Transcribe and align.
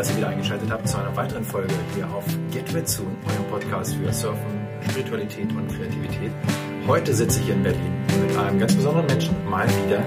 dass 0.00 0.08
ihr 0.12 0.16
wieder 0.16 0.28
eingeschaltet 0.28 0.70
habt 0.70 0.88
zu 0.88 0.96
einer 0.96 1.14
weiteren 1.14 1.44
Folge 1.44 1.74
hier 1.94 2.08
auf 2.10 2.24
Get 2.50 2.74
Red 2.74 2.88
Soon, 2.88 3.14
eurem 3.26 3.44
Podcast 3.50 3.94
für 3.94 4.10
Surfen, 4.10 4.66
Spiritualität 4.88 5.52
und 5.52 5.68
Kreativität. 5.68 6.32
Heute 6.86 7.12
sitze 7.12 7.38
ich 7.40 7.50
in 7.50 7.62
Berlin 7.62 7.92
mit 8.26 8.34
einem 8.34 8.58
ganz 8.58 8.74
besonderen 8.74 9.04
Menschen, 9.04 9.36
mal 9.46 9.68
wieder. 9.68 10.02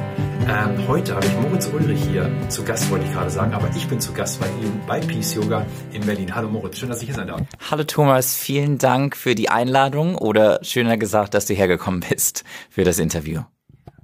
Ähm, 0.48 0.88
heute 0.88 1.14
habe 1.14 1.24
ich 1.28 1.34
Moritz 1.34 1.68
Ulrich 1.68 2.04
hier 2.06 2.28
zu 2.50 2.64
Gast, 2.64 2.90
wollte 2.90 3.06
ich 3.06 3.12
gerade 3.12 3.30
sagen, 3.30 3.54
aber 3.54 3.70
ich 3.76 3.88
bin 3.88 4.02
zu 4.02 4.14
Gast 4.14 4.40
bei 4.40 4.48
ihm 4.48 4.82
bei 4.88 5.00
Peace 5.00 5.36
Yoga 5.36 5.64
in 5.92 6.04
Berlin. 6.04 6.34
Hallo 6.34 6.50
Moritz, 6.50 6.80
schön, 6.80 6.90
dass 6.90 7.02
ich 7.02 7.10
hier 7.10 7.16
sein 7.16 7.28
darf. 7.28 7.42
Hallo 7.70 7.84
Thomas, 7.84 8.34
vielen 8.34 8.80
Dank 8.80 9.16
für 9.16 9.36
die 9.36 9.50
Einladung 9.50 10.16
oder 10.16 10.58
schöner 10.64 10.98
gesagt, 10.98 11.36
dass 11.36 11.46
du 11.46 11.54
hergekommen 11.54 12.04
bist 12.10 12.44
für 12.72 12.84
das 12.84 12.98
Interview. 12.98 13.42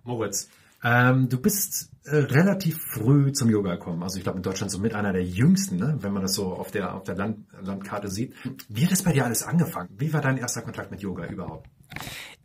Moritz, 0.04 0.50
ähm, 0.84 1.30
du 1.30 1.42
bist 1.42 1.90
relativ 2.12 2.78
früh 2.94 3.32
zum 3.32 3.50
Yoga 3.50 3.76
gekommen. 3.76 4.04
Also 4.04 4.18
ich 4.18 4.24
glaube 4.24 4.38
in 4.38 4.44
Deutschland 4.44 4.72
so 4.72 4.80
mit 4.80 4.94
einer 4.94 5.14
der 5.14 5.24
jüngsten, 5.24 5.78
ne? 5.78 5.98
wenn 6.02 6.14
man 6.14 6.22
das 6.22 6.34
so 6.34 6.54
auf 6.54 6.72
der, 6.72 6.96
auf 6.96 7.04
der 7.04 7.16
Land, 7.16 7.40
Landkarte 7.62 8.10
sieht. 8.10 8.34
Wie 8.68 8.84
hat 8.84 8.92
das 8.92 9.04
bei 9.04 9.14
dir 9.14 9.26
alles 9.26 9.44
angefangen? 9.44 9.90
Wie 9.98 10.12
war 10.14 10.22
dein 10.22 10.38
erster 10.38 10.62
Kontakt 10.62 10.92
mit 10.92 11.02
Yoga 11.02 11.26
überhaupt? 11.26 11.68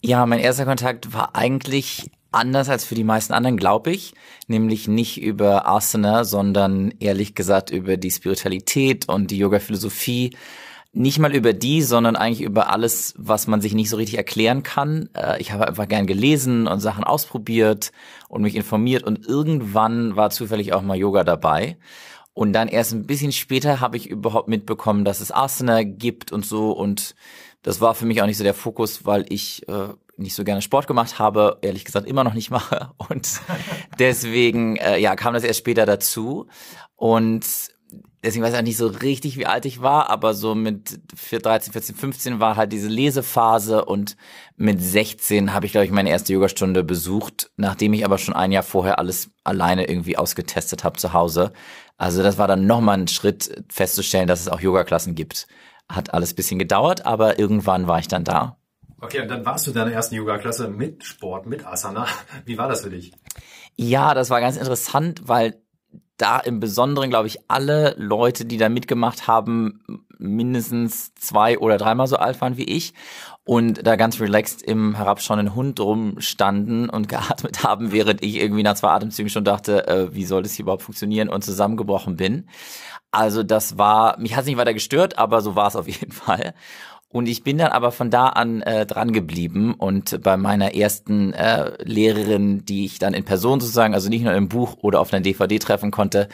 Ja, 0.01 0.27
mein 0.27 0.41
erster 0.41 0.65
Kontakt 0.65 1.13
war 1.13 1.35
eigentlich 1.35 2.11
anders 2.31 2.69
als 2.69 2.85
für 2.85 2.95
die 2.95 3.05
meisten 3.05 3.33
anderen, 3.33 3.57
glaube 3.57 3.91
ich. 3.91 4.15
Nämlich 4.49 4.89
nicht 4.89 5.23
über 5.23 5.67
Asana, 5.67 6.25
sondern 6.25 6.93
ehrlich 7.01 7.35
gesagt 7.35 7.71
über 7.71 7.97
die 7.97 8.11
Spiritualität 8.11 9.09
und 9.09 9.31
die 9.31 9.39
Yoga-Philosophie 9.39 10.37
nicht 10.95 11.19
mal 11.19 11.35
über 11.35 11.53
die, 11.53 11.83
sondern 11.83 12.17
eigentlich 12.17 12.43
über 12.43 12.71
alles, 12.71 13.15
was 13.17 13.47
man 13.47 13.61
sich 13.61 13.75
nicht 13.75 13.91
so 13.91 13.97
richtig 13.97 14.17
erklären 14.17 14.63
kann. 14.63 15.11
Äh, 15.15 15.41
ich 15.41 15.53
habe 15.53 15.67
einfach 15.67 15.89
gern 15.89 16.07
gelesen 16.07 16.67
und 16.67 16.81
Sachen 16.81 17.05
ausprobiert 17.05 17.93
und 18.29 18.43
mich 18.43 18.55
informiert 18.55 19.03
und 19.03 19.27
irgendwann 19.27 20.17
war 20.17 20.31
zufällig 20.31 20.73
auch 20.73 20.83
mal 20.83 20.97
Yoga 20.97 21.25
dabei. 21.25 21.77
Und 22.33 22.53
dann 22.53 22.69
erst 22.69 22.93
ein 22.93 23.07
bisschen 23.07 23.33
später 23.33 23.81
habe 23.81 23.97
ich 23.97 24.09
überhaupt 24.09 24.49
mitbekommen, 24.49 25.05
dass 25.05 25.21
es 25.21 25.33
Asana 25.33 25.83
gibt 25.85 26.33
und 26.33 26.45
so. 26.45 26.73
Und 26.73 27.15
das 27.63 27.81
war 27.81 27.95
für 27.95 28.07
mich 28.07 28.23
auch 28.23 28.27
nicht 28.27 28.39
so 28.39 28.45
der 28.45 28.55
Fokus, 28.55 29.05
weil 29.05 29.25
ich 29.29 29.69
äh, 29.69 29.89
nicht 30.17 30.35
so 30.35 30.45
gerne 30.45 30.63
Sport 30.63 30.87
gemacht 30.87 31.19
habe, 31.19 31.59
ehrlich 31.63 31.85
gesagt 31.85 32.07
immer 32.07 32.25
noch 32.25 32.35
nicht 32.35 32.51
mache. 32.51 32.91
Und 33.09 33.41
deswegen 33.99 34.77
äh, 34.77 34.99
ja, 34.99 35.17
kam 35.17 35.35
das 35.35 35.45
erst 35.45 35.61
später 35.61 35.87
dazu. 35.87 36.47
Und 36.97 37.45
deswegen 38.25 38.43
weiß 38.45 38.55
ich 38.55 38.59
auch 38.59 38.65
nicht 38.65 38.77
so 38.77 38.87
richtig, 38.87 39.37
wie 39.37 39.47
alt 39.47 39.67
ich 39.67 39.83
war, 39.83 40.11
aber 40.11 40.35
so 40.35 40.55
mit 40.55 40.99
13, 41.31 41.73
14, 41.73 41.95
15 41.95 42.41
war 42.41 42.57
halt 42.57 42.73
diese 42.73 42.89
Lesephase 42.89 43.85
und 43.85 44.17
mit 44.57 44.83
16 44.83 45.53
habe 45.53 45.67
ich, 45.67 45.73
glaube 45.73 45.85
ich, 45.85 45.93
meine 45.93 46.11
erste 46.11 46.33
Yogastunde 46.33 46.83
besucht, 46.83 47.51
nachdem 47.57 47.93
ich 47.93 48.05
aber 48.05 48.19
schon 48.19 48.35
ein 48.35 48.53
Jahr 48.53 48.63
vorher 48.63 48.99
alles 48.99 49.31
alleine 49.45 49.89
irgendwie 49.89 50.17
ausgetestet 50.17 50.85
habe 50.85 50.99
zu 50.99 51.13
Hause. 51.13 51.53
Also 51.97 52.23
das 52.23 52.39
war 52.39 52.49
dann 52.49 52.67
nochmal 52.67 52.99
ein 52.99 53.09
Schritt 53.09 53.65
festzustellen, 53.69 54.27
dass 54.27 54.41
es 54.41 54.49
auch 54.49 54.61
Yogaklassen 54.61 55.15
gibt. 55.15 55.47
Hat 55.89 56.15
alles 56.15 56.35
bisschen 56.35 56.59
gedauert, 56.59 57.05
aber 57.07 57.39
irgendwann 57.39 57.87
war 57.87 57.99
ich 57.99 58.09
dann 58.09 58.25
da. 58.25 58.57
Okay, 59.01 59.21
und 59.21 59.29
dann 59.29 59.45
warst 59.45 59.67
du 59.67 59.71
in 59.71 59.77
deiner 59.77 59.93
ersten 59.93 60.15
Yoga-Klasse 60.15 60.69
mit 60.69 61.05
Sport, 61.05 61.47
mit 61.47 61.67
Asana. 61.67 62.07
Wie 62.47 62.57
war 62.57 62.69
das 62.69 62.81
für 62.81 62.91
dich? 62.91 63.13
Ja, 63.77 64.15
das 64.15 64.31
war 64.31 64.41
ganz 64.41 64.57
interessant, 64.57 65.23
weil 65.27 65.61
da 66.17 66.39
im 66.39 66.61
Besonderen, 66.61 67.11
glaube 67.11 67.27
ich, 67.27 67.39
alle 67.49 67.95
Leute, 67.99 68.45
die 68.45 68.57
da 68.57 68.69
mitgemacht 68.69 69.27
haben, 69.27 69.81
mindestens 70.19 71.15
zwei 71.15 71.59
oder 71.59 71.77
dreimal 71.77 72.07
so 72.07 72.17
alt 72.17 72.41
waren 72.41 72.57
wie 72.57 72.65
ich 72.65 72.95
und 73.45 73.87
da 73.87 73.97
ganz 73.97 74.21
relaxed 74.21 74.63
im 74.63 74.95
herabschauenden 74.95 75.55
Hund 75.55 75.79
rumstanden 75.81 76.89
und 76.89 77.09
geatmet 77.09 77.63
haben, 77.63 77.93
während 77.93 78.23
ich 78.23 78.37
irgendwie 78.37 78.63
nach 78.63 78.75
zwei 78.75 78.89
Atemzügen 78.89 79.31
schon 79.31 79.45
dachte, 79.45 79.87
äh, 79.87 80.15
wie 80.15 80.25
soll 80.25 80.43
das 80.43 80.53
hier 80.53 80.65
überhaupt 80.65 80.83
funktionieren 80.83 81.29
und 81.29 81.45
zusammengebrochen 81.45 82.17
bin. 82.17 82.49
Also 83.11 83.43
das 83.43 83.79
war, 83.79 84.19
mich 84.19 84.35
hat 84.35 84.43
es 84.43 84.47
nicht 84.47 84.57
weiter 84.57 84.75
gestört, 84.75 85.19
aber 85.19 85.41
so 85.41 85.55
war 85.55 85.69
es 85.69 85.77
auf 85.77 85.87
jeden 85.87 86.13
Fall. 86.13 86.55
Und 87.15 87.29
ich 87.29 87.45
bin 87.45 87.59
dann 87.59 87.71
aber 87.71 87.93
von 87.93 88.11
da 88.11 88.31
an 88.31 88.61
äh, 88.63 88.87
dran 88.87 89.13
geblieben 89.13 89.75
und 89.75 90.21
bei 90.25 90.37
meiner 90.37 90.75
ersten 90.75 91.33
äh, 91.33 91.81
Lehrerin, 91.85 92.65
die 92.65 92.85
ich 92.87 92.99
dann 92.99 93.15
in 93.15 93.25
Person 93.25 93.61
sozusagen, 93.61 93.95
also 93.95 94.09
nicht 94.09 94.25
nur 94.25 94.35
im 94.35 94.49
Buch 94.49 94.79
oder 94.81 94.99
auf 94.99 95.13
einer 95.13 95.23
DVD 95.23 95.61
treffen 95.61 95.93
konnte, 95.93 96.29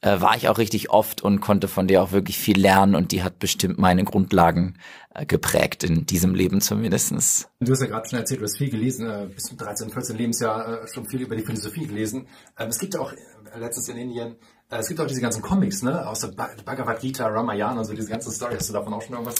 äh, 0.00 0.20
war 0.20 0.36
ich 0.36 0.48
auch 0.48 0.58
richtig 0.58 0.90
oft 0.90 1.22
und 1.22 1.40
konnte 1.40 1.68
von 1.68 1.86
der 1.86 2.02
auch 2.02 2.10
wirklich 2.10 2.36
viel 2.36 2.58
lernen 2.58 2.96
und 2.96 3.12
die 3.12 3.22
hat 3.22 3.38
bestimmt 3.38 3.78
meine 3.78 4.02
Grundlagen 4.02 4.74
äh, 5.14 5.24
geprägt 5.24 5.84
in 5.84 6.04
diesem 6.04 6.34
Leben 6.34 6.60
zumindestens. 6.60 7.48
Du 7.60 7.70
hast 7.70 7.82
ja 7.82 7.86
gerade 7.86 8.08
schon 8.08 8.18
erzählt, 8.18 8.40
du 8.40 8.44
hast 8.44 8.58
viel 8.58 8.70
gelesen, 8.70 9.08
äh, 9.08 9.28
bis 9.32 9.44
zum 9.44 9.56
13, 9.56 9.90
14 9.90 10.18
Lebensjahr 10.18 10.82
äh, 10.82 10.88
schon 10.88 11.06
viel 11.06 11.20
über 11.20 11.36
die 11.36 11.44
Philosophie 11.44 11.86
gelesen. 11.86 12.26
Ähm, 12.58 12.70
es 12.70 12.80
gibt 12.80 12.94
ja 12.94 13.00
auch 13.00 13.12
äh, 13.12 13.16
letztens 13.60 13.88
in 13.88 13.98
Indien 13.98 14.34
es 14.70 14.88
gibt 14.88 15.00
auch 15.00 15.06
diese 15.06 15.20
ganzen 15.20 15.42
Comics, 15.42 15.82
ne? 15.82 16.06
Aus 16.06 16.20
der 16.20 16.28
Bhagavad 16.28 17.00
Gita, 17.00 17.26
Ramayana 17.26 17.80
und 17.80 17.84
so, 17.84 17.94
diese 17.94 18.08
ganzen 18.08 18.32
Storys. 18.32 18.60
Hast 18.60 18.68
du 18.70 18.72
davon 18.72 18.94
auch 18.94 19.02
schon 19.02 19.12
irgendwas 19.12 19.36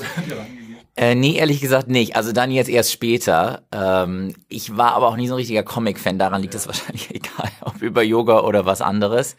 äh, 0.96 1.14
Nee, 1.14 1.36
ehrlich 1.36 1.60
gesagt 1.60 1.88
nicht. 1.88 2.14
Also 2.16 2.32
dann 2.32 2.50
jetzt 2.50 2.68
erst 2.68 2.92
später. 2.92 3.62
Ähm, 3.72 4.34
ich 4.48 4.76
war 4.76 4.92
aber 4.94 5.08
auch 5.08 5.16
nie 5.16 5.26
so 5.26 5.34
ein 5.34 5.38
richtiger 5.38 5.62
Comic-Fan. 5.62 6.18
Daran 6.18 6.42
liegt 6.42 6.54
es 6.54 6.64
ja. 6.64 6.68
wahrscheinlich 6.72 7.10
egal, 7.14 7.50
ob 7.62 7.80
über 7.82 8.02
Yoga 8.02 8.40
oder 8.40 8.66
was 8.66 8.80
anderes. 8.80 9.36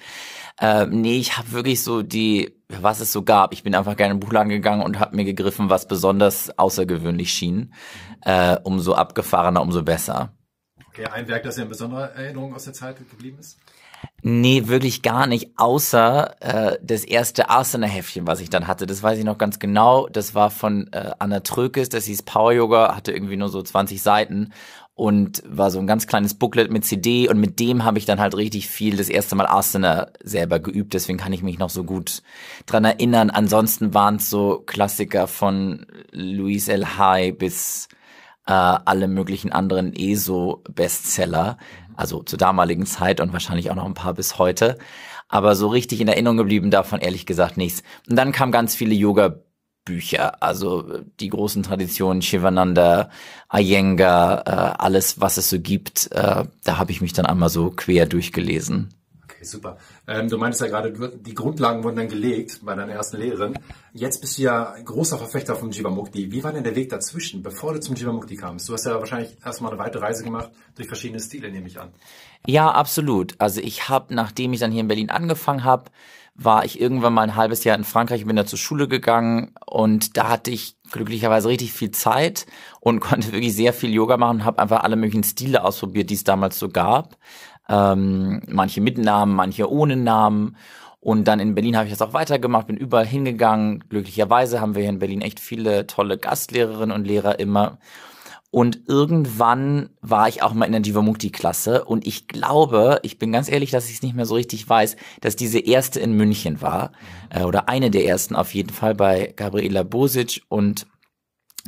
Ähm, 0.60 1.02
nee, 1.02 1.18
ich 1.18 1.38
habe 1.38 1.52
wirklich 1.52 1.84
so 1.84 2.02
die, 2.02 2.56
was 2.70 3.00
es 3.00 3.12
so 3.12 3.24
gab. 3.24 3.54
Ich 3.54 3.64
bin 3.64 3.76
einfach 3.76 3.98
gerne 3.98 4.14
in 4.14 4.20
den 4.20 4.26
Buchladen 4.26 4.50
gegangen 4.50 4.82
und 4.82 5.00
habe 5.00 5.16
mir 5.16 5.26
gegriffen, 5.26 5.70
was 5.70 5.88
besonders 5.88 6.58
außergewöhnlich 6.58 7.32
schien. 7.32 7.74
Äh, 8.22 8.58
umso 8.64 8.94
abgefahrener, 8.94 9.62
umso 9.62 9.84
besser. 9.84 10.34
Okay, 10.88 11.06
ein 11.06 11.28
Werk, 11.28 11.44
das 11.44 11.58
ja 11.58 11.64
in 11.64 11.70
besonderer 11.70 12.12
Erinnerung 12.16 12.56
aus 12.56 12.64
der 12.64 12.74
Zeit 12.74 12.98
geblieben 12.98 13.38
ist? 13.40 13.60
Nee, 14.22 14.68
wirklich 14.68 15.02
gar 15.02 15.28
nicht, 15.28 15.52
außer 15.58 16.36
äh, 16.40 16.78
das 16.82 17.04
erste 17.04 17.50
Asana-Heftchen, 17.50 18.26
was 18.26 18.40
ich 18.40 18.50
dann 18.50 18.68
hatte. 18.68 18.88
Das 18.88 19.04
weiß 19.04 19.20
ich 19.20 19.24
noch 19.24 19.38
ganz 19.38 19.60
genau. 19.60 20.08
Das 20.08 20.34
war 20.34 20.50
von 20.50 20.92
äh, 20.94 21.12
Anna 21.20 21.42
Trökes, 21.42 21.90
das 21.90 22.06
hieß 22.06 22.24
Power 22.24 22.52
Yoga, 22.52 22.96
hatte 22.96 23.12
irgendwie 23.12 23.38
nur 23.38 23.50
so 23.50 23.62
20 23.62 24.02
Seiten 24.02 24.52
und 24.96 25.44
war 25.46 25.72
so 25.72 25.80
ein 25.80 25.88
ganz 25.88 26.08
kleines 26.08 26.34
Booklet 26.34 26.72
mit 26.72 26.86
CD 26.86 27.28
und 27.28 27.40
mit 27.40 27.60
dem 27.60 27.84
habe 27.84 27.98
ich 27.98 28.06
dann 28.06 28.20
halt 28.20 28.36
richtig 28.36 28.70
viel 28.70 28.96
das 28.96 29.10
erste 29.10 29.36
Mal 29.36 29.46
Asana 29.46 30.08
selber 30.24 30.60
geübt, 30.60 30.94
deswegen 30.94 31.18
kann 31.18 31.34
ich 31.34 31.44
mich 31.44 31.60
noch 31.60 31.70
so 31.70 31.84
gut 31.84 32.24
dran 32.66 32.86
erinnern. 32.86 33.30
Ansonsten 33.30 33.94
waren 33.94 34.16
es 34.16 34.30
so 34.30 34.64
Klassiker 34.66 35.28
von 35.28 35.86
Louise 36.12 36.72
L. 36.72 36.98
High 36.98 37.38
bis 37.38 37.90
äh, 38.48 38.54
alle 38.54 39.08
möglichen 39.08 39.52
anderen 39.52 39.94
ESO-Bestseller 39.94 41.58
also 41.98 42.24
zur 42.24 42.38
damaligen 42.40 42.86
Zeit 42.86 43.20
und 43.20 43.34
wahrscheinlich 43.34 43.72
auch 43.72 43.76
noch 43.76 43.86
ein 43.86 43.94
paar 43.94 44.14
bis 44.14 44.38
heute. 44.38 44.78
Aber 45.28 45.56
so 45.56 45.68
richtig 45.68 46.02
in 46.02 46.08
Erinnerung 46.08 46.38
geblieben 46.38 46.72
davon 46.72 47.00
ehrlich 47.02 47.26
gesagt 47.26 47.58
nichts. 47.58 47.84
Und 48.10 48.16
dann 48.16 48.32
kamen 48.32 48.52
ganz 48.52 48.76
viele 48.76 48.94
Yoga 48.94 49.36
Bücher, 49.86 50.42
also 50.42 51.04
die 51.20 51.30
großen 51.30 51.62
Traditionen, 51.62 52.24
Shivananda, 52.24 53.12
Iyengar, 53.54 54.48
äh, 54.48 54.76
alles, 54.80 55.22
was 55.22 55.38
es 55.38 55.50
so 55.50 55.60
gibt, 55.60 56.12
äh, 56.12 56.44
da 56.64 56.78
habe 56.78 56.92
ich 56.92 57.02
mich 57.02 57.14
dann 57.14 57.28
einmal 57.28 57.50
so 57.50 57.70
quer 57.70 58.08
durchgelesen. 58.08 58.90
Super. 59.46 59.78
Ähm, 60.08 60.30
du 60.30 60.38
meintest 60.38 60.62
ja 60.62 60.68
gerade, 60.68 60.92
die 60.92 61.34
Grundlagen 61.34 61.84
wurden 61.84 61.96
dann 61.96 62.08
gelegt 62.08 62.62
bei 62.64 62.76
deiner 62.76 62.94
ersten 62.94 63.18
Lehrerin. 63.18 63.58
Jetzt 63.94 64.22
bist 64.22 64.38
du 64.38 64.44
ja 64.44 64.76
großer 64.84 65.18
Verfechter 65.18 65.56
vom 65.56 65.72
Jivamukti. 65.72 66.32
Wie 66.32 66.44
war 66.44 66.52
denn 66.52 66.64
der 66.64 66.76
Weg 66.76 66.90
dazwischen, 66.90 67.44
bevor 67.44 67.74
du 67.74 67.80
zum 67.80 67.96
Jivamukti 67.96 68.36
kamst? 68.36 68.68
Du 68.68 68.74
hast 68.74 68.86
ja 68.86 69.00
wahrscheinlich 69.00 69.38
erstmal 69.44 69.72
eine 69.72 69.80
weite 69.80 70.02
Reise 70.02 70.24
gemacht 70.24 70.52
durch 70.76 70.88
verschiedene 70.88 71.20
Stile, 71.20 71.52
nehme 71.52 71.68
ich 71.68 71.80
an. 71.80 71.90
Ja, 72.46 72.72
absolut. 72.72 73.36
Also 73.40 73.62
ich 73.62 73.90
habe, 73.90 74.14
nachdem 74.14 74.54
ich 74.54 74.60
dann 74.60 74.72
hier 74.72 74.82
in 74.82 74.88
Berlin 74.88 75.10
angefangen 75.10 75.64
habe, 75.64 75.92
war 76.36 76.66
ich 76.66 76.82
irgendwann 76.82 77.14
mal 77.14 77.22
ein 77.22 77.36
halbes 77.38 77.64
Jahr 77.64 77.78
in 77.78 77.86
Frankreich, 77.86 78.26
bin 78.26 78.36
da 78.36 78.46
zur 78.46 78.60
Schule 78.60 78.90
gegangen 78.90 79.54
und 79.66 80.18
da 80.18 80.28
hatte 80.28 80.52
ich 80.52 80.76
glücklicherweise 80.92 81.48
richtig 81.48 81.72
viel 81.72 81.92
Zeit 81.92 82.46
und 82.82 83.00
konnte 83.02 83.32
wirklich 83.32 83.56
sehr 83.56 83.74
viel 83.74 83.94
Yoga 83.94 84.18
machen 84.18 84.40
und 84.40 84.46
habe 84.46 84.62
einfach 84.62 84.84
alle 84.84 84.98
möglichen 84.98 85.24
Stile 85.24 85.64
ausprobiert, 85.64 86.10
die 86.10 86.16
es 86.16 86.26
damals 86.26 86.60
so 86.60 86.70
gab. 86.70 87.18
Ähm, 87.70 88.42
manche 88.48 88.82
mit 88.82 88.98
Namen, 88.98 89.36
manche 89.36 89.72
ohne 89.72 89.96
Namen. 89.96 90.56
Und 91.00 91.28
dann 91.28 91.40
in 91.40 91.54
Berlin 91.54 91.78
habe 91.78 91.86
ich 91.86 91.94
das 91.94 92.02
auch 92.02 92.14
weitergemacht, 92.14 92.68
bin 92.68 92.78
überall 92.78 93.06
hingegangen. 93.06 93.84
Glücklicherweise 93.90 94.60
haben 94.60 94.76
wir 94.76 94.82
hier 94.82 94.90
in 94.90 95.00
Berlin 95.00 95.22
echt 95.22 95.40
viele 95.40 95.86
tolle 95.86 96.18
Gastlehrerinnen 96.18 96.96
und 96.96 97.06
Lehrer 97.06 97.40
immer. 97.40 97.78
Und 98.56 98.84
irgendwann 98.88 99.90
war 100.00 100.30
ich 100.30 100.42
auch 100.42 100.54
mal 100.54 100.64
in 100.64 100.72
der 100.72 100.82
Jivamukti-Klasse 100.82 101.84
und 101.84 102.08
ich 102.08 102.30
glaube, 102.30 103.02
ich 103.04 103.20
bin 103.20 103.34
ganz 103.34 103.52
ehrlich, 103.52 103.70
dass 103.70 103.90
ich 103.90 103.96
es 103.96 104.02
nicht 104.02 104.16
mehr 104.16 104.26
so 104.26 104.36
richtig 104.36 104.70
weiß, 104.70 104.96
dass 105.20 105.36
diese 105.36 105.60
erste 105.60 106.00
in 106.00 106.14
München 106.14 106.62
war 106.62 106.94
äh, 107.30 107.44
oder 107.44 107.68
eine 107.68 107.92
der 107.92 108.06
ersten 108.06 108.34
auf 108.34 108.54
jeden 108.54 108.70
Fall 108.70 108.96
bei 108.96 109.34
Gabriela 109.36 109.84
Bosic 109.84 110.44
und 110.48 110.88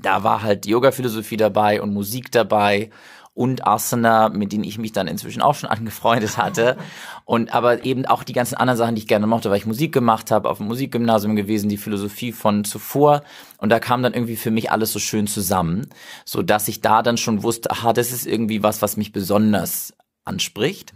da 0.02 0.24
war 0.24 0.44
halt 0.44 0.66
Yoga-Philosophie 0.66 1.36
dabei 1.36 1.82
und 1.82 1.94
Musik 1.94 2.32
dabei 2.32 2.90
und 3.38 3.68
Asana, 3.68 4.30
mit 4.30 4.52
denen 4.52 4.64
ich 4.64 4.80
mich 4.80 4.94
dann 4.94 5.08
inzwischen 5.08 5.44
auch 5.44 5.54
schon 5.54 5.70
angefreundet 5.78 6.38
hatte. 6.38 6.76
Und 7.24 7.54
aber 7.54 7.86
eben 7.86 8.08
auch 8.08 8.24
die 8.24 8.34
ganzen 8.34 8.56
anderen 8.56 8.78
Sachen, 8.78 8.96
die 8.96 9.02
ich 9.02 9.08
gerne 9.08 9.28
mochte, 9.28 9.52
weil 9.52 9.58
ich 9.58 9.68
Musik 9.68 9.94
gemacht 9.94 10.32
habe, 10.32 10.50
auf 10.50 10.58
dem 10.58 10.68
Musikgymnasium 10.68 11.36
gewesen, 11.36 11.70
die 11.70 11.78
Philosophie 11.78 12.32
von 12.32 12.64
zuvor. 12.64 13.22
Und 13.60 13.70
da 13.70 13.80
kam 13.80 14.02
dann 14.02 14.16
irgendwie 14.16 14.38
für 14.38 14.50
mich 14.50 14.72
alles 14.72 14.92
so 14.92 14.98
schön 14.98 15.28
zusammen, 15.28 15.88
so 16.26 16.42
dass 16.42 16.68
ich 16.68 16.82
da 16.82 17.04
dann 17.04 17.18
schon 17.18 17.44
wusste, 17.44 17.70
aha, 17.70 17.94
das 17.94 18.12
ist 18.12 18.26
irgendwie 18.26 18.64
was, 18.64 18.82
was 18.82 18.98
mich 18.98 19.12
besonders 19.12 19.94
anspricht. 20.26 20.94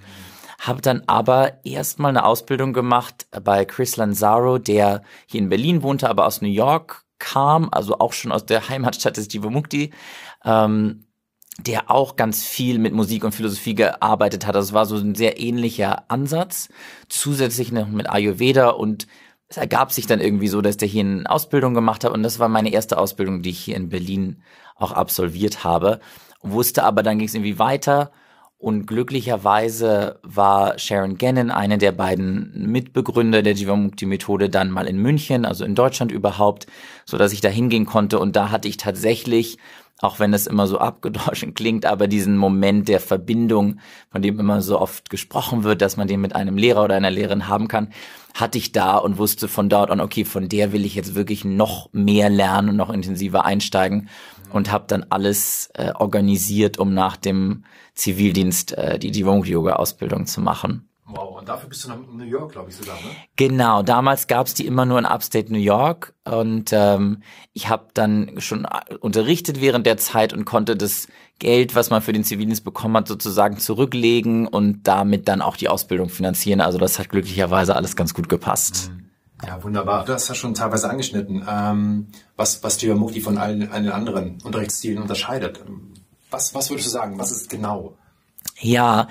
habe 0.59 0.81
dann 0.81 1.03
aber 1.05 1.63
erstmal 1.63 2.09
eine 2.09 2.25
Ausbildung 2.25 2.73
gemacht 2.73 3.27
bei 3.43 3.65
Chris 3.65 3.97
Lanzaro, 3.97 4.57
der 4.57 5.03
hier 5.27 5.41
in 5.41 5.49
Berlin 5.49 5.83
wohnte, 5.83 6.09
aber 6.09 6.25
aus 6.25 6.41
New 6.41 6.49
York 6.49 7.03
kam, 7.19 7.69
also 7.71 7.99
auch 7.99 8.13
schon 8.13 8.31
aus 8.31 8.47
der 8.47 8.67
Heimatstadt 8.69 9.17
des 9.17 9.31
Jivamukti. 9.31 9.91
Ähm, 10.43 11.05
der 11.57 11.91
auch 11.91 12.15
ganz 12.15 12.43
viel 12.43 12.79
mit 12.79 12.93
Musik 12.93 13.23
und 13.23 13.33
Philosophie 13.33 13.75
gearbeitet 13.75 14.45
hat. 14.45 14.55
Das 14.55 14.67
also 14.67 14.73
war 14.73 14.85
so 14.85 14.95
ein 14.95 15.15
sehr 15.15 15.39
ähnlicher 15.39 16.09
Ansatz. 16.09 16.69
Zusätzlich 17.09 17.71
noch 17.71 17.87
mit 17.87 18.09
Ayurveda 18.09 18.69
und 18.69 19.07
es 19.47 19.57
ergab 19.57 19.91
sich 19.91 20.07
dann 20.07 20.21
irgendwie 20.21 20.47
so, 20.47 20.61
dass 20.61 20.77
der 20.77 20.87
hier 20.87 21.03
eine 21.03 21.29
Ausbildung 21.29 21.73
gemacht 21.73 22.03
hat 22.03 22.13
und 22.13 22.23
das 22.23 22.39
war 22.39 22.47
meine 22.47 22.71
erste 22.71 22.97
Ausbildung, 22.97 23.41
die 23.41 23.49
ich 23.49 23.59
hier 23.59 23.75
in 23.75 23.89
Berlin 23.89 24.43
auch 24.75 24.93
absolviert 24.93 25.65
habe. 25.65 25.99
Wusste 26.41 26.83
aber, 26.83 27.03
dann 27.03 27.19
ging 27.19 27.27
es 27.27 27.35
irgendwie 27.35 27.59
weiter 27.59 28.11
und 28.57 28.85
glücklicherweise 28.85 30.19
war 30.23 30.79
Sharon 30.79 31.17
Gannon 31.17 31.51
eine 31.51 31.77
der 31.77 31.91
beiden 31.91 32.71
Mitbegründer 32.71 33.41
der 33.41 33.53
Jivamukti-Methode 33.53 34.49
dann 34.49 34.71
mal 34.71 34.87
in 34.87 34.97
München, 34.97 35.45
also 35.45 35.65
in 35.65 35.75
Deutschland 35.75 36.11
überhaupt, 36.11 36.67
so 37.05 37.17
dass 37.17 37.33
ich 37.33 37.41
da 37.41 37.49
hingehen 37.49 37.85
konnte 37.85 38.19
und 38.19 38.35
da 38.35 38.51
hatte 38.51 38.67
ich 38.67 38.77
tatsächlich 38.77 39.57
auch 40.01 40.19
wenn 40.19 40.33
es 40.33 40.47
immer 40.47 40.67
so 40.67 40.79
abgedroschen 40.79 41.53
klingt, 41.53 41.85
aber 41.85 42.07
diesen 42.07 42.37
Moment 42.37 42.87
der 42.87 42.99
Verbindung, 42.99 43.79
von 44.11 44.21
dem 44.21 44.39
immer 44.39 44.61
so 44.61 44.79
oft 44.79 45.09
gesprochen 45.09 45.63
wird, 45.63 45.81
dass 45.81 45.97
man 45.97 46.07
den 46.07 46.21
mit 46.21 46.35
einem 46.35 46.57
Lehrer 46.57 46.83
oder 46.83 46.95
einer 46.95 47.11
Lehrerin 47.11 47.47
haben 47.47 47.67
kann, 47.67 47.89
hatte 48.33 48.57
ich 48.57 48.71
da 48.71 48.97
und 48.97 49.17
wusste 49.17 49.47
von 49.47 49.69
dort 49.69 49.91
an, 49.91 50.01
okay, 50.01 50.25
von 50.25 50.49
der 50.49 50.71
will 50.73 50.85
ich 50.85 50.95
jetzt 50.95 51.15
wirklich 51.15 51.45
noch 51.45 51.89
mehr 51.93 52.29
lernen 52.29 52.69
und 52.69 52.77
noch 52.77 52.89
intensiver 52.89 53.45
einsteigen 53.45 54.09
und 54.51 54.71
habe 54.71 54.85
dann 54.87 55.05
alles 55.09 55.69
äh, 55.73 55.91
organisiert, 55.93 56.77
um 56.77 56.93
nach 56.93 57.17
dem 57.17 57.63
Zivildienst 57.93 58.77
äh, 58.77 58.99
die 58.99 59.11
Jivong 59.11 59.43
Yoga 59.43 59.73
Ausbildung 59.73 60.25
zu 60.25 60.41
machen. 60.41 60.90
Wow, 61.13 61.39
und 61.39 61.49
dafür 61.49 61.69
bist 61.69 61.83
du 61.83 61.89
nach 61.89 61.97
New 61.97 62.23
York, 62.23 62.53
glaube 62.53 62.69
ich, 62.69 62.75
sogar, 62.75 62.95
ne? 62.95 63.09
Genau, 63.35 63.83
damals 63.83 64.27
gab's 64.27 64.53
die 64.53 64.65
immer 64.65 64.85
nur 64.85 64.99
in 64.99 65.05
Upstate 65.05 65.51
New 65.51 65.59
York 65.59 66.13
und 66.23 66.71
ähm, 66.71 67.21
ich 67.53 67.69
habe 67.69 67.87
dann 67.93 68.39
schon 68.39 68.67
unterrichtet 68.99 69.59
während 69.61 69.85
der 69.85 69.97
Zeit 69.97 70.33
und 70.33 70.45
konnte 70.45 70.75
das 70.75 71.07
Geld, 71.39 71.75
was 71.75 71.89
man 71.89 72.01
für 72.01 72.13
den 72.13 72.23
Zivildienst 72.23 72.63
bekommen 72.63 72.95
hat, 72.97 73.07
sozusagen 73.07 73.57
zurücklegen 73.57 74.47
und 74.47 74.87
damit 74.87 75.27
dann 75.27 75.41
auch 75.41 75.57
die 75.57 75.69
Ausbildung 75.69 76.09
finanzieren. 76.09 76.61
Also 76.61 76.77
das 76.77 76.99
hat 76.99 77.09
glücklicherweise 77.09 77.75
alles 77.75 77.95
ganz 77.95 78.13
gut 78.13 78.29
gepasst. 78.29 78.91
Mhm. 78.91 79.11
Ja, 79.45 79.63
wunderbar. 79.63 80.05
Du 80.05 80.13
hast 80.13 80.27
ja 80.27 80.35
schon 80.35 80.53
teilweise 80.53 80.89
angeschnitten, 80.89 81.43
ähm, 81.49 82.07
was, 82.35 82.63
was 82.63 82.77
die 82.77 82.93
Mukti 82.93 83.21
von 83.21 83.37
allen, 83.37 83.71
allen 83.71 83.89
anderen 83.89 84.39
Unterrichtsstilen 84.43 85.01
unterscheidet. 85.01 85.63
Was, 86.29 86.53
was 86.53 86.69
würdest 86.69 86.87
du 86.87 86.91
sagen? 86.91 87.17
Was 87.17 87.31
ist 87.31 87.49
genau? 87.49 87.97
Ja, 88.59 89.07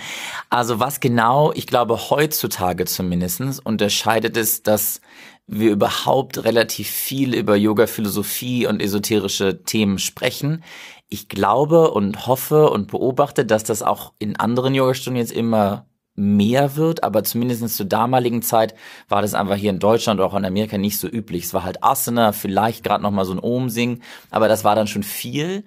also 0.48 0.78
was 0.78 1.00
genau, 1.00 1.52
ich 1.52 1.66
glaube 1.66 2.10
heutzutage 2.10 2.84
zumindestens 2.84 3.58
unterscheidet 3.58 4.36
es, 4.36 4.62
dass 4.62 5.00
wir 5.46 5.72
überhaupt 5.72 6.44
relativ 6.44 6.88
viel 6.88 7.34
über 7.34 7.56
Yoga-Philosophie 7.56 8.66
und 8.66 8.80
esoterische 8.80 9.64
Themen 9.64 9.98
sprechen. 9.98 10.62
Ich 11.08 11.28
glaube 11.28 11.90
und 11.90 12.28
hoffe 12.28 12.70
und 12.70 12.86
beobachte, 12.88 13.44
dass 13.44 13.64
das 13.64 13.82
auch 13.82 14.12
in 14.20 14.36
anderen 14.36 14.74
Yogastunden 14.74 15.20
jetzt 15.20 15.32
immer 15.32 15.86
mehr 16.14 16.76
wird, 16.76 17.02
aber 17.02 17.24
zumindest 17.24 17.76
zur 17.76 17.86
damaligen 17.86 18.42
Zeit 18.42 18.74
war 19.08 19.22
das 19.22 19.34
einfach 19.34 19.56
hier 19.56 19.70
in 19.70 19.78
Deutschland 19.80 20.20
oder 20.20 20.28
auch 20.28 20.36
in 20.36 20.44
Amerika 20.44 20.78
nicht 20.78 20.98
so 20.98 21.08
üblich. 21.08 21.44
Es 21.44 21.54
war 21.54 21.64
halt 21.64 21.82
Asana, 21.82 22.32
vielleicht 22.32 22.84
gerade 22.84 23.02
noch 23.02 23.10
mal 23.10 23.24
so 23.24 23.32
ein 23.32 23.40
Om-Sing, 23.40 24.02
aber 24.30 24.46
das 24.46 24.62
war 24.62 24.76
dann 24.76 24.86
schon 24.86 25.02
viel 25.02 25.64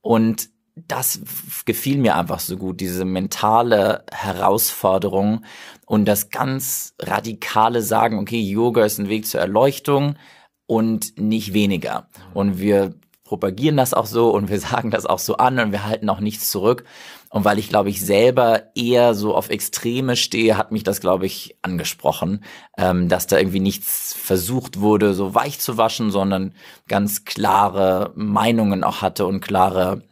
und 0.00 0.48
das 0.76 1.20
gefiel 1.64 1.98
mir 1.98 2.16
einfach 2.16 2.40
so 2.40 2.56
gut, 2.58 2.80
diese 2.80 3.06
mentale 3.06 4.04
Herausforderung 4.12 5.44
und 5.86 6.04
das 6.04 6.28
ganz 6.28 6.94
radikale 7.00 7.80
Sagen, 7.80 8.18
okay, 8.18 8.40
Yoga 8.40 8.84
ist 8.84 8.98
ein 8.98 9.08
Weg 9.08 9.26
zur 9.26 9.40
Erleuchtung 9.40 10.16
und 10.66 11.18
nicht 11.18 11.54
weniger. 11.54 12.08
Und 12.34 12.58
wir 12.58 12.94
propagieren 13.24 13.76
das 13.76 13.94
auch 13.94 14.06
so 14.06 14.30
und 14.30 14.50
wir 14.50 14.60
sagen 14.60 14.90
das 14.90 15.06
auch 15.06 15.18
so 15.18 15.38
an 15.38 15.58
und 15.58 15.72
wir 15.72 15.84
halten 15.84 16.10
auch 16.10 16.20
nichts 16.20 16.50
zurück. 16.50 16.84
Und 17.30 17.44
weil 17.44 17.58
ich, 17.58 17.68
glaube 17.68 17.88
ich, 17.88 18.00
selber 18.04 18.64
eher 18.74 19.14
so 19.14 19.34
auf 19.34 19.48
Extreme 19.50 20.14
stehe, 20.14 20.56
hat 20.56 20.72
mich 20.72 20.84
das, 20.84 21.00
glaube 21.00 21.26
ich, 21.26 21.56
angesprochen, 21.62 22.44
ähm, 22.78 23.08
dass 23.08 23.26
da 23.26 23.38
irgendwie 23.38 23.60
nichts 23.60 24.14
versucht 24.14 24.80
wurde, 24.80 25.14
so 25.14 25.34
weich 25.34 25.58
zu 25.58 25.76
waschen, 25.76 26.10
sondern 26.10 26.54
ganz 26.86 27.24
klare 27.24 28.12
Meinungen 28.14 28.84
auch 28.84 29.02
hatte 29.02 29.26
und 29.26 29.40
klare 29.40 30.02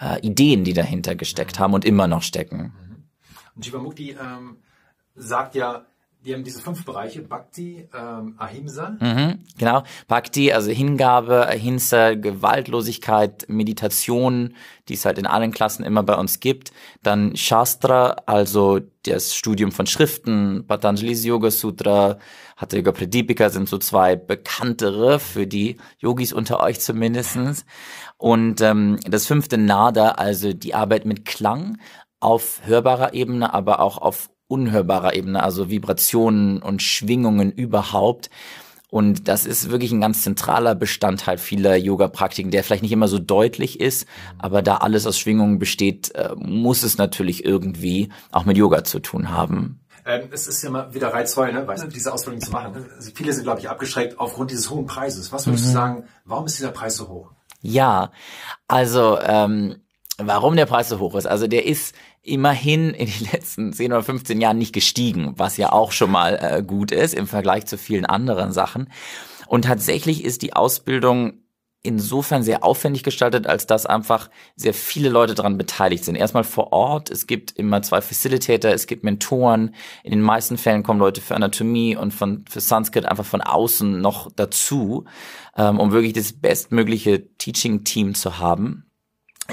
äh, 0.00 0.20
Ideen, 0.20 0.64
die 0.64 0.72
dahinter 0.72 1.14
gesteckt 1.14 1.58
haben 1.58 1.74
und 1.74 1.84
immer 1.84 2.06
noch 2.06 2.22
stecken. 2.22 2.72
Und 3.54 3.66
Jivamukti 3.66 4.12
ähm, 4.12 4.58
sagt 5.14 5.54
ja, 5.54 5.86
die 6.28 6.34
haben 6.34 6.44
diese 6.44 6.60
fünf 6.60 6.84
Bereiche, 6.84 7.22
Bhakti, 7.22 7.88
ähm, 7.94 8.34
Ahimsa. 8.36 8.98
Mhm, 9.00 9.38
genau, 9.56 9.82
Bhakti, 10.08 10.52
also 10.52 10.70
Hingabe, 10.70 11.46
Ahimsa, 11.46 12.14
Gewaltlosigkeit, 12.14 13.46
Meditation, 13.48 14.54
die 14.88 14.94
es 14.94 15.06
halt 15.06 15.16
in 15.16 15.26
allen 15.26 15.52
Klassen 15.52 15.86
immer 15.86 16.02
bei 16.02 16.16
uns 16.16 16.40
gibt. 16.40 16.72
Dann 17.02 17.34
Shastra, 17.34 18.16
also 18.26 18.80
das 19.04 19.34
Studium 19.34 19.72
von 19.72 19.86
Schriften, 19.86 20.66
Patanjali's 20.66 21.24
Yoga 21.24 21.50
Sutra, 21.50 22.18
Hatha 22.58 22.76
Yoga 22.76 22.92
Pradipika 22.92 23.48
sind 23.48 23.66
so 23.66 23.78
zwei 23.78 24.14
bekanntere 24.14 25.20
für 25.20 25.46
die 25.46 25.78
Yogis 25.98 26.34
unter 26.34 26.60
euch 26.60 26.78
zumindestens. 26.80 27.64
Und 28.18 28.60
ähm, 28.60 28.98
das 29.08 29.26
fünfte 29.26 29.56
Nada, 29.56 30.10
also 30.10 30.52
die 30.52 30.74
Arbeit 30.74 31.06
mit 31.06 31.24
Klang 31.24 31.78
auf 32.20 32.60
hörbarer 32.64 33.14
Ebene, 33.14 33.54
aber 33.54 33.80
auch 33.80 33.96
auf 33.96 34.28
unhörbarer 34.48 35.14
Ebene, 35.14 35.42
also 35.42 35.70
Vibrationen 35.70 36.60
und 36.62 36.82
Schwingungen 36.82 37.52
überhaupt. 37.52 38.30
Und 38.90 39.28
das 39.28 39.44
ist 39.44 39.70
wirklich 39.70 39.92
ein 39.92 40.00
ganz 40.00 40.22
zentraler 40.22 40.74
Bestandteil 40.74 41.36
vieler 41.36 41.76
Yoga-Praktiken, 41.76 42.50
der 42.50 42.64
vielleicht 42.64 42.82
nicht 42.82 42.92
immer 42.92 43.08
so 43.08 43.18
deutlich 43.18 43.80
ist, 43.80 44.06
aber 44.38 44.62
da 44.62 44.78
alles 44.78 45.06
aus 45.06 45.18
Schwingungen 45.18 45.58
besteht, 45.58 46.14
äh, 46.14 46.34
muss 46.36 46.82
es 46.82 46.96
natürlich 46.96 47.44
irgendwie 47.44 48.08
auch 48.32 48.46
mit 48.46 48.56
Yoga 48.56 48.84
zu 48.84 49.00
tun 49.00 49.30
haben. 49.30 49.80
Ähm, 50.06 50.30
es 50.32 50.48
ist 50.48 50.62
ja 50.62 50.70
mal 50.70 50.94
wieder 50.94 51.12
reizvoll, 51.12 51.52
ne? 51.52 51.66
Weißt 51.66 51.86
diese 51.94 52.14
Ausbildung 52.14 52.40
zu 52.40 52.50
machen. 52.50 52.86
Also 52.96 53.10
viele 53.14 53.34
sind, 53.34 53.44
glaube 53.44 53.60
ich, 53.60 53.68
abgeschreckt 53.68 54.18
aufgrund 54.18 54.50
dieses 54.50 54.70
hohen 54.70 54.86
Preises. 54.86 55.32
Was 55.32 55.46
würdest 55.46 55.64
mhm. 55.64 55.68
du 55.68 55.72
sagen, 55.74 56.04
warum 56.24 56.46
ist 56.46 56.56
dieser 56.56 56.70
Preis 56.70 56.96
so 56.96 57.08
hoch? 57.08 57.32
Ja, 57.60 58.10
also 58.68 59.18
ähm, 59.20 59.82
warum 60.16 60.56
der 60.56 60.64
Preis 60.64 60.88
so 60.88 60.98
hoch 60.98 61.14
ist. 61.14 61.26
Also 61.26 61.46
der 61.46 61.66
ist 61.66 61.94
immerhin 62.28 62.90
in 62.90 63.06
den 63.06 63.28
letzten 63.32 63.72
10 63.72 63.92
oder 63.92 64.02
15 64.02 64.40
Jahren 64.40 64.58
nicht 64.58 64.72
gestiegen, 64.72 65.34
was 65.36 65.56
ja 65.56 65.72
auch 65.72 65.92
schon 65.92 66.10
mal 66.10 66.38
äh, 66.40 66.62
gut 66.62 66.92
ist 66.92 67.14
im 67.14 67.26
Vergleich 67.26 67.66
zu 67.66 67.78
vielen 67.78 68.06
anderen 68.06 68.52
Sachen. 68.52 68.90
Und 69.46 69.62
tatsächlich 69.64 70.24
ist 70.24 70.42
die 70.42 70.52
Ausbildung 70.52 71.42
insofern 71.82 72.42
sehr 72.42 72.64
aufwendig 72.64 73.04
gestaltet, 73.04 73.46
als 73.46 73.66
dass 73.66 73.86
einfach 73.86 74.28
sehr 74.56 74.74
viele 74.74 75.08
Leute 75.08 75.34
daran 75.34 75.56
beteiligt 75.56 76.04
sind. 76.04 76.16
Erstmal 76.16 76.44
vor 76.44 76.72
Ort, 76.72 77.08
es 77.08 77.26
gibt 77.26 77.52
immer 77.52 77.82
zwei 77.82 78.00
Facilitator, 78.00 78.72
es 78.72 78.86
gibt 78.86 79.04
Mentoren. 79.04 79.74
In 80.02 80.10
den 80.10 80.20
meisten 80.20 80.58
Fällen 80.58 80.82
kommen 80.82 80.98
Leute 80.98 81.20
für 81.20 81.36
Anatomie 81.36 81.96
und 81.96 82.12
von, 82.12 82.44
für 82.50 82.60
Sanskrit 82.60 83.06
einfach 83.06 83.24
von 83.24 83.40
außen 83.40 84.00
noch 84.00 84.30
dazu, 84.34 85.04
ähm, 85.56 85.78
um 85.78 85.92
wirklich 85.92 86.12
das 86.12 86.32
bestmögliche 86.32 87.28
Teaching-Team 87.36 88.14
zu 88.14 88.38
haben 88.38 88.87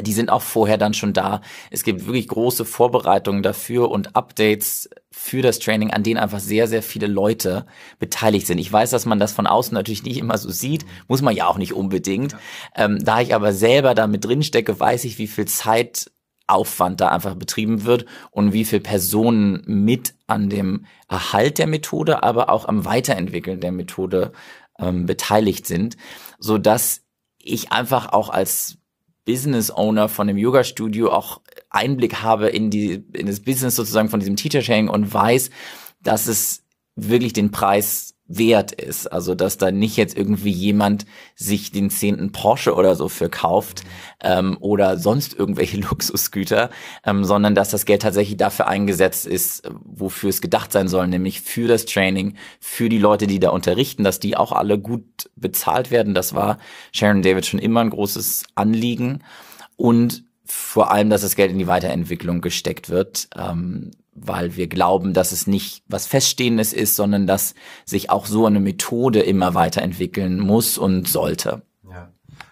die 0.02 0.14
sind 0.14 0.30
auch 0.30 0.42
vorher 0.42 0.78
dann 0.78 0.94
schon 0.94 1.14
da. 1.14 1.42
Es 1.72 1.84
gibt 1.84 2.06
wirklich 2.06 2.28
große 2.28 2.66
Vorbereitungen 2.66 3.44
dafür 3.44 3.90
und 3.90 4.16
Updates 4.16 4.90
für 5.10 5.42
das 5.42 5.60
Training, 5.60 5.92
an 5.92 6.04
denen 6.04 6.20
einfach 6.20 6.40
sehr, 6.40 6.68
sehr 6.68 6.84
viele 6.84 7.08
Leute 7.08 7.66
beteiligt 7.98 8.46
sind. 8.46 8.58
Ich 8.58 8.72
weiß, 8.72 8.90
dass 8.90 9.06
man 9.06 9.20
das 9.20 9.32
von 9.32 9.48
außen 9.48 9.74
natürlich 9.74 10.04
nicht 10.04 10.18
immer 10.18 10.38
so 10.38 10.50
sieht, 10.50 10.86
muss 11.08 11.22
man 11.22 11.36
ja 11.36 11.48
auch 11.48 11.58
nicht 11.58 11.74
unbedingt. 11.74 12.34
Ja. 12.34 12.40
Ähm, 12.76 13.00
da 13.04 13.22
ich 13.22 13.34
aber 13.34 13.54
selber 13.54 13.96
da 13.96 14.08
mit 14.08 14.26
drin 14.26 14.44
stecke, 14.44 14.78
weiß 14.78 15.06
ich, 15.06 15.18
wie 15.18 15.28
viel 15.28 15.46
Zeitaufwand 15.46 17.00
da 17.00 17.08
einfach 17.08 17.36
betrieben 17.36 17.86
wird 17.86 18.06
und 18.32 18.52
wie 18.52 18.66
viel 18.66 18.82
Personen 18.82 19.64
mit 19.66 20.16
an 20.28 20.50
dem 20.50 20.86
Erhalt 21.08 21.58
der 21.58 21.68
Methode, 21.68 22.22
aber 22.22 22.50
auch 22.50 22.68
am 22.68 22.84
Weiterentwickeln 22.84 23.62
der 23.62 23.72
Methode 23.72 24.34
ähm, 24.78 25.06
beteiligt 25.06 25.66
sind, 25.68 25.96
so 26.38 26.58
dass 26.58 27.04
ich 27.40 27.72
einfach 27.72 28.12
auch 28.12 28.30
als 28.30 28.80
Business 29.26 29.72
Owner 29.72 30.08
von 30.08 30.28
dem 30.28 30.38
Yoga 30.38 30.64
Studio 30.64 31.12
auch 31.12 31.42
Einblick 31.70 32.22
habe 32.22 32.48
in 32.48 32.70
die 32.70 33.04
in 33.14 33.26
das 33.28 33.42
Business 33.42 33.76
sozusagen 33.76 34.10
von 34.10 34.20
diesem 34.20 34.36
Teacher 34.36 34.62
Sharing 34.62 34.88
und 34.88 35.14
weiß, 35.14 35.50
dass 36.02 36.28
es 36.28 36.64
wirklich 36.96 37.34
den 37.34 37.52
Preis 37.52 38.15
wert 38.28 38.72
ist. 38.72 39.08
Also 39.08 39.36
dass 39.36 39.58
da 39.58 39.72
nicht 39.72 39.98
jetzt 39.98 40.18
irgendwie 40.18 40.52
jemand 40.52 41.06
sich 41.36 41.72
den 41.72 41.90
zehnten 41.90 42.32
Porsche 42.32 42.74
oder 42.74 42.96
so 42.96 43.08
für 43.08 43.30
kauft 43.30 43.84
ähm, 44.22 44.58
oder 44.60 44.98
sonst 44.98 45.34
irgendwelche 45.34 45.78
Luxusgüter, 45.82 46.70
ähm, 47.06 47.24
sondern 47.24 47.56
dass 47.56 47.70
das 47.70 47.86
Geld 47.86 48.02
tatsächlich 48.02 48.38
dafür 48.38 48.68
eingesetzt 48.68 49.26
ist, 49.26 49.70
wofür 49.84 50.30
es 50.30 50.42
gedacht 50.42 50.72
sein 50.72 50.88
soll, 50.88 51.08
nämlich 51.08 51.42
für 51.42 51.68
das 51.68 51.86
Training, 51.86 52.36
für 52.60 52.90
die 52.90 52.98
Leute, 52.98 53.28
die 53.28 53.40
da 53.40 53.50
unterrichten, 53.50 54.04
dass 54.04 54.20
die 54.20 54.36
auch 54.36 54.52
alle 54.52 54.80
gut 54.80 55.30
bezahlt 55.36 55.92
werden. 55.92 56.14
Das 56.14 56.34
war 56.34 56.58
Sharon 56.92 57.22
David 57.22 57.46
schon 57.46 57.60
immer 57.60 57.82
ein 57.82 57.90
großes 57.92 58.44
Anliegen. 58.56 59.24
Und 59.78 60.24
vor 60.46 60.92
allem, 60.92 61.10
dass 61.10 61.22
das 61.22 61.36
Geld 61.36 61.52
in 61.52 61.58
die 61.58 61.68
Weiterentwicklung 61.68 62.42
gesteckt 62.42 62.90
wird, 62.90 63.28
ähm, 63.36 63.92
weil 64.16 64.56
wir 64.56 64.68
glauben, 64.68 65.14
dass 65.14 65.32
es 65.32 65.46
nicht 65.46 65.84
was 65.88 66.08
Feststehendes 66.08 66.74
ist, 66.74 66.96
sondern 66.96 67.28
dass 67.28 67.54
sich 67.86 68.10
auch 68.10 68.26
so 68.26 68.46
eine 68.46 68.60
Methode 68.60 69.20
immer 69.20 69.54
weiterentwickeln 69.54 70.40
muss 70.40 70.78
und 70.78 71.08
sollte. 71.08 71.62
Ja. 71.88 72.12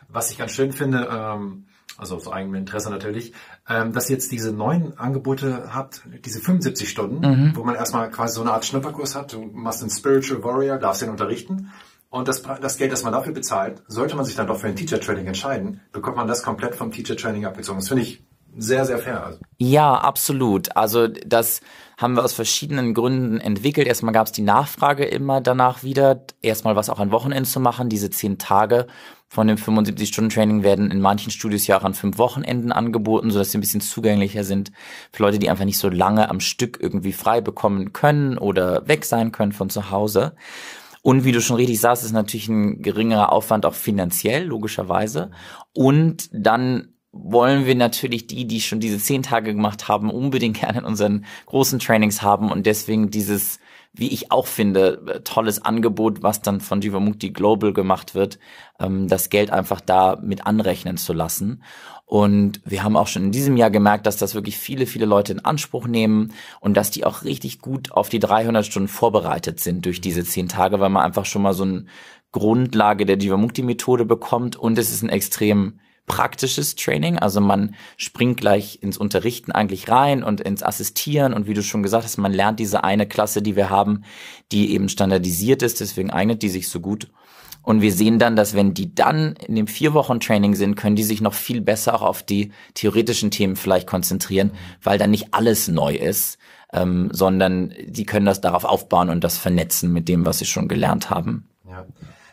Was 0.10 0.30
ich 0.30 0.38
ganz 0.38 0.52
schön 0.52 0.74
finde, 0.74 1.08
ähm, 1.10 1.66
also 1.98 2.18
aus 2.18 2.28
eigenem 2.28 2.56
Interesse 2.56 2.90
natürlich, 2.90 3.34
ähm, 3.70 3.94
dass 3.94 4.10
ihr 4.10 4.16
jetzt 4.16 4.32
diese 4.32 4.52
neuen 4.52 4.98
Angebote 4.98 5.70
habt, 5.74 6.04
diese 6.26 6.42
75 6.42 6.90
Stunden, 6.90 7.20
mhm. 7.20 7.56
wo 7.56 7.64
man 7.64 7.76
erstmal 7.76 8.12
quasi 8.12 8.36
so 8.36 8.42
eine 8.42 8.52
Art 8.52 8.66
Schnupperkurs 8.66 9.16
hat, 9.16 9.34
du 9.34 9.42
machst 9.54 9.82
einen 9.82 9.92
Spiritual 9.92 10.44
Warrior, 10.44 10.78
darfst 10.78 11.02
den 11.02 11.10
unterrichten 11.10 11.72
und 12.10 12.28
das, 12.28 12.44
das 12.44 12.78
Geld, 12.78 12.92
das 12.92 13.04
man 13.04 13.14
dafür 13.14 13.34
bezahlt, 13.34 13.82
sollte 13.88 14.16
man 14.16 14.26
sich 14.26 14.36
dann 14.36 14.48
doch 14.48 14.60
für 14.60 14.68
ein 14.68 14.76
Teacher 14.76 15.00
Training 15.00 15.28
entscheiden, 15.28 15.82
bekommt 15.92 16.18
man 16.18 16.28
das 16.28 16.44
komplett 16.44 16.76
vom 16.76 16.92
Teacher 16.92 17.16
Training 17.16 17.46
abgezogen. 17.46 17.80
Das 17.80 17.88
finde 17.88 18.04
ich 18.04 18.24
sehr, 18.58 18.86
sehr 18.86 19.00
fair. 19.00 19.26
Also. 19.26 19.40
Ja, 19.58 19.94
absolut. 19.96 20.76
Also 20.76 21.08
das 21.08 21.62
haben 21.98 22.16
wir 22.16 22.24
aus 22.24 22.34
verschiedenen 22.34 22.94
Gründen 22.94 23.40
entwickelt. 23.40 23.88
Erstmal 23.88 24.14
gab 24.14 24.28
es 24.28 24.34
die 24.34 24.42
Nachfrage 24.42 25.06
immer 25.06 25.42
danach 25.42 25.84
wieder, 25.84 26.26
erstmal 26.42 26.76
was 26.76 26.90
auch 26.90 27.00
an 27.00 27.12
Wochenenden 27.12 27.46
zu 27.46 27.60
machen. 27.60 27.90
Diese 27.90 28.10
zehn 28.10 28.38
Tage 28.38 28.88
von 29.28 29.48
dem 29.48 29.58
75-Stunden-Training 29.58 30.64
werden 30.64 30.92
in 30.92 31.02
manchen 31.02 31.32
Studios 31.32 31.66
ja 31.66 31.80
auch 31.80 31.84
an 31.84 31.94
fünf 31.94 32.18
Wochenenden 32.18 32.72
angeboten, 32.72 33.32
sodass 33.32 33.52
sie 33.52 33.58
ein 33.58 33.62
bisschen 33.62 33.82
zugänglicher 33.82 34.44
sind 34.44 34.72
für 35.12 35.24
Leute, 35.24 35.40
die 35.40 35.50
einfach 35.50 35.66
nicht 35.66 35.80
so 35.80 35.90
lange 35.90 36.30
am 36.30 36.40
Stück 36.40 36.78
irgendwie 36.80 37.14
frei 37.14 37.42
bekommen 37.42 37.94
können 37.94 38.38
oder 38.38 38.88
weg 38.88 39.06
sein 39.06 39.32
können 39.32 39.52
von 39.52 39.70
zu 39.70 39.90
Hause. 39.90 40.36
Und 41.02 41.26
wie 41.26 41.32
du 41.32 41.42
schon 41.42 41.58
richtig 41.58 41.82
sagst, 41.82 42.04
ist 42.04 42.14
natürlich 42.14 42.48
ein 42.48 42.82
geringerer 42.82 43.32
Aufwand 43.32 43.66
auch 43.66 43.74
finanziell, 43.74 44.46
logischerweise. 44.46 45.32
Und 45.74 46.30
dann 46.32 46.93
wollen 47.14 47.68
wir 47.68 47.76
natürlich 47.76 48.26
die, 48.26 48.46
die 48.46 48.60
schon 48.60 48.80
diese 48.80 48.98
zehn 48.98 49.22
Tage 49.22 49.54
gemacht 49.54 49.88
haben, 49.88 50.10
unbedingt 50.10 50.60
gerne 50.60 50.80
in 50.80 50.86
unseren 50.86 51.26
großen 51.46 51.80
Trainings 51.80 52.22
haben 52.22 52.52
und 52.52 52.66
deswegen 52.66 53.12
dieses, 53.12 53.60
wie 53.94 54.10
ich 54.10 54.32
auch 54.32 54.48
finde, 54.48 55.02
äh, 55.08 55.20
tolles 55.22 55.64
Angebot, 55.64 56.24
was 56.24 56.42
dann 56.42 56.60
von 56.60 56.82
Jivamukti 56.82 57.30
Global 57.30 57.72
gemacht 57.72 58.16
wird, 58.16 58.40
ähm, 58.80 59.08
das 59.08 59.30
Geld 59.30 59.52
einfach 59.52 59.80
da 59.80 60.18
mit 60.22 60.48
anrechnen 60.48 60.98
zu 60.98 61.14
lassen. 61.14 61.64
Und 62.06 62.62
wir 62.66 62.84
haben 62.84 62.98
auch 62.98 63.08
schon 63.08 63.26
in 63.26 63.32
diesem 63.32 63.58
Jahr 63.58 63.72
gemerkt, 63.72 64.06
dass 64.06 64.18
das 64.18 64.36
wirklich 64.36 64.58
viele, 64.58 64.86
viele 64.88 65.06
Leute 65.06 65.32
in 65.32 65.46
Anspruch 65.46 65.88
nehmen 65.88 66.34
und 66.60 66.76
dass 66.76 66.92
die 66.92 67.06
auch 67.06 67.24
richtig 67.24 67.60
gut 67.60 67.92
auf 67.92 68.10
die 68.10 68.20
300 68.20 68.66
Stunden 68.66 68.88
vorbereitet 68.90 69.60
sind 69.60 69.86
durch 69.86 70.02
diese 70.02 70.24
zehn 70.24 70.48
Tage, 70.48 70.80
weil 70.80 70.90
man 70.90 71.04
einfach 71.04 71.26
schon 71.26 71.44
mal 71.44 71.54
so 71.54 71.64
eine 71.64 71.86
Grundlage 72.32 73.06
der 73.06 73.18
Jivamukti-Methode 73.18 74.06
bekommt 74.06 74.56
und 74.56 74.78
es 74.78 74.92
ist 74.92 75.04
ein 75.04 75.10
extrem 75.10 75.80
praktisches 76.06 76.76
Training. 76.76 77.18
Also 77.18 77.40
man 77.40 77.76
springt 77.98 78.40
gleich 78.40 78.80
ins 78.82 78.98
Unterrichten 78.98 79.52
eigentlich 79.52 79.90
rein 79.90 80.24
und 80.24 80.42
ins 80.42 80.64
Assistieren 80.64 81.34
und 81.34 81.48
wie 81.48 81.54
du 81.54 81.64
schon 81.64 81.84
gesagt 81.84 82.04
hast, 82.04 82.18
man 82.18 82.34
lernt 82.34 82.60
diese 82.60 82.84
eine 82.84 83.08
Klasse, 83.08 83.42
die 83.42 83.56
wir 83.56 83.70
haben, 83.70 84.04
die 84.52 84.74
eben 84.74 84.90
standardisiert 84.90 85.62
ist, 85.62 85.80
deswegen 85.80 86.12
eignet 86.12 86.42
die 86.42 86.50
sich 86.50 86.68
so 86.68 86.80
gut. 86.80 87.10
Und 87.64 87.82
wir 87.82 87.94
sehen 87.94 88.20
dann, 88.20 88.36
dass 88.36 88.54
wenn 88.54 88.74
die 88.74 88.94
dann 88.94 89.36
in 89.48 89.56
dem 89.56 89.68
vier 89.68 89.94
Wochen 89.94 90.20
Training 90.20 90.54
sind, 90.54 90.76
können 90.76 90.98
die 90.98 91.04
sich 91.04 91.22
noch 91.22 91.34
viel 91.34 91.62
besser 91.62 91.96
auch 91.96 92.02
auf 92.02 92.22
die 92.22 92.52
theoretischen 92.74 93.32
Themen 93.32 93.56
vielleicht 93.56 93.88
konzentrieren, 93.88 94.52
weil 94.82 94.98
dann 94.98 95.12
nicht 95.12 95.34
alles 95.34 95.70
neu 95.70 95.96
ist, 95.96 96.38
ähm, 96.74 97.10
sondern 97.14 97.74
die 97.86 98.06
können 98.06 98.26
das 98.26 98.42
darauf 98.42 98.66
aufbauen 98.66 99.10
und 99.10 99.24
das 99.24 99.38
vernetzen 99.38 99.94
mit 99.94 100.10
dem, 100.10 100.26
was 100.26 100.40
sie 100.40 100.46
schon 100.46 100.68
gelernt 100.68 101.10
haben. 101.10 101.48
Ja. 101.66 101.86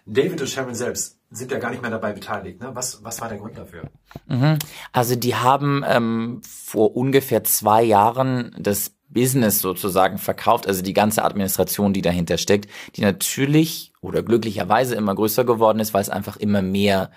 David 0.05 0.41
und 0.41 0.49
Sharon 0.49 0.75
selbst, 0.75 1.20
sind 1.31 1.53
ja 1.53 1.59
gar 1.59 1.71
nicht 1.71 1.81
mehr 1.81 1.91
dabei 1.91 2.13
beteiligt. 2.13 2.61
Ne? 2.61 2.71
Was, 2.75 3.05
was 3.05 3.21
war 3.21 3.29
der 3.29 3.39
Grund 3.39 3.57
dafür? 3.57 3.85
Mhm. 4.27 4.59
Also 4.93 5.15
die 5.15 5.37
haben 5.37 5.85
ähm, 5.87 6.41
vor 6.45 6.97
ungefähr 6.97 7.45
zwei 7.45 7.83
Jahren 7.83 8.55
das 8.59 8.97
Business 9.09 9.61
sozusagen 9.61 10.19
verkauft, 10.19 10.67
also 10.67 10.83
die 10.83 10.93
ganze 10.93 11.25
Administration, 11.25 11.93
die 11.93 12.03
dahinter 12.03 12.39
steckt, 12.39 12.71
die 12.97 13.03
natürlich 13.03 13.93
oder 14.01 14.23
glücklicherweise 14.23 14.95
immer 14.95 15.15
größer 15.15 15.45
geworden 15.45 15.81
ist, 15.81 15.95
weil 15.95 16.03
es 16.03 16.11
einfach 16.11 16.37
immer 16.37 16.63
mehr 16.63 17.11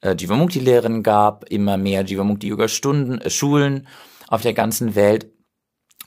äh, 0.00 0.14
Jivamukti-Lehren 0.14 1.02
gab, 1.02 1.48
immer 1.50 1.76
mehr 1.76 2.02
Jivamukti-Yoga-Stunden, 2.02 3.20
äh, 3.20 3.30
Schulen 3.30 3.86
auf 4.28 4.42
der 4.42 4.54
ganzen 4.54 4.94
Welt. 4.94 5.30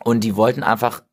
Und 0.03 0.24
die 0.24 0.36
wollten 0.36 0.63
einfach 0.63 1.03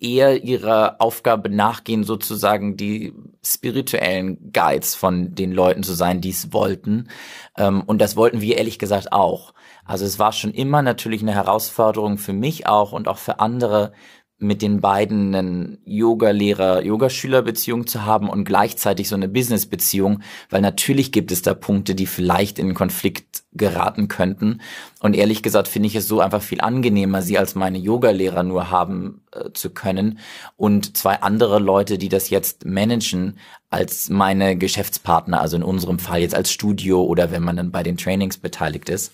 eher 0.00 0.42
ihrer 0.44 0.96
Aufgabe 1.00 1.48
nachgehen, 1.48 2.04
sozusagen 2.04 2.76
die 2.76 3.14
spirituellen 3.44 4.52
Guides 4.52 4.94
von 4.94 5.34
den 5.34 5.52
Leuten 5.52 5.82
zu 5.82 5.92
sein, 5.94 6.20
die 6.20 6.30
es 6.30 6.52
wollten. 6.52 7.08
Ähm, 7.56 7.82
und 7.86 8.00
das 8.00 8.16
wollten 8.16 8.40
wir 8.40 8.56
ehrlich 8.56 8.78
gesagt 8.78 9.12
auch. 9.12 9.54
Also 9.84 10.04
es 10.04 10.18
war 10.18 10.32
schon 10.32 10.52
immer 10.52 10.82
natürlich 10.82 11.22
eine 11.22 11.34
Herausforderung 11.34 12.18
für 12.18 12.32
mich 12.32 12.66
auch 12.66 12.92
und 12.92 13.06
auch 13.06 13.18
für 13.18 13.40
andere, 13.40 13.92
mit 14.38 14.62
den 14.62 14.80
beiden 14.80 15.34
einen 15.34 15.78
Yoga-Lehrer-Yogaschüler-Beziehung 15.84 17.86
zu 17.86 18.04
haben 18.04 18.28
und 18.28 18.44
gleichzeitig 18.44 19.08
so 19.08 19.14
eine 19.14 19.28
Business-Beziehung, 19.28 20.20
weil 20.50 20.60
natürlich 20.60 21.12
gibt 21.12 21.30
es 21.30 21.42
da 21.42 21.54
Punkte, 21.54 21.94
die 21.94 22.06
vielleicht 22.06 22.58
in 22.58 22.74
Konflikt 22.74 23.44
geraten 23.52 24.08
könnten. 24.08 24.60
Und 25.00 25.14
ehrlich 25.14 25.42
gesagt 25.42 25.68
finde 25.68 25.86
ich 25.86 25.94
es 25.94 26.08
so 26.08 26.20
einfach 26.20 26.42
viel 26.42 26.60
angenehmer, 26.60 27.22
sie 27.22 27.38
als 27.38 27.54
meine 27.54 27.78
Yoga-Lehrer 27.78 28.42
nur 28.42 28.70
haben 28.70 29.22
äh, 29.32 29.50
zu 29.52 29.70
können 29.70 30.18
und 30.56 30.96
zwei 30.96 31.22
andere 31.22 31.60
Leute, 31.60 31.96
die 31.96 32.08
das 32.08 32.28
jetzt 32.28 32.64
managen, 32.64 33.38
als 33.70 34.10
meine 34.10 34.56
Geschäftspartner, 34.56 35.40
also 35.40 35.56
in 35.56 35.62
unserem 35.62 35.98
Fall 35.98 36.20
jetzt 36.20 36.34
als 36.34 36.50
Studio 36.50 37.04
oder 37.04 37.30
wenn 37.30 37.42
man 37.42 37.56
dann 37.56 37.70
bei 37.70 37.82
den 37.82 37.96
Trainings 37.96 38.38
beteiligt 38.38 38.88
ist. 38.88 39.12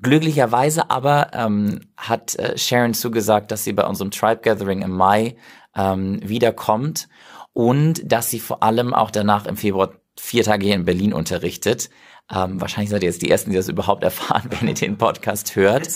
Glücklicherweise 0.00 0.90
aber 0.90 1.30
ähm, 1.32 1.80
hat 1.96 2.36
äh, 2.36 2.56
Sharon 2.56 2.94
zugesagt, 2.94 3.50
dass 3.50 3.64
sie 3.64 3.72
bei 3.72 3.86
unserem 3.86 4.10
Tribe 4.10 4.40
Gathering 4.42 4.82
im 4.82 4.92
Mai 4.92 5.36
ähm, 5.74 6.20
wiederkommt 6.22 7.08
und 7.52 8.00
dass 8.04 8.30
sie 8.30 8.38
vor 8.38 8.62
allem 8.62 8.94
auch 8.94 9.10
danach 9.10 9.46
im 9.46 9.56
Februar 9.56 9.94
vier 10.18 10.44
Tage 10.44 10.66
hier 10.66 10.76
in 10.76 10.84
Berlin 10.84 11.12
unterrichtet. 11.12 11.90
Ähm, 12.32 12.60
wahrscheinlich 12.60 12.90
seid 12.90 13.02
ihr 13.02 13.08
jetzt 13.08 13.22
die 13.22 13.30
Ersten, 13.30 13.50
die 13.50 13.56
das 13.56 13.68
überhaupt 13.68 14.04
erfahren, 14.04 14.48
wenn 14.60 14.68
ihr 14.68 14.74
den 14.74 14.96
Podcast 14.96 15.56
hört. 15.56 15.88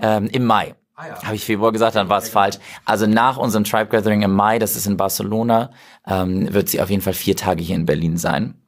Ähm, 0.00 0.28
Im 0.28 0.44
Mai. 0.44 0.76
Ah, 0.94 1.08
ja. 1.08 1.22
Habe 1.24 1.34
ich 1.34 1.44
Februar 1.44 1.72
gesagt, 1.72 1.96
dann 1.96 2.08
war 2.08 2.18
es 2.18 2.30
falsch. 2.30 2.56
Also 2.84 3.06
nach 3.06 3.36
unserem 3.36 3.64
Tribe 3.64 3.90
Gathering 3.90 4.22
im 4.22 4.32
Mai, 4.32 4.58
das 4.58 4.76
ist 4.76 4.86
in 4.86 4.96
Barcelona, 4.96 5.72
ähm, 6.06 6.52
wird 6.54 6.68
sie 6.68 6.80
auf 6.80 6.88
jeden 6.88 7.02
Fall 7.02 7.12
vier 7.12 7.36
Tage 7.36 7.62
hier 7.62 7.76
in 7.76 7.84
Berlin 7.84 8.16
sein. 8.16 8.65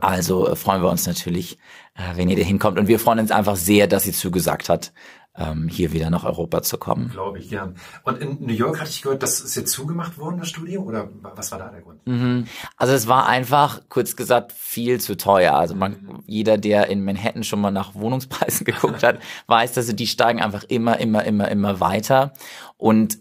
Also 0.00 0.48
äh, 0.48 0.56
freuen 0.56 0.82
wir 0.82 0.90
uns 0.90 1.06
natürlich, 1.06 1.58
äh, 1.94 2.16
wenn 2.16 2.28
ihr 2.28 2.36
da 2.36 2.42
hinkommt. 2.42 2.78
Und 2.78 2.88
wir 2.88 2.98
freuen 2.98 3.18
uns 3.18 3.30
einfach 3.30 3.56
sehr, 3.56 3.86
dass 3.86 4.04
sie 4.04 4.12
zugesagt 4.12 4.68
hat, 4.68 4.92
ähm, 5.38 5.68
hier 5.68 5.92
wieder 5.92 6.10
nach 6.10 6.24
Europa 6.24 6.62
zu 6.62 6.78
kommen. 6.78 7.10
Glaube 7.10 7.38
ich, 7.38 7.50
ja. 7.50 7.72
Und 8.04 8.18
in 8.18 8.38
New 8.40 8.52
York 8.52 8.80
hatte 8.80 8.90
ich 8.90 9.02
gehört, 9.02 9.22
das 9.22 9.40
ist 9.40 9.54
jetzt 9.54 9.70
zugemacht 9.70 10.18
worden, 10.18 10.38
das 10.38 10.48
Studio? 10.48 10.82
Oder 10.82 11.10
was 11.20 11.52
war 11.52 11.58
da 11.58 11.68
der 11.68 11.82
Grund? 11.82 12.06
Mhm. 12.06 12.46
Also 12.76 12.94
es 12.94 13.06
war 13.06 13.26
einfach, 13.26 13.82
kurz 13.88 14.16
gesagt, 14.16 14.52
viel 14.52 15.00
zu 15.00 15.16
teuer. 15.16 15.54
Also 15.54 15.74
man, 15.74 15.92
mhm. 15.92 16.22
jeder, 16.26 16.58
der 16.58 16.88
in 16.88 17.04
Manhattan 17.04 17.44
schon 17.44 17.60
mal 17.60 17.70
nach 17.70 17.94
Wohnungspreisen 17.94 18.64
geguckt 18.64 19.02
hat, 19.02 19.18
weiß, 19.46 19.72
dass 19.74 19.94
die 19.94 20.06
steigen 20.06 20.40
einfach 20.40 20.64
immer, 20.64 20.98
immer, 20.98 21.24
immer, 21.24 21.48
immer 21.48 21.80
weiter. 21.80 22.32
Und 22.76 23.18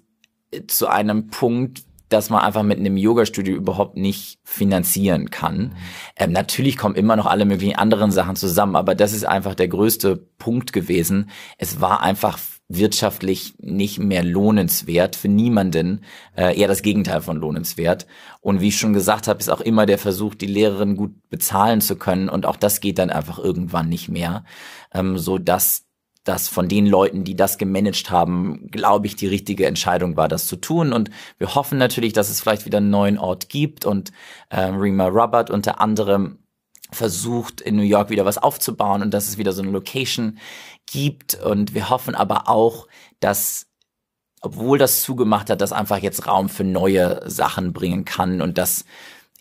zu 0.67 0.87
einem 0.87 1.27
Punkt, 1.27 1.84
dass 2.09 2.29
man 2.29 2.41
einfach 2.41 2.63
mit 2.63 2.79
einem 2.79 2.97
Yoga-Studio 2.97 3.55
überhaupt 3.55 3.97
nicht 3.97 4.39
finanzieren 4.43 5.29
kann. 5.29 5.57
Mhm. 5.57 5.71
Ähm, 6.17 6.31
natürlich 6.31 6.77
kommen 6.77 6.95
immer 6.95 7.15
noch 7.15 7.25
alle 7.25 7.45
möglichen 7.45 7.75
anderen 7.75 8.11
Sachen 8.11 8.35
zusammen, 8.35 8.75
aber 8.75 8.95
das 8.95 9.13
ist 9.13 9.25
einfach 9.25 9.55
der 9.55 9.67
größte 9.67 10.17
Punkt 10.37 10.73
gewesen. 10.73 11.29
Es 11.57 11.81
war 11.81 12.01
einfach 12.01 12.37
wirtschaftlich 12.67 13.53
nicht 13.59 13.99
mehr 13.99 14.23
lohnenswert 14.23 15.15
für 15.15 15.27
niemanden, 15.27 16.03
äh, 16.35 16.59
eher 16.59 16.67
das 16.67 16.81
Gegenteil 16.81 17.21
von 17.21 17.37
lohnenswert. 17.37 18.07
Und 18.41 18.59
wie 18.59 18.69
ich 18.69 18.77
schon 18.77 18.93
gesagt 18.93 19.27
habe, 19.27 19.39
ist 19.39 19.49
auch 19.49 19.61
immer 19.61 19.85
der 19.85 19.99
Versuch, 19.99 20.33
die 20.33 20.47
Lehrerin 20.47 20.95
gut 20.95 21.13
bezahlen 21.29 21.79
zu 21.81 21.95
können 21.95 22.27
und 22.27 22.45
auch 22.45 22.55
das 22.55 22.81
geht 22.81 22.97
dann 22.97 23.11
einfach 23.11 23.37
irgendwann 23.37 23.89
nicht 23.89 24.09
mehr, 24.09 24.45
ähm, 24.93 25.17
so 25.19 25.37
dass 25.37 25.84
dass 26.25 26.49
von 26.49 26.67
den 26.67 26.87
Leuten, 26.87 27.23
die 27.23 27.35
das 27.35 27.57
gemanagt 27.57 28.09
haben, 28.11 28.69
glaube 28.71 29.07
ich, 29.07 29.15
die 29.15 29.27
richtige 29.27 29.67
Entscheidung 29.67 30.17
war, 30.17 30.27
das 30.27 30.47
zu 30.47 30.57
tun. 30.57 30.91
Und 30.91 31.09
wir 31.37 31.55
hoffen 31.55 31.77
natürlich, 31.77 32.13
dass 32.13 32.29
es 32.29 32.41
vielleicht 32.41 32.65
wieder 32.65 32.79
einen 32.79 32.89
neuen 32.89 33.17
Ort 33.17 33.47
gibt 33.47 33.85
und 33.85 34.11
äh, 34.49 34.61
Rima 34.61 35.07
Robert 35.07 35.49
unter 35.49 35.79
anderem 35.79 36.39
versucht, 36.91 37.61
in 37.61 37.75
New 37.75 37.83
York 37.83 38.09
wieder 38.09 38.25
was 38.25 38.37
aufzubauen 38.37 39.01
und 39.01 39.13
dass 39.13 39.27
es 39.27 39.37
wieder 39.37 39.53
so 39.53 39.61
eine 39.61 39.71
Location 39.71 40.39
gibt. 40.85 41.35
Und 41.35 41.73
wir 41.73 41.89
hoffen 41.89 42.15
aber 42.15 42.49
auch, 42.49 42.87
dass 43.19 43.67
obwohl 44.41 44.77
das 44.77 45.01
zugemacht 45.01 45.49
hat, 45.49 45.59
dass 45.59 45.71
einfach 45.71 45.97
jetzt 45.97 46.27
Raum 46.27 46.49
für 46.49 46.63
neue 46.63 47.21
Sachen 47.25 47.73
bringen 47.73 48.05
kann 48.05 48.41
und 48.41 48.59
dass 48.59 48.85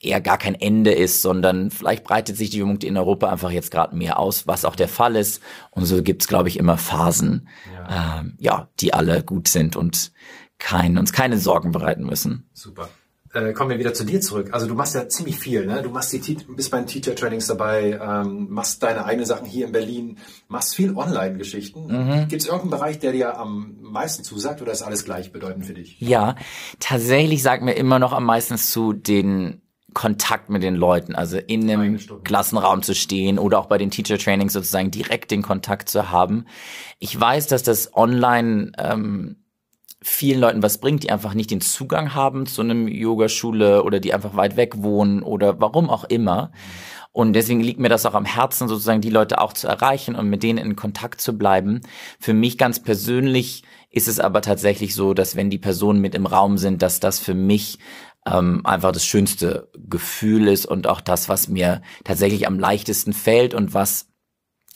eher 0.04 0.20
gar 0.20 0.38
kein 0.38 0.54
Ende 0.54 0.92
ist, 0.92 1.22
sondern 1.22 1.70
vielleicht 1.70 2.04
breitet 2.04 2.36
sich 2.36 2.50
die 2.50 2.58
Jugend 2.58 2.84
in 2.84 2.96
Europa 2.96 3.28
einfach 3.28 3.50
jetzt 3.50 3.70
gerade 3.70 3.96
mehr 3.96 4.18
aus, 4.18 4.46
was 4.46 4.64
auch 4.64 4.76
der 4.76 4.88
Fall 4.88 5.16
ist. 5.16 5.42
Und 5.70 5.84
so 5.86 6.02
gibt's, 6.02 6.28
glaube 6.28 6.48
ich, 6.48 6.58
immer 6.58 6.78
Phasen, 6.78 7.48
ja. 7.72 8.20
Ähm, 8.20 8.36
ja, 8.38 8.68
die 8.80 8.94
alle 8.94 9.22
gut 9.22 9.48
sind 9.48 9.76
und 9.76 10.12
kein, 10.58 10.98
uns 10.98 11.12
keine 11.12 11.38
Sorgen 11.38 11.72
bereiten 11.72 12.04
müssen. 12.04 12.48
Super. 12.52 12.88
äh, 13.34 13.52
kommen 13.52 13.70
wir 13.70 13.78
wieder 13.78 13.94
zu 13.94 14.04
dir 14.04 14.20
zurück. 14.20 14.50
Also 14.52 14.66
du 14.66 14.74
machst 14.74 14.94
ja 14.94 15.08
ziemlich 15.08 15.38
viel, 15.38 15.66
ne? 15.66 15.82
Du 15.82 15.90
machst 15.90 16.12
die, 16.12 16.36
bist 16.48 16.70
bei 16.70 16.78
den 16.78 16.86
Teacher-Trainings 16.86 17.46
dabei, 17.46 17.98
ähm, 18.00 18.48
machst 18.50 18.82
deine 18.82 19.04
eigenen 19.04 19.26
Sachen 19.26 19.46
hier 19.46 19.66
in 19.66 19.72
Berlin, 19.72 20.18
machst 20.48 20.74
viel 20.74 20.96
Online-Geschichten. 20.96 21.86
Mhm. 21.86 22.28
Gibt 22.28 22.42
es 22.42 22.46
irgendeinen 22.46 22.70
Bereich, 22.70 22.98
der 22.98 23.12
dir 23.12 23.38
am 23.38 23.76
meisten 23.80 24.24
zusagt 24.24 24.62
oder 24.62 24.72
ist 24.72 24.82
alles 24.82 25.04
gleichbedeutend 25.04 25.66
für 25.66 25.74
dich? 25.74 26.00
Ja, 26.00 26.36
tatsächlich 26.78 27.42
sagt 27.42 27.62
mir 27.62 27.74
immer 27.74 27.98
noch 27.98 28.12
am 28.12 28.24
meisten 28.24 28.56
zu 28.56 28.92
den 28.92 29.60
Kontakt 29.94 30.50
mit 30.50 30.62
den 30.62 30.74
Leuten, 30.74 31.14
also 31.14 31.38
in 31.38 31.70
einem 31.70 31.98
Klassenraum 32.24 32.82
zu 32.82 32.94
stehen 32.94 33.38
oder 33.38 33.58
auch 33.58 33.66
bei 33.66 33.78
den 33.78 33.90
Teacher 33.90 34.18
Trainings 34.18 34.52
sozusagen 34.52 34.90
direkt 34.90 35.30
den 35.30 35.42
Kontakt 35.42 35.88
zu 35.88 36.10
haben. 36.10 36.46
Ich 36.98 37.18
weiß, 37.18 37.46
dass 37.46 37.62
das 37.62 37.94
online 37.94 38.72
ähm, 38.76 39.36
vielen 40.02 40.40
Leuten 40.40 40.62
was 40.62 40.78
bringt, 40.78 41.02
die 41.02 41.10
einfach 41.10 41.34
nicht 41.34 41.50
den 41.50 41.62
Zugang 41.62 42.14
haben 42.14 42.46
zu 42.46 42.60
einem 42.60 42.88
Yogaschule 42.88 43.82
oder 43.84 44.00
die 44.00 44.12
einfach 44.12 44.36
weit 44.36 44.56
weg 44.56 44.82
wohnen 44.82 45.22
oder 45.22 45.60
warum 45.60 45.88
auch 45.88 46.04
immer. 46.04 46.52
Und 47.10 47.32
deswegen 47.32 47.60
liegt 47.60 47.78
mir 47.78 47.88
das 47.88 48.06
auch 48.06 48.14
am 48.14 48.24
Herzen, 48.24 48.66
sozusagen 48.66 49.00
die 49.00 49.08
Leute 49.08 49.40
auch 49.40 49.52
zu 49.52 49.68
erreichen 49.68 50.16
und 50.16 50.28
mit 50.28 50.42
denen 50.42 50.58
in 50.58 50.74
Kontakt 50.74 51.20
zu 51.20 51.38
bleiben. 51.38 51.80
Für 52.18 52.34
mich 52.34 52.58
ganz 52.58 52.82
persönlich 52.82 53.62
ist 53.88 54.08
es 54.08 54.18
aber 54.18 54.42
tatsächlich 54.42 54.96
so, 54.96 55.14
dass 55.14 55.36
wenn 55.36 55.48
die 55.48 55.58
Personen 55.58 56.00
mit 56.00 56.16
im 56.16 56.26
Raum 56.26 56.58
sind, 56.58 56.82
dass 56.82 56.98
das 56.98 57.20
für 57.20 57.34
mich 57.34 57.78
ähm, 58.26 58.64
einfach 58.64 58.92
das 58.92 59.04
schönste 59.04 59.70
Gefühl 59.76 60.48
ist 60.48 60.66
und 60.66 60.86
auch 60.86 61.00
das, 61.00 61.28
was 61.28 61.48
mir 61.48 61.82
tatsächlich 62.04 62.46
am 62.46 62.58
leichtesten 62.58 63.12
fällt 63.12 63.54
und 63.54 63.74
was 63.74 64.06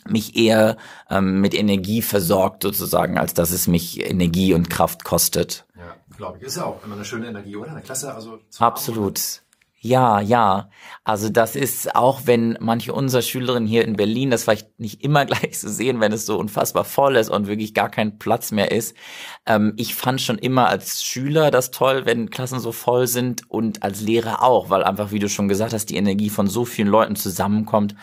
mich 0.07 0.37
eher 0.37 0.77
ähm, 1.11 1.41
mit 1.41 1.55
Energie 1.55 2.03
versorgt 2.03 2.63
sozusagen, 2.63 3.19
als 3.19 3.35
dass 3.35 3.51
es 3.51 3.67
mich 3.67 4.05
Energie 4.05 4.55
und 4.55 4.71
Kraft 4.71 5.05
kostet. 5.05 5.67
Ja, 5.77 5.97
glaube 6.17 6.39
ich. 6.39 6.45
Ist 6.45 6.57
ja 6.57 6.65
auch 6.65 6.85
immer 6.85 6.95
eine 6.95 7.05
schöne 7.05 7.27
Energie, 7.29 7.57
oder? 7.57 7.71
Eine 7.71 7.83
Klasse, 7.83 8.15
also 8.15 8.39
Absolut. 8.59 9.43
Ja, 9.81 10.21
ja. 10.21 10.71
Also 11.05 11.29
das 11.29 11.55
ist 11.55 11.95
auch, 11.95 12.23
wenn 12.25 12.59
manche 12.61 12.93
unserer 12.93 13.23
Schülerinnen 13.23 13.69
hier 13.69 13.85
in 13.85 13.95
Berlin 13.95 14.31
das 14.31 14.43
vielleicht 14.43 14.81
nicht 14.81 15.05
immer 15.05 15.25
gleich 15.27 15.61
so 15.61 15.69
sehen, 15.69 16.01
wenn 16.01 16.13
es 16.13 16.27
so 16.27 16.37
unfassbar 16.37 16.85
voll 16.85 17.15
ist 17.17 17.29
und 17.31 17.47
wirklich 17.47 17.75
gar 17.75 17.89
kein 17.89 18.19
Platz 18.19 18.51
mehr 18.51 18.73
ist. 18.73 18.97
Ähm, 19.47 19.75
ich 19.77 19.95
fand 19.95 20.21
schon 20.21 20.39
immer 20.39 20.69
als 20.69 21.05
Schüler 21.05 21.53
das 21.53 21.71
toll, 21.71 22.07
wenn 22.07 22.31
Klassen 22.31 22.59
so 22.59 22.73
voll 22.73 23.07
sind 23.07 23.49
und 23.49 23.85
als 23.85 24.01
Lehrer 24.01 24.43
auch, 24.43 24.69
weil 24.69 24.83
einfach, 24.83 25.13
wie 25.13 25.21
du 25.21 25.29
schon 25.29 25.49
gesagt 25.49 25.73
hast, 25.73 25.87
die 25.91 25.97
Energie 25.97 26.31
von 26.31 26.49
so 26.49 26.65
vielen 26.65 26.89
Leuten 26.89 27.15
zusammenkommt, 27.15 27.95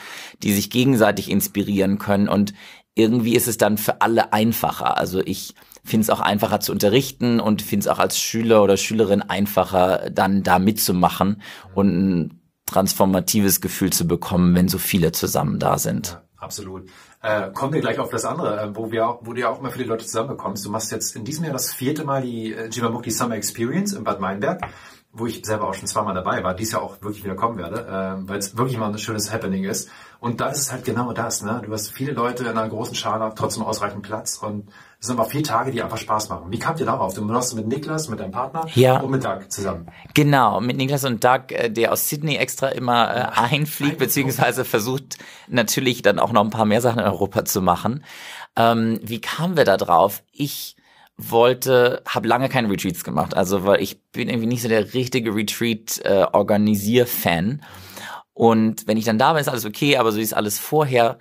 die 0.44 0.54
sich 0.54 0.70
gegenseitig 0.70 1.30
inspirieren 1.30 2.00
können 2.00 2.30
und 2.30 2.54
irgendwie 2.96 3.36
ist 3.36 3.48
es 3.50 3.58
dann 3.58 3.78
für 3.78 4.02
alle 4.02 4.32
einfacher. 4.32 4.98
Also 4.98 5.20
ich 5.20 5.54
finde 5.86 6.04
es 6.04 6.10
auch 6.10 6.20
einfacher 6.20 6.60
zu 6.60 6.72
unterrichten 6.72 7.40
und 7.40 7.62
finde 7.62 7.86
es 7.86 7.88
auch 7.88 8.00
als 8.00 8.20
Schüler 8.20 8.64
oder 8.64 8.76
Schülerin 8.76 9.22
einfacher, 9.22 10.10
dann 10.12 10.44
da 10.44 10.60
mitzumachen 10.60 11.42
und 11.74 11.88
ein 11.88 12.42
transformatives 12.66 13.62
Gefühl 13.62 13.94
zu 13.94 14.08
bekommen, 14.08 14.56
wenn 14.56 14.68
so 14.68 14.78
viele 14.78 15.12
zusammen 15.12 15.60
da 15.60 15.78
sind. 15.78 16.14
Ja, 16.14 16.24
absolut. 16.38 16.90
Äh, 17.22 17.52
kommen 17.52 17.74
wir 17.74 17.82
gleich 17.82 18.00
auf 18.00 18.10
das 18.10 18.26
andere, 18.26 18.60
äh, 18.60 18.76
wo 18.76 18.92
wir 18.92 19.20
wo 19.22 19.34
du 19.34 19.42
ja 19.42 19.50
auch 19.50 19.60
immer 19.60 19.72
viele 19.72 19.86
Leute 19.86 20.06
zusammenbekommst. 20.06 20.66
Du 20.66 20.70
machst 20.70 20.92
jetzt 20.92 21.16
in 21.16 21.24
diesem 21.24 21.44
Jahr 21.44 21.54
das 21.54 21.74
vierte 21.74 22.04
Mal 22.04 22.22
die 22.22 22.54
äh, 22.54 22.68
Jivamukti 22.70 23.12
Summer 23.12 23.36
Experience 23.36 23.94
in 23.94 24.04
Bad 24.04 24.20
Meinberg, 24.20 24.62
wo 25.12 25.26
ich 25.26 25.46
selber 25.46 25.70
auch 25.70 25.74
schon 25.74 25.88
zweimal 25.88 26.14
dabei 26.14 26.44
war, 26.44 26.54
dies 26.54 26.72
Jahr 26.72 26.84
auch 26.84 27.02
wirklich 27.02 27.24
wieder 27.24 27.36
kommen 27.36 27.58
werde, 27.58 27.88
äh, 27.88 28.30
weil 28.30 28.38
es 28.38 28.58
wirklich 28.58 28.78
mal 28.78 28.92
ein 28.92 28.98
schönes 28.98 29.32
Happening 29.32 29.64
ist. 29.64 29.90
Und 30.20 30.42
da 30.42 30.50
ist 30.50 30.60
es 30.60 30.72
halt 30.72 30.86
genau 30.86 31.14
das, 31.14 31.42
ne? 31.42 31.62
Du 31.66 31.72
hast 31.72 31.92
viele 31.92 32.12
Leute 32.12 32.44
in 32.44 32.50
einer 32.50 32.68
großen 32.68 32.96
Schale, 32.96 33.32
trotzdem 33.36 33.64
ausreichend 33.64 34.04
Platz 34.04 34.38
und 34.38 34.70
es 35.00 35.08
sind 35.08 35.20
aber 35.20 35.30
vier 35.30 35.44
Tage, 35.44 35.72
die 35.72 35.82
einfach 35.82 35.98
Spaß 35.98 36.30
machen. 36.30 36.52
Wie 36.52 36.60
kamt 36.60 36.80
ihr 36.80 36.86
darauf? 36.86 37.14
Du 37.14 37.22
machst 37.22 37.56
mit 37.56 37.68
Niklas, 37.68 38.10
mit 38.10 38.20
deinem 38.20 38.32
Partner 38.32 38.66
ja. 38.74 39.00
und 39.00 39.12
mit 39.12 39.24
Doug 39.24 39.50
zusammen. 39.50 39.88
Genau, 40.14 40.60
mit 40.62 40.78
Niklas 40.78 41.06
und 41.06 41.24
Doug, 41.24 41.46
äh, 41.50 41.70
der 41.70 41.92
aus 41.92 42.10
Sydney 42.10 42.38
extra 42.38 42.70
immer 42.70 43.16
äh, 43.16 43.28
einfliegt, 43.40 44.00
beziehungsweise 44.00 44.66
versucht 44.66 45.18
natürlich 45.48 46.02
dann 46.02 46.18
auch 46.20 46.32
noch 46.32 46.44
ein 46.44 46.50
paar 46.50 46.66
mehr 46.66 46.82
Sachen 46.82 47.00
in 47.00 47.06
Europa 47.06 47.46
zu 47.46 47.62
machen. 47.62 48.04
Ähm, 48.56 49.00
wie 49.04 49.22
kamen 49.22 49.58
wir 49.58 49.66
da 49.66 49.78
drauf? 49.78 50.24
Ich 50.32 50.76
wollte, 51.18 52.04
habe 52.08 52.28
lange 52.28 52.50
keine 52.50 52.70
Retreats 52.70 53.04
gemacht, 53.04 53.36
also 53.36 53.66
weil 53.66 53.82
ich 53.82 54.00
bin 54.12 54.30
irgendwie 54.30 54.46
nicht 54.48 54.62
so 54.62 54.68
der 54.68 54.94
richtige 54.94 55.34
Retreat-Organisier-Fan. 55.34 57.62
Äh, 57.62 57.66
und 58.34 58.86
wenn 58.88 58.98
ich 58.98 59.06
dann 59.06 59.18
da 59.18 59.32
bin, 59.32 59.40
ist 59.40 59.48
alles 59.48 59.66
okay, 59.66 59.96
aber 59.98 60.12
so 60.12 60.20
ist 60.20 60.34
alles 60.34 60.60
vorher. 60.60 61.18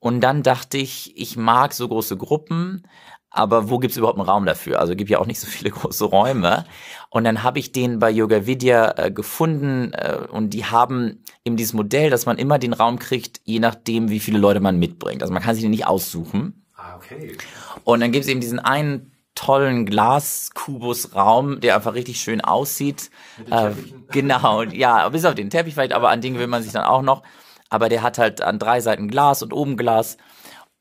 Und 0.00 0.20
dann 0.22 0.42
dachte 0.42 0.78
ich, 0.78 1.16
ich 1.16 1.36
mag 1.36 1.72
so 1.72 1.86
große 1.86 2.16
Gruppen, 2.16 2.82
aber 3.30 3.70
wo 3.70 3.78
gibt's 3.78 3.96
überhaupt 3.96 4.18
einen 4.18 4.28
Raum 4.28 4.44
dafür? 4.44 4.80
Also 4.80 4.96
gibt 4.96 5.08
ja 5.08 5.18
auch 5.18 5.26
nicht 5.26 5.38
so 5.38 5.46
viele 5.46 5.70
große 5.70 6.04
Räume. 6.04 6.64
Und 7.10 7.24
dann 7.24 7.42
habe 7.42 7.60
ich 7.60 7.70
den 7.70 8.00
bei 8.00 8.10
Yoga 8.10 8.46
Vidya 8.46 8.94
äh, 8.96 9.10
gefunden 9.12 9.92
äh, 9.92 10.18
und 10.30 10.50
die 10.50 10.64
haben 10.64 11.22
eben 11.44 11.56
dieses 11.56 11.74
Modell, 11.74 12.10
dass 12.10 12.26
man 12.26 12.38
immer 12.38 12.58
den 12.58 12.72
Raum 12.72 12.98
kriegt, 12.98 13.40
je 13.44 13.60
nachdem, 13.60 14.10
wie 14.10 14.20
viele 14.20 14.38
Leute 14.38 14.60
man 14.60 14.78
mitbringt. 14.78 15.22
Also 15.22 15.32
man 15.32 15.42
kann 15.42 15.54
sich 15.54 15.62
den 15.62 15.70
nicht 15.70 15.86
aussuchen. 15.86 16.64
Ah, 16.74 16.96
okay. 16.96 17.36
Und 17.84 18.00
dann 18.00 18.10
gibt's 18.10 18.28
eben 18.28 18.40
diesen 18.40 18.58
einen 18.58 19.12
tollen 19.34 19.86
Glaskubusraum, 19.86 21.60
der 21.60 21.76
einfach 21.76 21.94
richtig 21.94 22.20
schön 22.20 22.40
aussieht. 22.40 23.10
Äh, 23.50 23.70
genau, 24.10 24.62
ja, 24.62 25.08
bis 25.08 25.24
auf 25.24 25.34
den 25.34 25.50
Teppich 25.50 25.74
vielleicht, 25.74 25.92
aber 25.92 26.10
an 26.10 26.20
den 26.20 26.38
will 26.38 26.46
man 26.46 26.62
sich 26.62 26.72
dann 26.72 26.84
auch 26.84 27.02
noch. 27.02 27.22
Aber 27.70 27.88
der 27.88 28.02
hat 28.02 28.18
halt 28.18 28.42
an 28.42 28.58
drei 28.58 28.80
Seiten 28.80 29.08
Glas 29.08 29.42
und 29.42 29.52
oben 29.52 29.76
Glas. 29.76 30.18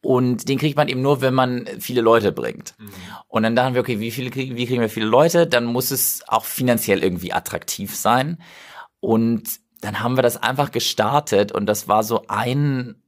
Und 0.01 0.47
den 0.47 0.57
kriegt 0.57 0.77
man 0.77 0.87
eben 0.87 1.01
nur, 1.01 1.21
wenn 1.21 1.33
man 1.33 1.67
viele 1.79 2.01
Leute 2.01 2.31
bringt. 2.31 2.73
Mhm. 2.77 2.89
Und 3.27 3.43
dann 3.43 3.55
dachten 3.55 3.73
wir, 3.73 3.81
okay, 3.81 3.99
wie, 3.99 4.11
viele 4.11 4.29
kriegen, 4.29 4.55
wie 4.55 4.65
kriegen 4.65 4.81
wir 4.81 4.89
viele 4.89 5.05
Leute? 5.05 5.45
Dann 5.45 5.65
muss 5.65 5.91
es 5.91 6.23
auch 6.27 6.45
finanziell 6.45 7.03
irgendwie 7.03 7.33
attraktiv 7.33 7.95
sein. 7.95 8.37
Und 8.99 9.59
dann 9.81 10.01
haben 10.01 10.17
wir 10.17 10.23
das 10.23 10.37
einfach 10.37 10.71
gestartet 10.71 11.51
und 11.51 11.65
das 11.65 11.87
war 11.87 12.03
so 12.03 12.25
ein 12.27 13.01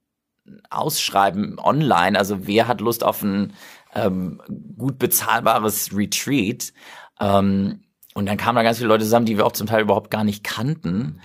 Ausschreiben 0.70 1.60
online. 1.60 2.18
Also 2.18 2.48
wer 2.48 2.68
hat 2.68 2.82
Lust 2.82 3.04
auf 3.04 3.22
ein 3.24 3.54
ähm, 3.94 4.42
gut 4.78 5.00
bezahlbares 5.00 5.96
Retreat? 5.96 6.74
Ähm, 7.20 7.84
und 8.14 8.26
dann 8.26 8.38
kamen 8.38 8.58
da 8.58 8.64
ganz 8.64 8.78
viele 8.78 8.90
Leute 8.90 9.04
zusammen, 9.04 9.26
die 9.26 9.38
wir 9.38 9.46
auch 9.46 9.52
zum 9.54 9.68
Teil 9.68 9.82
überhaupt 9.82 10.12
gar 10.12 10.24
nicht 10.24 10.44
kannten. 10.44 11.22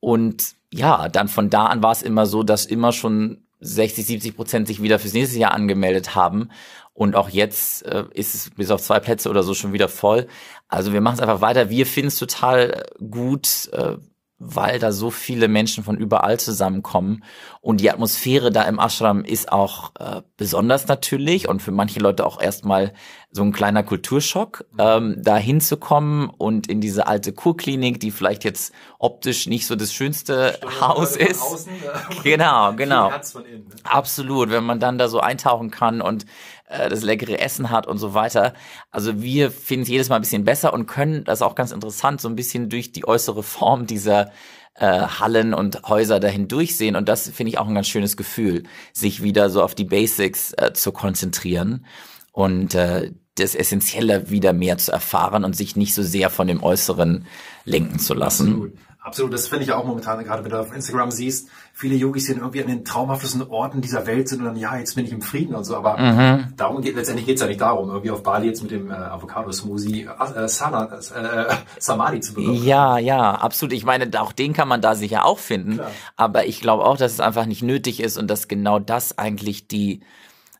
Und 0.00 0.54
ja, 0.72 1.08
dann 1.08 1.28
von 1.28 1.50
da 1.50 1.66
an 1.66 1.82
war 1.82 1.92
es 1.92 2.02
immer 2.02 2.26
so, 2.26 2.42
dass 2.42 2.66
immer 2.66 2.92
schon 2.92 3.44
60, 3.60 4.06
70 4.06 4.36
Prozent 4.36 4.68
sich 4.68 4.82
wieder 4.82 4.98
fürs 4.98 5.12
nächste 5.12 5.38
Jahr 5.38 5.52
angemeldet 5.52 6.14
haben. 6.14 6.50
Und 6.94 7.16
auch 7.16 7.28
jetzt 7.28 7.84
äh, 7.86 8.04
ist 8.12 8.34
es 8.34 8.50
bis 8.50 8.70
auf 8.70 8.82
zwei 8.82 9.00
Plätze 9.00 9.30
oder 9.30 9.42
so 9.42 9.54
schon 9.54 9.72
wieder 9.72 9.88
voll. 9.88 10.26
Also 10.68 10.92
wir 10.92 11.00
machen 11.00 11.14
es 11.14 11.20
einfach 11.20 11.40
weiter. 11.40 11.70
Wir 11.70 11.86
finden 11.86 12.08
es 12.08 12.18
total 12.18 12.84
gut, 13.10 13.70
äh, 13.72 13.96
weil 14.42 14.78
da 14.78 14.90
so 14.90 15.10
viele 15.10 15.48
Menschen 15.48 15.84
von 15.84 15.98
überall 15.98 16.40
zusammenkommen. 16.40 17.22
Und 17.60 17.82
die 17.82 17.90
Atmosphäre 17.90 18.50
da 18.50 18.62
im 18.62 18.78
Ashram 18.78 19.22
ist 19.22 19.52
auch 19.52 19.92
äh, 20.00 20.22
besonders 20.38 20.88
natürlich 20.88 21.46
und 21.46 21.60
für 21.60 21.72
manche 21.72 22.00
Leute 22.00 22.24
auch 22.24 22.40
erstmal 22.40 22.94
so 23.30 23.42
ein 23.42 23.52
kleiner 23.52 23.82
Kulturschock, 23.82 24.64
ähm, 24.78 25.16
da 25.18 25.36
hinzukommen 25.36 26.30
und 26.30 26.68
in 26.68 26.80
diese 26.80 27.06
alte 27.06 27.32
Kurklinik, 27.32 28.00
die 28.00 28.10
vielleicht 28.10 28.42
jetzt 28.44 28.72
optisch 28.98 29.46
nicht 29.46 29.66
so 29.66 29.76
das 29.76 29.92
schönste 29.92 30.54
Stunde 30.56 30.80
Haus 30.80 31.16
ist. 31.16 31.42
Außen, 31.42 31.72
äh, 31.72 32.22
genau, 32.24 32.72
genau. 32.76 33.08
Innen, 33.08 33.68
ne? 33.68 33.74
Absolut, 33.84 34.50
wenn 34.50 34.64
man 34.64 34.80
dann 34.80 34.96
da 34.96 35.08
so 35.08 35.20
eintauchen 35.20 35.70
kann 35.70 36.00
und 36.00 36.24
äh, 36.70 36.88
das 36.88 37.02
leckere 37.02 37.40
Essen 37.40 37.70
hat 37.70 37.86
und 37.86 37.98
so 37.98 38.14
weiter. 38.14 38.54
Also 38.90 39.20
wir 39.20 39.50
finden 39.50 39.82
es 39.82 39.88
jedes 39.88 40.08
Mal 40.08 40.16
ein 40.16 40.22
bisschen 40.22 40.44
besser 40.44 40.72
und 40.72 40.86
können 40.86 41.24
das 41.24 41.42
auch 41.42 41.54
ganz 41.54 41.72
interessant 41.72 42.20
so 42.20 42.28
ein 42.28 42.36
bisschen 42.36 42.68
durch 42.68 42.92
die 42.92 43.06
äußere 43.06 43.42
Form 43.42 43.86
dieser 43.86 44.30
äh, 44.74 44.86
Hallen 44.86 45.52
und 45.52 45.82
Häuser 45.88 46.20
dahin 46.20 46.48
durchsehen. 46.48 46.96
Und 46.96 47.08
das 47.08 47.28
finde 47.28 47.50
ich 47.50 47.58
auch 47.58 47.68
ein 47.68 47.74
ganz 47.74 47.88
schönes 47.88 48.16
Gefühl, 48.16 48.64
sich 48.92 49.22
wieder 49.22 49.50
so 49.50 49.62
auf 49.62 49.74
die 49.74 49.84
Basics 49.84 50.52
äh, 50.52 50.72
zu 50.72 50.92
konzentrieren 50.92 51.86
und 52.32 52.74
äh, 52.74 53.12
das 53.34 53.54
Essentielle 53.54 54.30
wieder 54.30 54.52
mehr 54.52 54.78
zu 54.78 54.92
erfahren 54.92 55.44
und 55.44 55.56
sich 55.56 55.76
nicht 55.76 55.94
so 55.94 56.02
sehr 56.02 56.30
von 56.30 56.46
dem 56.46 56.62
Äußeren 56.62 57.26
lenken 57.64 57.98
zu 57.98 58.14
lassen. 58.14 58.48
Absolut. 58.48 58.72
Absolut, 59.02 59.32
das 59.32 59.48
finde 59.48 59.64
ich 59.64 59.72
auch 59.72 59.86
momentan, 59.86 60.22
gerade 60.24 60.44
wenn 60.44 60.50
du 60.50 60.60
auf 60.60 60.74
Instagram 60.74 61.10
siehst, 61.10 61.48
viele 61.72 61.94
Yogis, 61.94 62.26
die 62.26 62.32
irgendwie 62.32 62.60
an 62.60 62.68
den 62.68 62.84
traumhaftesten 62.84 63.42
Orten 63.48 63.80
dieser 63.80 64.06
Welt 64.06 64.28
sind 64.28 64.40
und 64.40 64.44
dann, 64.44 64.56
ja, 64.56 64.76
jetzt 64.76 64.94
bin 64.94 65.06
ich 65.06 65.12
im 65.12 65.22
Frieden 65.22 65.54
und 65.54 65.64
so, 65.64 65.74
aber 65.74 65.96
mhm. 65.96 66.52
darum 66.58 66.82
geht, 66.82 66.96
letztendlich 66.96 67.26
geht 67.26 67.36
es 67.36 67.40
ja 67.40 67.46
nicht 67.46 67.62
darum, 67.62 67.88
irgendwie 67.88 68.10
auf 68.10 68.22
Bali 68.22 68.48
jetzt 68.48 68.60
mit 68.60 68.72
dem 68.72 68.90
äh, 68.90 68.94
Avocado-Smoothie 68.94 70.06
äh, 70.36 70.48
Sana, 70.48 70.98
äh, 70.98 71.54
Samadhi 71.78 72.20
zu 72.20 72.34
bekommen. 72.34 72.62
Ja, 72.62 72.98
ja, 72.98 73.36
absolut. 73.36 73.72
Ich 73.72 73.86
meine, 73.86 74.10
auch 74.20 74.32
den 74.32 74.52
kann 74.52 74.68
man 74.68 74.82
da 74.82 74.94
sicher 74.94 75.24
auch 75.24 75.38
finden, 75.38 75.76
Klar. 75.76 75.90
aber 76.16 76.44
ich 76.44 76.60
glaube 76.60 76.84
auch, 76.84 76.98
dass 76.98 77.12
es 77.12 77.20
einfach 77.20 77.46
nicht 77.46 77.62
nötig 77.62 78.00
ist 78.00 78.18
und 78.18 78.28
dass 78.28 78.48
genau 78.48 78.78
das 78.78 79.16
eigentlich 79.16 79.66
die 79.66 80.00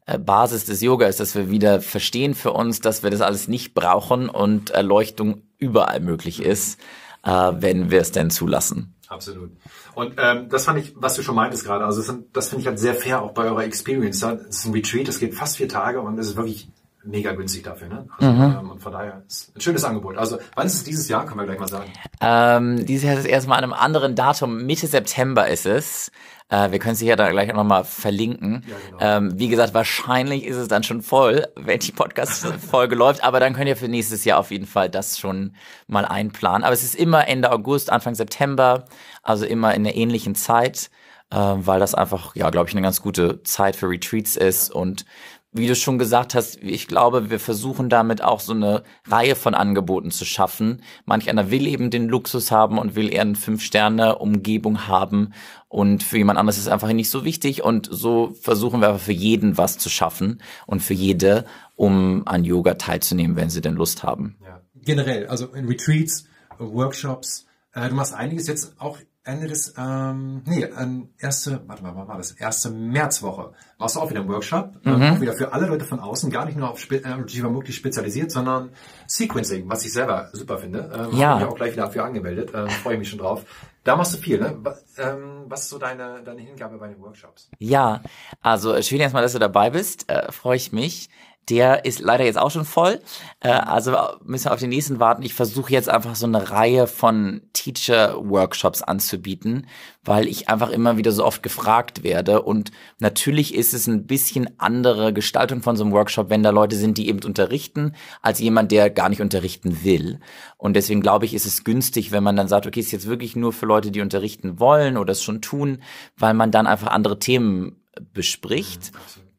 äh, 0.07 0.19
Basis 0.19 0.65
des 0.65 0.81
Yoga 0.81 1.09
ist, 1.09 1.21
dass 1.21 1.35
wir 1.35 1.51
wieder 1.51 1.83
verstehen 1.83 2.35
für 2.35 2.53
uns, 2.53 2.81
dass 2.81 3.03
wir 3.03 3.11
das 3.11 3.21
alles 3.21 3.49
nicht 3.49 3.75
brauchen 3.75 4.31
und 4.31 4.71
Erleuchtung 4.71 5.43
überall 5.59 6.01
möglich 6.01 6.43
ist 6.43 6.81
äh, 7.23 7.53
wenn 7.57 7.91
wir 7.91 8.01
es 8.01 8.13
denn 8.13 8.31
zulassen. 8.31 8.95
Absolut. 9.09 9.51
Und 9.95 10.15
ähm, 10.19 10.49
das 10.49 10.67
fand 10.67 10.79
ich, 10.79 10.95
was 10.95 11.17
du 11.17 11.23
schon 11.23 11.35
meintest 11.35 11.65
gerade, 11.65 11.85
also 11.85 12.01
das, 12.01 12.17
das 12.33 12.49
finde 12.49 12.63
ich 12.63 12.67
halt 12.69 12.79
sehr 12.79 12.95
fair 12.95 13.23
auch 13.23 13.33
bei 13.33 13.45
eurer 13.45 13.65
Experience. 13.65 14.21
Das 14.21 14.41
ist 14.43 14.65
ein 14.67 14.73
Retreat, 14.73 15.09
das 15.09 15.19
geht 15.19 15.35
fast 15.35 15.57
vier 15.57 15.69
Tage 15.69 16.01
und 16.01 16.17
es 16.19 16.29
ist 16.29 16.37
wirklich 16.37 16.69
mega 17.03 17.33
günstig 17.33 17.63
dafür. 17.63 17.89
Ne? 17.89 18.07
Also, 18.19 18.33
mhm. 18.33 18.43
ähm, 18.43 18.71
und 18.71 18.81
von 18.81 18.93
daher 18.93 19.23
ist 19.27 19.57
ein 19.57 19.61
schönes 19.61 19.85
Angebot. 19.85 20.17
Also 20.17 20.39
wann 20.55 20.67
ist 20.67 20.75
es 20.75 20.85
dieses 20.85 21.09
Jahr, 21.09 21.25
können 21.25 21.41
wir 21.41 21.47
gleich 21.47 21.59
mal 21.59 21.69
sagen. 21.69 21.93
Ähm, 22.21 22.85
dieses 22.85 23.05
Jahr 23.05 23.15
ist 23.15 23.21
es 23.21 23.27
erstmal 23.27 23.59
an 23.59 23.65
einem 23.65 23.73
anderen 23.73 24.15
Datum. 24.15 24.65
Mitte 24.67 24.87
September 24.87 25.49
ist 25.49 25.67
es. 25.67 26.11
Äh, 26.51 26.73
wir 26.73 26.79
können 26.79 26.95
es 26.95 27.01
hier 27.01 27.17
da 27.17 27.31
gleich 27.31 27.53
nochmal 27.53 27.85
verlinken. 27.85 28.65
Ja, 28.67 28.77
genau. 28.91 28.99
ähm, 29.01 29.39
wie 29.39 29.49
gesagt, 29.49 29.73
wahrscheinlich 29.73 30.45
ist 30.45 30.57
es 30.57 30.69
dann 30.69 30.83
schon 30.83 31.01
voll, 31.01 31.47
wenn 31.57 31.79
die 31.79 31.93
Podcast-Folge 31.93 32.97
läuft. 32.97 33.25
Aber 33.25 33.41
dann 33.41 33.55
könnt 33.55 33.69
ihr 33.69 33.77
für 33.77 33.89
nächstes 33.89 34.25
Jahr 34.25 34.39
auf 34.39 34.51
jeden 34.51 34.67
Fall 34.67 34.91
das 34.91 35.19
schon 35.19 35.55
mal 35.87 36.05
einplanen. 36.05 36.65
Aber 36.65 36.75
es 36.75 36.85
ist 36.85 36.97
immer 36.97 37.29
Ende 37.29 37.51
August, 37.51 37.91
Anfang 37.91 38.15
September. 38.15 38.85
Also 39.23 39.47
immer 39.47 39.75
in 39.75 39.87
einer 39.87 39.95
ähnlichen 39.95 40.35
Zeit. 40.35 40.91
Äh, 41.33 41.37
weil 41.37 41.79
das 41.79 41.95
einfach, 41.95 42.35
ja, 42.35 42.51
glaube 42.51 42.69
ich, 42.69 42.75
eine 42.75 42.83
ganz 42.83 43.01
gute 43.01 43.43
Zeit 43.45 43.77
für 43.77 43.89
Retreats 43.89 44.37
ist 44.37 44.71
und 44.71 45.05
wie 45.53 45.67
du 45.67 45.75
schon 45.75 45.99
gesagt 45.99 46.35
hast, 46.35 46.63
ich 46.63 46.87
glaube, 46.87 47.29
wir 47.29 47.41
versuchen 47.41 47.89
damit 47.89 48.23
auch 48.23 48.39
so 48.39 48.53
eine 48.53 48.85
Reihe 49.07 49.35
von 49.35 49.55
Angeboten 49.55 50.13
zu 50.13 50.25
schaffen. 50.25 50.83
Manch 51.07 51.29
einer 51.29 51.51
will 51.51 51.67
eben 51.67 51.91
den 51.91 52.09
Luxus 52.09 52.53
haben 52.53 52.79
und 52.79 52.95
will 52.95 53.13
eher 53.13 53.23
eine 53.23 53.35
Fünf-Sterne-Umgebung 53.35 54.87
haben. 54.87 55.33
Und 55.69 56.05
für 56.05 56.19
jemand 56.19 56.39
anderes 56.39 56.57
ist 56.57 56.67
es 56.67 56.73
einfach 56.73 56.93
nicht 56.93 57.11
so 57.11 57.25
wichtig. 57.25 57.65
Und 57.65 57.89
so 57.91 58.33
versuchen 58.41 58.81
wir 58.81 58.89
aber 58.89 59.01
für 59.01 59.13
jeden 59.13 59.59
was 59.59 59.77
zu 59.77 59.89
schaffen 59.89 60.41
und 60.67 60.83
für 60.83 60.95
jede, 60.95 61.47
um 61.75 62.23
an 62.27 62.45
Yoga 62.45 62.75
teilzunehmen, 62.75 63.37
wenn 63.37 63.51
sie 63.51 63.61
denn 63.61 63.75
Lust 63.75 64.05
haben. 64.05 64.37
Ja. 64.45 64.61
Generell, 64.83 65.27
also 65.27 65.47
in 65.49 65.67
Retreats, 65.67 66.27
Workshops, 66.59 67.47
äh, 67.73 67.89
du 67.89 67.95
machst 67.95 68.15
einiges 68.15 68.47
jetzt 68.47 68.75
auch 68.79 68.99
Ende 69.23 69.49
des, 69.49 69.75
ähm, 69.77 70.43
nee, 70.47 70.65
ähm, 70.65 71.11
erste, 71.19 71.63
warte 71.67 71.83
mal, 71.83 71.95
wann 71.95 72.09
war 72.09 72.17
das? 72.17 72.33
Erste 72.33 72.71
Märzwoche. 72.71 73.53
Warst 73.77 73.97
du 73.97 74.01
auch 74.01 74.09
wieder 74.09 74.21
im 74.21 74.29
Workshop. 74.29 74.73
Ähm, 74.87 74.97
mhm. 74.97 75.03
Ähm, 75.03 75.15
auch 75.15 75.21
wieder 75.21 75.33
für 75.35 75.53
alle 75.53 75.67
Leute 75.67 75.85
von 75.85 76.01
außen, 76.01 76.31
gar 76.31 76.47
nicht 76.47 76.57
nur 76.57 76.71
auf 76.71 76.81
Spe 76.81 77.05
äh, 77.05 77.25
Jivamukti 77.27 77.73
spezialisiert, 77.73 78.31
sondern 78.31 78.71
Sequencing, 79.07 79.69
was 79.69 79.85
ich 79.85 79.93
selber 79.93 80.31
super 80.33 80.57
finde. 80.57 80.91
Ähm, 80.95 81.19
ja. 81.19 81.29
Habe 81.31 81.45
mich 81.45 81.53
auch 81.53 81.57
gleich 81.57 81.73
wieder 81.73 81.85
dafür 81.85 82.05
angemeldet. 82.05 82.53
Ähm, 82.55 82.71
Freue 82.71 82.97
mich 82.97 83.11
schon 83.11 83.19
drauf. 83.19 83.45
Da 83.85 83.97
machst 83.97 84.15
du 84.15 84.19
viel, 84.19 84.41
ne? 84.41 84.57
Was, 84.63 84.85
ähm, 84.99 85.45
was 85.47 85.63
ist 85.63 85.69
so 85.69 85.79
deine, 85.79 86.23
deine 86.23 86.41
Hingabe 86.41 86.79
bei 86.79 86.89
den 86.89 87.01
Workshops? 87.01 87.51
Ja, 87.59 88.03
also 88.41 88.81
schön 88.81 89.01
erstmal, 89.01 89.23
dass 89.23 89.33
du 89.33 89.39
dabei 89.39 89.69
bist. 89.69 90.11
Äh, 90.11 90.33
Freue 90.33 90.57
ich 90.57 90.73
mich. 90.73 91.11
Der 91.49 91.85
ist 91.85 92.01
leider 92.01 92.25
jetzt 92.25 92.39
auch 92.39 92.51
schon 92.51 92.65
voll. 92.65 93.01
Äh, 93.41 93.49
also 93.49 93.97
müssen 94.25 94.47
wir 94.47 94.53
auf 94.53 94.61
den 94.61 94.69
nächsten 94.69 95.01
warten. 95.01 95.23
Ich 95.23 95.35
versuche 95.35 95.73
jetzt 95.73 95.89
einfach 95.89 96.15
so 96.15 96.27
eine 96.27 96.51
Reihe 96.51 96.87
von 96.87 97.43
Teacher-Workshops 97.53 98.83
anzubieten, 98.83 99.67
weil 100.05 100.29
ich 100.29 100.49
einfach 100.49 100.71
immer 100.71 100.97
wieder 100.97 101.13
so 101.13 101.25
oft 101.25 101.43
gefragt 101.43 102.03
werde. 102.03 102.43
Und 102.43 102.71
natürlich 102.99 103.55
ist 103.55 103.75
es 103.75 103.87
ein 103.87 104.07
bisschen 104.07 104.51
andere 104.59 105.13
Gestaltung 105.13 105.63
von 105.63 105.77
so 105.77 105.85
einem 105.85 105.93
Workshop, 105.93 106.31
wenn 106.31 106.43
da 106.43 106.51
Leute 106.51 106.77
sind, 106.77 106.99
die 106.99 107.09
eben 107.09 107.23
unterrichten, 107.25 107.95
als 108.23 108.39
jemand, 108.39 108.71
der 108.71 108.91
gar 108.91 109.09
nicht 109.09 109.21
unterrichten 109.21 109.83
will. 109.83 110.21
Und 110.57 110.75
deswegen 110.75 111.01
glaube 111.01 111.25
ich, 111.25 111.35
ist 111.35 111.47
es 111.47 111.65
günstig, 111.65 112.13
wenn 112.13 112.23
man 112.23 112.37
dann 112.37 112.49
sagt, 112.49 112.67
okay, 112.67 112.81
ist 112.81 112.93
jetzt 112.93 113.09
wirklich 113.09 113.35
nur 113.35 113.53
für 113.53 113.67
Leute, 113.67 113.91
die 113.91 114.01
unterrichten 114.01 114.61
wollen 114.61 114.97
oder 114.97 115.13
es 115.13 115.23
schon 115.23 115.43
tun, 115.43 115.83
weil 116.17 116.35
man 116.35 116.51
dann 116.51 116.67
einfach 116.67 116.89
andere 116.89 117.19
Themen 117.19 117.83
bespricht. 118.13 118.93
Mhm, 118.93 119.30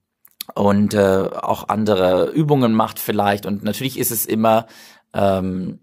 und 0.55 0.93
äh, 0.93 1.29
auch 1.31 1.69
andere 1.69 2.29
Übungen 2.31 2.73
macht 2.73 2.99
vielleicht. 2.99 3.45
Und 3.45 3.63
natürlich 3.63 3.97
ist 3.97 4.11
es 4.11 4.25
immer, 4.25 4.67
ähm, 5.13 5.79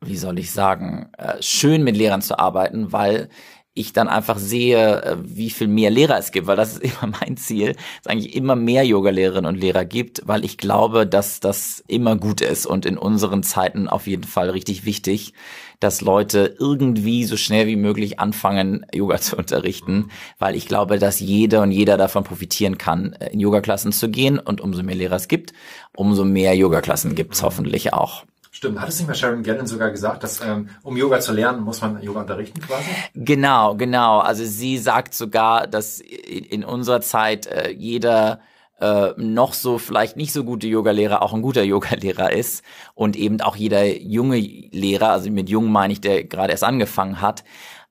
wie 0.00 0.16
soll 0.16 0.38
ich 0.38 0.52
sagen, 0.52 1.10
äh, 1.18 1.42
schön 1.42 1.84
mit 1.84 1.96
Lehrern 1.96 2.22
zu 2.22 2.38
arbeiten, 2.38 2.92
weil 2.92 3.28
ich 3.74 3.92
dann 3.92 4.08
einfach 4.08 4.38
sehe, 4.38 5.02
äh, 5.02 5.16
wie 5.22 5.50
viel 5.50 5.68
mehr 5.68 5.90
Lehrer 5.90 6.18
es 6.18 6.32
gibt, 6.32 6.46
weil 6.46 6.56
das 6.56 6.74
ist 6.74 6.82
immer 7.02 7.14
mein 7.20 7.36
Ziel, 7.36 7.74
dass 7.74 7.82
es 8.02 8.06
eigentlich 8.08 8.34
immer 8.34 8.56
mehr 8.56 8.84
Yoga-Lehrerinnen 8.84 9.48
und 9.48 9.60
Lehrer 9.60 9.84
gibt, 9.84 10.22
weil 10.26 10.44
ich 10.44 10.58
glaube, 10.58 11.06
dass 11.06 11.40
das 11.40 11.82
immer 11.86 12.16
gut 12.16 12.40
ist 12.40 12.66
und 12.66 12.84
in 12.84 12.98
unseren 12.98 13.42
Zeiten 13.42 13.88
auf 13.88 14.06
jeden 14.06 14.24
Fall 14.24 14.50
richtig 14.50 14.84
wichtig, 14.84 15.34
dass 15.78 16.00
Leute 16.02 16.56
irgendwie 16.58 17.24
so 17.24 17.36
schnell 17.36 17.66
wie 17.66 17.76
möglich 17.76 18.18
anfangen, 18.18 18.84
Yoga 18.92 19.18
zu 19.20 19.36
unterrichten, 19.36 20.08
weil 20.38 20.56
ich 20.56 20.66
glaube, 20.66 20.98
dass 20.98 21.20
jeder 21.20 21.62
und 21.62 21.70
jeder 21.72 21.96
davon 21.96 22.24
profitieren 22.24 22.76
kann, 22.76 23.12
äh, 23.14 23.30
in 23.30 23.40
Yoga-Klassen 23.40 23.92
zu 23.92 24.10
gehen 24.10 24.38
und 24.38 24.60
umso 24.60 24.82
mehr 24.82 24.96
Lehrer 24.96 25.16
es 25.16 25.28
gibt, 25.28 25.52
umso 25.94 26.24
mehr 26.24 26.54
Yoga-Klassen 26.54 27.14
gibt 27.14 27.34
es 27.34 27.42
hoffentlich 27.42 27.92
auch. 27.92 28.24
Stimmt, 28.52 28.80
hat 28.80 28.88
es 28.88 28.98
nicht 28.98 29.06
mal 29.06 29.14
Sharon 29.14 29.44
Gannon 29.44 29.68
sogar 29.68 29.90
gesagt, 29.90 30.24
dass 30.24 30.40
ähm, 30.40 30.70
um 30.82 30.96
Yoga 30.96 31.20
zu 31.20 31.32
lernen, 31.32 31.62
muss 31.62 31.80
man 31.80 32.02
Yoga 32.02 32.22
unterrichten 32.22 32.60
quasi? 32.60 32.84
Genau, 33.14 33.76
genau. 33.76 34.18
Also 34.18 34.44
sie 34.44 34.76
sagt 34.76 35.14
sogar, 35.14 35.68
dass 35.68 36.00
in, 36.00 36.64
unserer 36.64 37.00
Zeit 37.00 37.46
äh, 37.46 37.70
jeder 37.70 38.40
äh, 38.80 39.12
noch 39.16 39.54
so 39.54 39.78
vielleicht 39.78 40.16
nicht 40.16 40.32
so 40.32 40.42
gute 40.42 40.66
Yogalehrer 40.66 41.22
auch 41.22 41.32
ein 41.32 41.42
guter 41.42 41.62
Yogalehrer 41.64 42.32
ist 42.32 42.64
und 42.94 43.14
eben 43.14 43.40
auch 43.40 43.54
jeder 43.54 43.86
junge 43.86 44.38
Lehrer, 44.38 45.10
also 45.10 45.30
mit 45.30 45.48
jung 45.48 45.70
meine 45.70 45.92
ich, 45.92 46.00
der 46.00 46.24
gerade 46.24 46.50
erst 46.50 46.64
angefangen 46.64 47.20
hat, 47.20 47.44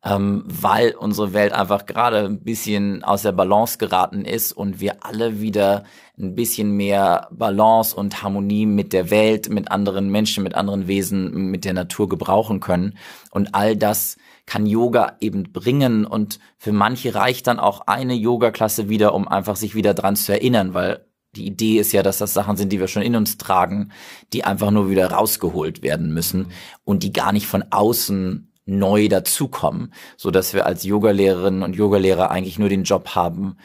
ähm, 0.04 0.44
weil 0.46 0.92
unsere 0.92 1.34
Welt 1.34 1.54
einfach 1.54 1.86
gerade 1.86 2.26
ein 2.26 2.44
bisschen 2.44 3.04
aus 3.04 3.22
der 3.22 3.32
Balance 3.32 3.78
geraten 3.78 4.26
ist 4.26 4.52
und 4.52 4.82
wir 4.82 5.06
alle 5.06 5.40
wieder 5.40 5.84
ein 6.20 6.36
bisschen 6.36 6.72
mehr 6.72 7.28
Balance 7.32 7.96
und 7.96 8.22
Harmonie 8.22 8.66
mit 8.66 8.92
der 8.92 9.10
Welt, 9.10 9.50
mit 9.50 9.72
anderen 9.72 10.10
Menschen, 10.10 10.44
mit 10.44 10.54
anderen 10.54 10.88
Wesen, 10.88 11.50
mit 11.50 11.66
der 11.66 11.74
Natur 11.74 12.10
gebrauchen 12.10 12.60
können. 12.60 12.98
Und 13.32 13.56
all 13.56 13.78
das 13.78 14.18
kann 14.46 14.66
Yoga 14.66 15.16
eben 15.22 15.44
bringen 15.54 16.06
und 16.06 16.40
für 16.58 16.74
manche 16.74 17.16
reicht 17.16 17.48
dann 17.48 17.60
auch 17.60 17.82
eine 17.88 18.16
Yoga-Klasse 18.16 18.90
wieder, 18.90 19.14
um 19.14 19.28
einfach 19.28 19.56
sich 19.56 19.76
wieder 19.76 19.94
dran 19.94 20.16
zu 20.16 20.34
erinnern, 20.34 20.74
weil 20.74 21.06
die 21.36 21.46
Idee 21.46 21.78
ist 21.78 21.92
ja, 21.92 22.02
dass 22.02 22.18
das 22.18 22.34
Sachen 22.34 22.58
sind, 22.58 22.72
die 22.72 22.80
wir 22.80 22.88
schon 22.88 23.04
in 23.04 23.16
uns 23.16 23.38
tragen, 23.38 23.92
die 24.34 24.44
einfach 24.44 24.72
nur 24.72 24.90
wieder 24.90 25.12
rausgeholt 25.12 25.84
werden 25.84 26.12
müssen 26.14 26.48
und 26.84 27.04
die 27.04 27.14
gar 27.14 27.32
nicht 27.32 27.46
von 27.46 27.64
außen 27.70 28.52
neu 28.66 29.08
dazukommen, 29.08 29.94
so 30.18 30.32
dass 30.32 30.54
wir 30.54 30.66
als 30.66 30.84
Yogalehrerinnen 30.84 31.64
und 31.64 31.76
Yogalehrer 31.76 32.32
eigentlich 32.32 32.60
nur 32.60 32.70
den 32.70 32.84
Job 32.84 33.10
haben, 33.16 33.58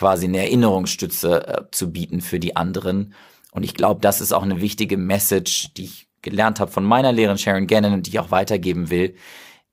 quasi 0.00 0.24
eine 0.24 0.38
Erinnerungsstütze 0.38 1.46
äh, 1.46 1.62
zu 1.72 1.92
bieten 1.92 2.22
für 2.22 2.40
die 2.40 2.56
anderen. 2.56 3.12
Und 3.52 3.64
ich 3.64 3.74
glaube, 3.74 4.00
das 4.00 4.22
ist 4.22 4.32
auch 4.32 4.42
eine 4.42 4.62
wichtige 4.62 4.96
Message, 4.96 5.74
die 5.74 5.84
ich 5.84 6.08
gelernt 6.22 6.58
habe 6.58 6.70
von 6.70 6.84
meiner 6.84 7.12
Lehrerin 7.12 7.36
Sharon 7.36 7.66
Gannon 7.66 7.92
und 7.92 8.06
die 8.06 8.12
ich 8.12 8.18
auch 8.18 8.30
weitergeben 8.30 8.88
will, 8.88 9.14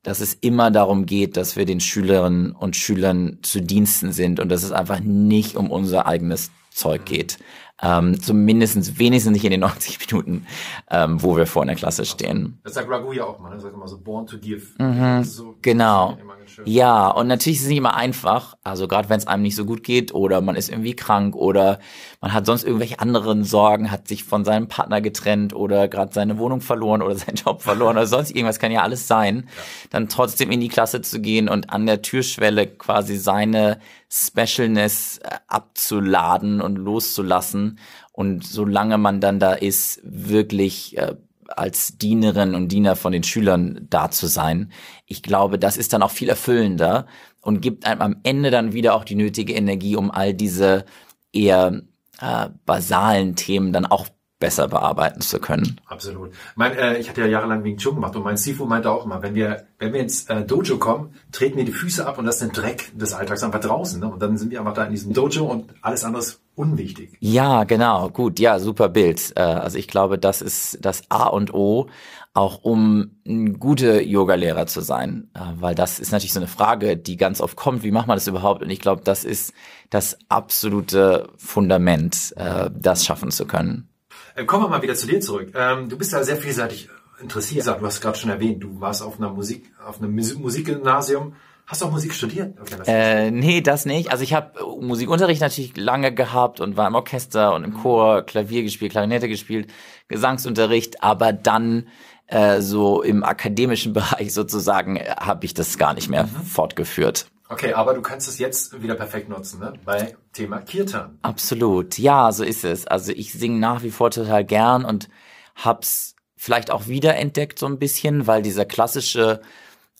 dass 0.03 0.19
es 0.19 0.33
immer 0.33 0.69
darum 0.69 1.05
geht, 1.05 1.37
dass 1.37 1.55
wir 1.55 1.63
den 1.65 1.79
Schülerinnen 1.79 2.51
und 2.51 2.75
Schülern 2.75 3.39
zu 3.41 3.61
Diensten 3.61 4.11
sind 4.11 4.41
und 4.41 4.49
dass 4.49 4.63
es 4.63 4.73
einfach 4.73 4.99
nicht 4.99 5.55
um 5.55 5.71
unser 5.71 6.07
eigenes 6.07 6.51
Zeug 6.71 7.05
geht. 7.05 7.37
Ähm, 7.81 8.19
zumindest 8.19 8.97
wenigstens 8.97 9.33
nicht 9.33 9.45
in 9.45 9.51
den 9.51 9.59
90 9.67 9.99
Minuten, 9.99 10.47
ähm, 10.89 11.21
wo 11.21 11.37
wir 11.37 11.45
vor 11.45 11.61
einer 11.61 11.75
Klasse 11.75 12.05
stehen. 12.05 12.59
Das 12.63 12.73
sagt 12.73 12.89
Ragu 12.89 13.11
ja 13.11 13.25
auch 13.25 13.39
mal, 13.39 13.53
ne? 13.53 13.59
sagt 13.59 13.73
immer 13.73 13.87
so 13.87 13.99
born 13.99 14.25
to 14.25 14.37
give. 14.39 14.65
Mhm, 14.79 15.23
so, 15.23 15.55
genau. 15.61 16.17
Ja, 16.65 17.09
und 17.09 17.27
natürlich 17.27 17.57
ist 17.57 17.63
es 17.63 17.69
nicht 17.69 17.77
immer 17.77 17.95
einfach, 17.95 18.57
also 18.63 18.87
gerade 18.87 19.09
wenn 19.09 19.17
es 19.17 19.27
einem 19.27 19.43
nicht 19.43 19.55
so 19.55 19.65
gut 19.65 19.83
geht 19.83 20.13
oder 20.13 20.41
man 20.41 20.55
ist 20.55 20.69
irgendwie 20.69 20.95
krank 20.95 21.35
oder 21.35 21.79
man 22.21 22.33
hat 22.33 22.45
sonst 22.45 22.63
irgendwelche 22.63 22.99
anderen 22.99 23.43
Sorgen, 23.43 23.91
hat 23.91 24.07
sich 24.07 24.23
von 24.23 24.45
seinem 24.45 24.67
Partner 24.67 25.01
getrennt 25.01 25.53
oder 25.53 25.87
gerade 25.87 26.13
seine 26.13 26.37
Wohnung 26.39 26.61
verloren 26.61 27.01
oder 27.01 27.15
seinen 27.17 27.35
Job 27.35 27.61
verloren 27.61 27.97
oder 27.97 28.07
sonst 28.07 28.31
irgendwas, 28.31 28.59
kann 28.59 28.71
ja 28.71 28.81
alles 28.81 29.07
sein, 29.07 29.43
ja. 29.45 29.51
dann 29.91 30.09
trotzdem 30.09 30.49
in 30.51 30.61
die 30.61 30.69
Klasse 30.69 31.01
zu 31.01 31.19
gehen 31.19 31.49
und 31.49 31.69
an 31.69 31.85
der 31.85 32.01
Türschwelle 32.01 32.65
quasi 32.65 33.17
seine 33.17 33.79
Specialness 34.09 35.19
äh, 35.19 35.29
abzuladen 35.47 36.61
und 36.61 36.77
loszulassen 36.77 37.66
und 38.11 38.45
solange 38.45 38.97
man 38.97 39.21
dann 39.21 39.39
da 39.39 39.53
ist, 39.53 39.99
wirklich 40.03 40.97
äh, 40.97 41.15
als 41.49 41.97
Dienerin 41.97 42.55
und 42.55 42.71
Diener 42.71 42.95
von 42.95 43.11
den 43.11 43.23
Schülern 43.23 43.87
da 43.89 44.11
zu 44.11 44.27
sein. 44.27 44.71
Ich 45.05 45.23
glaube, 45.23 45.59
das 45.59 45.77
ist 45.77 45.93
dann 45.93 46.03
auch 46.03 46.11
viel 46.11 46.29
erfüllender 46.29 47.05
und 47.41 47.61
gibt 47.61 47.85
einem 47.85 48.01
am 48.01 48.15
Ende 48.23 48.51
dann 48.51 48.73
wieder 48.73 48.95
auch 48.95 49.03
die 49.03 49.15
nötige 49.15 49.53
Energie, 49.53 49.95
um 49.95 50.11
all 50.11 50.33
diese 50.33 50.85
eher 51.31 51.81
äh, 52.19 52.49
basalen 52.65 53.35
Themen 53.35 53.71
dann 53.73 53.85
auch 53.85 54.07
besser 54.39 54.67
bearbeiten 54.67 55.21
zu 55.21 55.39
können. 55.39 55.81
Absolut. 55.87 56.31
Mein, 56.55 56.73
äh, 56.73 56.97
ich 56.97 57.09
hatte 57.09 57.21
ja 57.21 57.27
jahrelang 57.27 57.63
Wing 57.63 57.77
Chun 57.77 57.95
gemacht 57.95 58.15
und 58.15 58.23
mein 58.23 58.37
Sifu 58.37 58.65
meinte 58.65 58.91
auch 58.91 59.05
immer, 59.05 59.21
wenn 59.23 59.33
wir, 59.33 59.65
wenn 59.79 59.93
wir 59.93 59.99
ins 59.99 60.25
äh, 60.25 60.43
Dojo 60.43 60.77
kommen, 60.77 61.15
treten 61.31 61.57
wir 61.57 61.65
die 61.65 61.71
Füße 61.71 62.05
ab 62.05 62.17
und 62.19 62.25
das 62.25 62.35
ist 62.35 62.41
den 62.43 62.51
Dreck 62.51 62.91
des 62.95 63.13
Alltags 63.13 63.43
einfach 63.43 63.59
draußen. 63.59 63.99
Ne? 63.99 64.07
Und 64.07 64.21
dann 64.21 64.37
sind 64.37 64.51
wir 64.51 64.59
einfach 64.59 64.73
da 64.73 64.85
in 64.85 64.91
diesem 64.91 65.13
Dojo 65.13 65.45
und 65.45 65.73
alles 65.81 66.03
andere 66.03 66.21
ist 66.21 66.41
unwichtig. 66.53 67.17
Ja, 67.19 67.63
genau. 67.63 68.09
Gut, 68.09 68.39
ja, 68.39 68.59
super 68.59 68.89
Bild. 68.89 69.33
Äh, 69.35 69.41
also 69.41 69.77
ich 69.77 69.87
glaube, 69.87 70.19
das 70.19 70.41
ist 70.41 70.77
das 70.81 71.03
A 71.09 71.27
und 71.27 71.53
O, 71.53 71.87
auch 72.33 72.63
um 72.63 73.17
ein 73.25 73.59
guter 73.59 74.01
Yogalehrer 74.03 74.67
zu 74.67 74.81
sein. 74.81 75.29
Äh, 75.33 75.39
weil 75.59 75.73
das 75.73 75.99
ist 75.99 76.11
natürlich 76.11 76.33
so 76.33 76.39
eine 76.39 76.47
Frage, 76.47 76.95
die 76.95 77.17
ganz 77.17 77.41
oft 77.41 77.55
kommt, 77.55 77.83
wie 77.83 77.91
macht 77.91 78.07
man 78.07 78.17
das 78.17 78.27
überhaupt? 78.27 78.61
Und 78.61 78.69
ich 78.69 78.79
glaube, 78.79 79.01
das 79.03 79.23
ist 79.23 79.53
das 79.89 80.19
absolute 80.29 81.29
Fundament, 81.37 82.33
äh, 82.37 82.69
das 82.71 83.03
schaffen 83.03 83.31
zu 83.31 83.47
können. 83.47 83.89
Äh, 84.37 84.45
kommen 84.45 84.63
wir 84.63 84.69
mal 84.69 84.81
wieder 84.81 84.95
zu 84.95 85.07
dir 85.07 85.19
zurück. 85.19 85.51
Ähm, 85.55 85.89
du 85.89 85.97
bist 85.97 86.13
ja 86.13 86.23
sehr 86.23 86.37
vielseitig 86.37 86.89
interessiert. 87.19 87.67
Du 87.67 87.85
hast 87.85 87.99
gerade 87.99 88.17
schon 88.17 88.29
erwähnt, 88.29 88.63
du 88.63 88.79
warst 88.79 89.01
auf 89.01 89.19
einer 89.19 89.29
Musik, 89.29 89.71
auf 89.85 89.99
einem 89.99 90.15
Musikgymnasium 90.15 91.33
Hast 91.67 91.81
du 91.81 91.87
auch 91.87 91.91
Musik 91.91 92.13
studiert? 92.13 92.57
Okay, 92.61 92.77
äh, 92.85 93.29
nee, 93.29 93.59
das 93.59 93.85
nicht. 93.85 94.09
Also 94.09 94.23
ich 94.23 94.33
habe 94.33 94.53
Musikunterricht 94.79 95.41
natürlich 95.41 95.75
lange 95.75 96.13
gehabt 96.13 96.61
und 96.61 96.77
war 96.77 96.87
im 96.87 96.95
Orchester 96.95 97.53
und 97.53 97.65
im 97.65 97.73
Chor, 97.73 98.21
Klavier 98.21 98.63
gespielt, 98.63 98.93
Klarinette 98.93 99.27
gespielt, 99.27 99.69
Gesangsunterricht, 100.07 101.03
aber 101.03 101.33
dann 101.33 101.89
äh, 102.27 102.61
so 102.61 103.01
im 103.01 103.21
akademischen 103.21 103.91
Bereich 103.93 104.33
sozusagen 104.33 104.95
äh, 104.95 105.13
habe 105.19 105.45
ich 105.45 105.53
das 105.53 105.77
gar 105.77 105.93
nicht 105.93 106.07
mehr 106.07 106.23
mhm. 106.23 106.45
fortgeführt. 106.45 107.27
Okay, 107.49 107.73
aber 107.73 107.93
du 107.93 108.01
kannst 108.01 108.27
es 108.27 108.39
jetzt 108.39 108.81
wieder 108.81 108.95
perfekt 108.95 109.29
nutzen, 109.29 109.59
ne? 109.59 109.73
Bei 109.85 110.17
Thema 110.33 110.59
Kirtan. 110.59 111.17
Absolut, 111.21 111.97
ja, 111.97 112.31
so 112.31 112.43
ist 112.43 112.65
es. 112.65 112.87
Also 112.87 113.13
ich 113.13 113.33
singe 113.33 113.59
nach 113.59 113.83
wie 113.83 113.91
vor 113.91 114.11
total 114.11 114.43
gern 114.43 114.83
und 114.83 115.07
hab's 115.55 116.15
vielleicht 116.35 116.71
auch 116.71 116.87
wiederentdeckt 116.87 117.57
so 117.57 117.65
ein 117.65 117.79
bisschen, 117.79 118.27
weil 118.27 118.41
dieser 118.41 118.65
klassische 118.65 119.41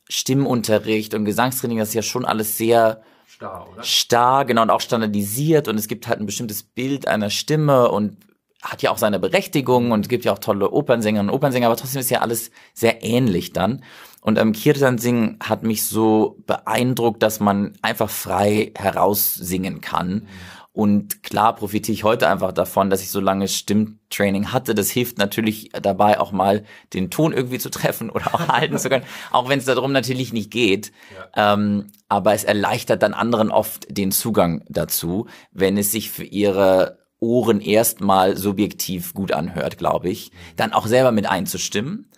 Stimmunterricht 0.10 1.14
und 1.14 1.26
Gesangstraining, 1.26 1.78
das 1.80 1.90
ist 1.90 1.96
ja 1.96 2.02
schon 2.02 2.26
alles 2.26 2.58
sehr 2.58 3.02
starr, 3.28 3.68
oder? 3.72 3.84
Starr, 3.84 4.46
genau, 4.46 4.62
und 4.64 4.70
auch 4.70 4.82
standardisiert 4.82 5.68
und 5.68 5.78
es 5.78 5.88
gibt 5.88 6.08
halt 6.08 6.20
ein 6.20 6.26
bestimmtes 6.26 6.64
Bild 6.64 7.08
einer 7.08 7.30
Stimme 7.30 7.90
und 7.90 8.18
hat 8.62 8.82
ja 8.82 8.92
auch 8.92 8.98
seine 8.98 9.20
Berechtigung 9.20 9.92
und 9.92 10.02
es 10.02 10.10
gibt 10.10 10.26
ja 10.26 10.34
auch 10.34 10.40
tolle 10.40 10.72
Opernsängerinnen 10.72 11.30
und 11.30 11.36
Opernsänger, 11.36 11.68
aber 11.68 11.78
trotzdem 11.78 12.02
ist 12.02 12.10
ja 12.10 12.22
alles 12.22 12.52
sehr 12.74 13.04
ähnlich 13.04 13.54
dann. 13.54 13.84
Und 14.28 14.38
am 14.40 14.50
ähm, 14.50 14.54
Kirtan 14.54 14.98
singen 14.98 15.40
hat 15.42 15.64
mich 15.64 15.86
so 15.86 16.36
beeindruckt, 16.46 17.24
dass 17.24 17.40
man 17.40 17.78
einfach 17.82 18.10
frei 18.10 18.74
heraussingen 18.76 19.80
kann. 19.80 20.10
Mhm. 20.10 20.28
Und 20.74 21.24
klar 21.24 21.56
profitiere 21.56 21.94
ich 21.94 22.04
heute 22.04 22.28
einfach 22.28 22.52
davon, 22.52 22.90
dass 22.90 23.02
ich 23.02 23.10
so 23.10 23.22
lange 23.22 23.48
Stimmtraining 23.48 24.52
hatte. 24.52 24.76
Das 24.76 24.90
hilft 24.90 25.18
natürlich 25.18 25.70
dabei, 25.82 26.20
auch 26.20 26.34
mal 26.34 26.66
den 26.94 27.10
Ton 27.10 27.32
irgendwie 27.32 27.58
zu 27.58 27.70
treffen 27.70 28.10
oder 28.10 28.36
auch 28.36 28.50
halten 28.50 28.78
zu 28.78 28.90
können, 28.90 29.06
auch 29.32 29.48
wenn 29.48 29.60
es 29.60 29.66
darum 29.66 29.94
natürlich 29.94 30.34
nicht 30.34 30.52
geht. 30.52 30.92
Ja. 31.16 31.54
Ähm, 31.54 31.88
aber 32.10 32.34
es 32.34 32.44
erleichtert 32.44 33.04
dann 33.04 33.14
anderen 33.14 33.50
oft 33.50 33.88
den 33.90 34.12
Zugang 34.12 34.66
dazu, 34.68 35.28
wenn 35.54 35.78
es 35.78 35.94
sich 35.94 36.12
für 36.12 36.26
ihre 36.26 37.00
Ohren 37.22 37.62
erstmal 37.62 38.36
subjektiv 38.36 39.14
gut 39.14 39.32
anhört, 39.32 39.78
glaube 39.78 40.10
ich, 40.10 40.32
dann 40.58 40.74
auch 40.74 40.86
selber 40.86 41.14
mit 41.14 41.30
einzustimmen 41.30 42.10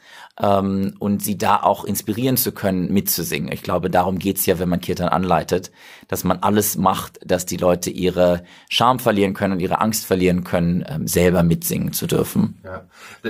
ähm, 0.41 0.95
und 0.99 1.23
sie 1.23 1.37
da 1.37 1.57
auch 1.57 1.83
inspirieren 1.85 2.37
zu 2.37 2.51
können, 2.51 2.91
mitzusingen. 2.91 3.51
Ich 3.51 3.63
glaube, 3.63 3.89
darum 3.89 4.19
geht's 4.19 4.45
ja, 4.45 4.59
wenn 4.59 4.69
man 4.69 4.81
Kirtan 4.81 5.09
anleitet, 5.09 5.71
dass 6.09 6.25
man 6.25 6.39
alles 6.39 6.75
macht, 6.75 7.19
dass 7.23 7.45
die 7.45 7.55
Leute 7.55 7.89
ihre 7.89 8.43
Scham 8.67 8.99
verlieren 8.99 9.33
können 9.33 9.53
und 9.53 9.59
ihre 9.61 9.79
Angst 9.79 10.05
verlieren 10.05 10.43
können, 10.43 10.83
ähm, 10.87 11.07
selber 11.07 11.43
mitsingen 11.43 11.93
zu 11.93 12.07
dürfen. 12.07 12.59
Ja. 12.65 12.81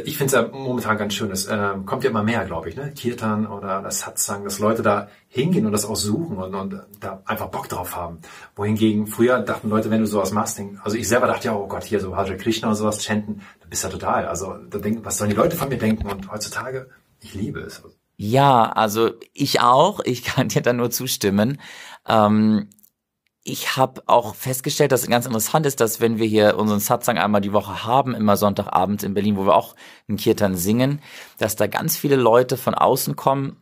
Ich 0.06 0.18
finde 0.18 0.26
es 0.26 0.32
ja 0.32 0.48
momentan 0.48 0.98
ganz 0.98 1.14
schön, 1.14 1.30
es 1.30 1.46
äh, 1.46 1.74
kommt 1.86 2.04
ja 2.04 2.10
immer 2.10 2.24
mehr, 2.24 2.46
glaube 2.46 2.70
ich, 2.70 2.76
ne? 2.76 2.92
Kirtan 2.96 3.46
oder 3.46 3.82
das 3.82 4.00
Satsang, 4.00 4.46
dass 4.46 4.60
Leute 4.60 4.82
da 4.82 5.10
hingehen 5.28 5.66
und 5.66 5.74
das 5.74 5.86
auch 5.86 5.98
suchen 5.98 6.38
und, 6.38 6.56
und 6.56 6.82
da 7.02 7.22
einfach 7.26 7.50
Bock 7.50 7.70
drauf 7.70 7.96
haben. 7.96 8.20
Wohingegen 8.56 9.08
früher 9.08 9.42
dachten 9.42 9.70
Leute, 9.70 9.92
wenn 9.92 10.00
du 10.00 10.08
sowas 10.08 10.32
machst, 10.32 10.60
also 10.84 10.98
ich 10.98 11.08
selber 11.08 11.28
dachte 11.28 11.48
ja, 11.48 11.56
oh 11.56 11.68
Gott, 11.68 11.84
hier 11.84 12.00
so 12.00 12.16
Hare 12.16 12.36
Krishna 12.38 12.70
und 12.70 12.76
sowas 12.76 13.04
chanten, 13.04 13.42
da 13.60 13.68
bist 13.70 13.84
du 13.84 13.88
ja 13.88 13.94
total. 13.94 14.26
Also 14.26 14.56
da 14.70 14.80
denken, 14.80 15.06
was 15.06 15.18
sollen 15.18 15.30
die 15.30 15.36
Leute 15.36 15.56
von 15.56 15.70
mir 15.70 15.78
denken? 15.78 16.08
Und 16.08 16.32
heutzutage, 16.32 16.90
ich 17.20 17.36
liebe 17.36 17.60
es. 17.60 17.84
Ja, 18.22 18.64
also 18.64 19.12
ich 19.34 19.62
auch. 19.62 20.02
Ich 20.04 20.24
kann 20.24 20.50
dir 20.50 20.62
da 20.62 20.74
nur 20.74 20.92
zustimmen. 20.92 21.58
Ähm, 22.10 22.70
ich 23.44 23.78
habe 23.78 24.04
auch 24.06 24.36
festgestellt, 24.36 24.92
dass 24.92 25.04
es 25.04 25.10
ganz 25.10 25.26
interessant 25.26 25.66
ist, 25.66 25.80
dass 25.80 26.02
wenn 26.02 26.20
wir 26.20 26.28
hier 26.28 26.58
unseren 26.58 26.80
Satsang 26.80 27.18
einmal 27.18 27.42
die 27.42 27.54
Woche 27.54 27.86
haben, 27.86 28.14
immer 28.14 28.38
Sonntagabend 28.38 29.04
in 29.04 29.14
Berlin, 29.14 29.38
wo 29.38 29.46
wir 29.46 29.56
auch 29.56 29.76
einen 30.08 30.18
Kirtan 30.18 30.56
singen, 30.56 31.02
dass 31.38 31.56
da 31.56 31.68
ganz 31.68 31.96
viele 31.96 32.16
Leute 32.16 32.58
von 32.58 32.76
außen 32.76 33.16
kommen 33.16 33.58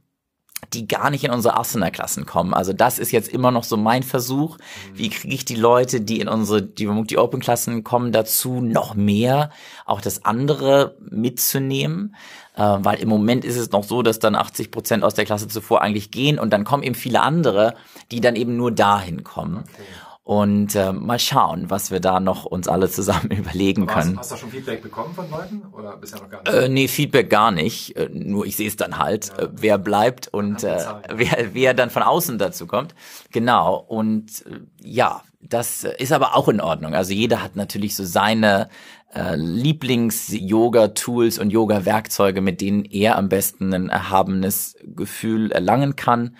die 0.73 0.87
gar 0.87 1.09
nicht 1.09 1.23
in 1.23 1.31
unsere 1.31 1.57
Asana-Klassen 1.57 2.25
kommen. 2.25 2.53
Also 2.53 2.73
das 2.73 2.99
ist 2.99 3.11
jetzt 3.11 3.29
immer 3.29 3.51
noch 3.51 3.63
so 3.63 3.77
mein 3.77 4.03
Versuch. 4.03 4.57
Wie 4.93 5.09
kriege 5.09 5.33
ich 5.33 5.45
die 5.45 5.55
Leute, 5.55 6.01
die 6.01 6.19
in 6.19 6.27
unsere 6.27 6.61
die, 6.61 6.89
die 7.05 7.17
Open-Klassen 7.17 7.83
kommen, 7.83 8.11
dazu 8.11 8.59
noch 8.59 8.95
mehr 8.95 9.51
auch 9.85 10.01
das 10.01 10.25
andere 10.25 10.95
mitzunehmen? 10.99 12.15
Äh, 12.55 12.61
weil 12.61 12.99
im 12.99 13.09
Moment 13.09 13.45
ist 13.45 13.57
es 13.57 13.71
noch 13.71 13.83
so, 13.83 14.01
dass 14.01 14.19
dann 14.19 14.35
80 14.35 14.71
Prozent 14.71 15.03
aus 15.03 15.13
der 15.13 15.25
Klasse 15.25 15.47
zuvor 15.47 15.81
eigentlich 15.81 16.11
gehen 16.11 16.39
und 16.39 16.51
dann 16.51 16.65
kommen 16.65 16.83
eben 16.83 16.95
viele 16.95 17.21
andere, 17.21 17.75
die 18.11 18.19
dann 18.19 18.35
eben 18.35 18.57
nur 18.57 18.71
dahin 18.71 19.23
kommen. 19.23 19.59
Okay 19.59 19.83
und 20.27 20.75
äh, 20.75 20.91
mal 20.91 21.19
schauen, 21.19 21.69
was 21.69 21.89
wir 21.89 22.01
da 22.01 22.19
noch 22.19 22.43
uns 22.43 22.67
alle 22.67 22.89
zusammen 22.89 23.31
überlegen 23.31 23.87
hast, 23.87 23.93
können. 23.93 24.19
Hast, 24.19 24.33
du 24.33 24.35
schon 24.35 24.49
Feedback 24.49 24.81
bekommen 24.81 25.13
von 25.13 25.31
Leuten 25.31 25.63
oder 25.71 25.95
bisher 25.95 26.19
noch 26.19 26.29
gar 26.29 26.43
nicht? 26.43 26.53
Äh, 26.53 26.67
nee, 26.67 26.89
Feedback 26.89 27.29
gar 27.29 27.51
nicht. 27.51 27.95
Äh, 27.95 28.09
nur 28.11 28.45
ich 28.45 28.57
sehe 28.57 28.67
es 28.67 28.75
dann 28.75 28.97
halt, 28.97 29.29
ja. 29.29 29.45
äh, 29.45 29.49
wer 29.53 29.77
bleibt 29.77 30.27
und 30.27 30.65
äh, 30.65 30.83
wer, 31.15 31.53
wer 31.53 31.73
dann 31.73 31.89
von 31.89 32.03
außen 32.03 32.37
dazu 32.39 32.67
kommt. 32.67 32.93
Genau. 33.31 33.77
Und 33.77 34.45
äh, 34.47 34.59
ja, 34.83 35.23
das 35.39 35.85
ist 35.85 36.11
aber 36.11 36.35
auch 36.35 36.49
in 36.49 36.59
Ordnung. 36.59 36.93
Also 36.93 37.13
jeder 37.13 37.41
hat 37.41 37.55
natürlich 37.55 37.95
so 37.95 38.03
seine 38.03 38.67
äh, 39.15 39.37
Lieblings-Yoga-Tools 39.37 41.39
und 41.39 41.51
Yoga-Werkzeuge, 41.51 42.41
mit 42.41 42.59
denen 42.59 42.83
er 42.83 43.17
am 43.17 43.29
besten 43.29 43.73
ein 43.73 43.87
erhabenes 43.87 44.75
Gefühl 44.83 45.53
erlangen 45.53 45.95
kann. 45.95 46.35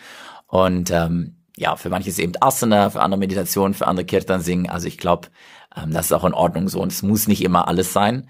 Und 0.48 0.92
ähm, 0.92 1.37
ja, 1.58 1.76
für 1.76 1.90
manche 1.90 2.10
ist 2.10 2.20
eben 2.20 2.34
Asana, 2.40 2.90
für 2.92 3.02
andere 3.02 3.20
Meditation, 3.20 3.74
für 3.74 3.88
andere 3.88 4.06
Kirtan 4.06 4.42
singen. 4.42 4.70
Also 4.70 4.88
ich 4.88 4.98
glaube, 4.98 5.28
ähm, 5.76 5.92
das 5.92 6.08
ist 6.08 6.12
auch 6.14 6.24
in 6.24 6.34
Ordnung 6.34 6.70
so 6.70 6.82
und 6.82 6.92
es 6.92 7.02
muss 7.02 7.28
nicht 7.28 7.44
immer 7.44 7.68
alles 7.68 7.94
sein. 7.94 8.28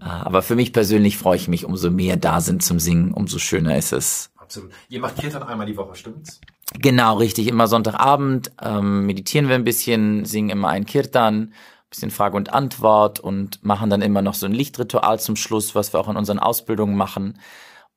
Äh, 0.00 0.04
aber 0.04 0.42
für 0.42 0.54
mich 0.54 0.72
persönlich 0.72 1.18
freue 1.18 1.36
ich 1.36 1.48
mich, 1.48 1.64
umso 1.64 1.90
mehr 1.90 2.16
da 2.16 2.40
sind 2.40 2.62
zum 2.62 2.78
Singen, 2.78 3.12
umso 3.12 3.38
schöner 3.38 3.76
ist 3.76 3.92
es. 3.92 4.30
Absolut. 4.36 4.70
Ihr 4.88 5.00
macht 5.00 5.16
Kirtan 5.16 5.42
einmal 5.42 5.66
die 5.66 5.76
Woche, 5.76 5.94
stimmt's? 5.94 6.40
Genau, 6.74 7.16
richtig. 7.16 7.48
Immer 7.48 7.66
Sonntagabend 7.66 8.52
ähm, 8.62 9.06
meditieren 9.06 9.48
wir 9.48 9.56
ein 9.56 9.64
bisschen, 9.64 10.24
singen 10.24 10.50
immer 10.50 10.68
ein 10.68 10.86
Kirtan, 10.86 11.52
bisschen 11.90 12.10
Frage 12.10 12.36
und 12.36 12.52
Antwort 12.52 13.18
und 13.18 13.64
machen 13.64 13.90
dann 13.90 14.02
immer 14.02 14.22
noch 14.22 14.34
so 14.34 14.46
ein 14.46 14.52
Lichtritual 14.52 15.18
zum 15.18 15.36
Schluss, 15.36 15.74
was 15.74 15.92
wir 15.92 16.00
auch 16.00 16.08
in 16.08 16.16
unseren 16.16 16.38
Ausbildungen 16.38 16.96
machen. 16.96 17.38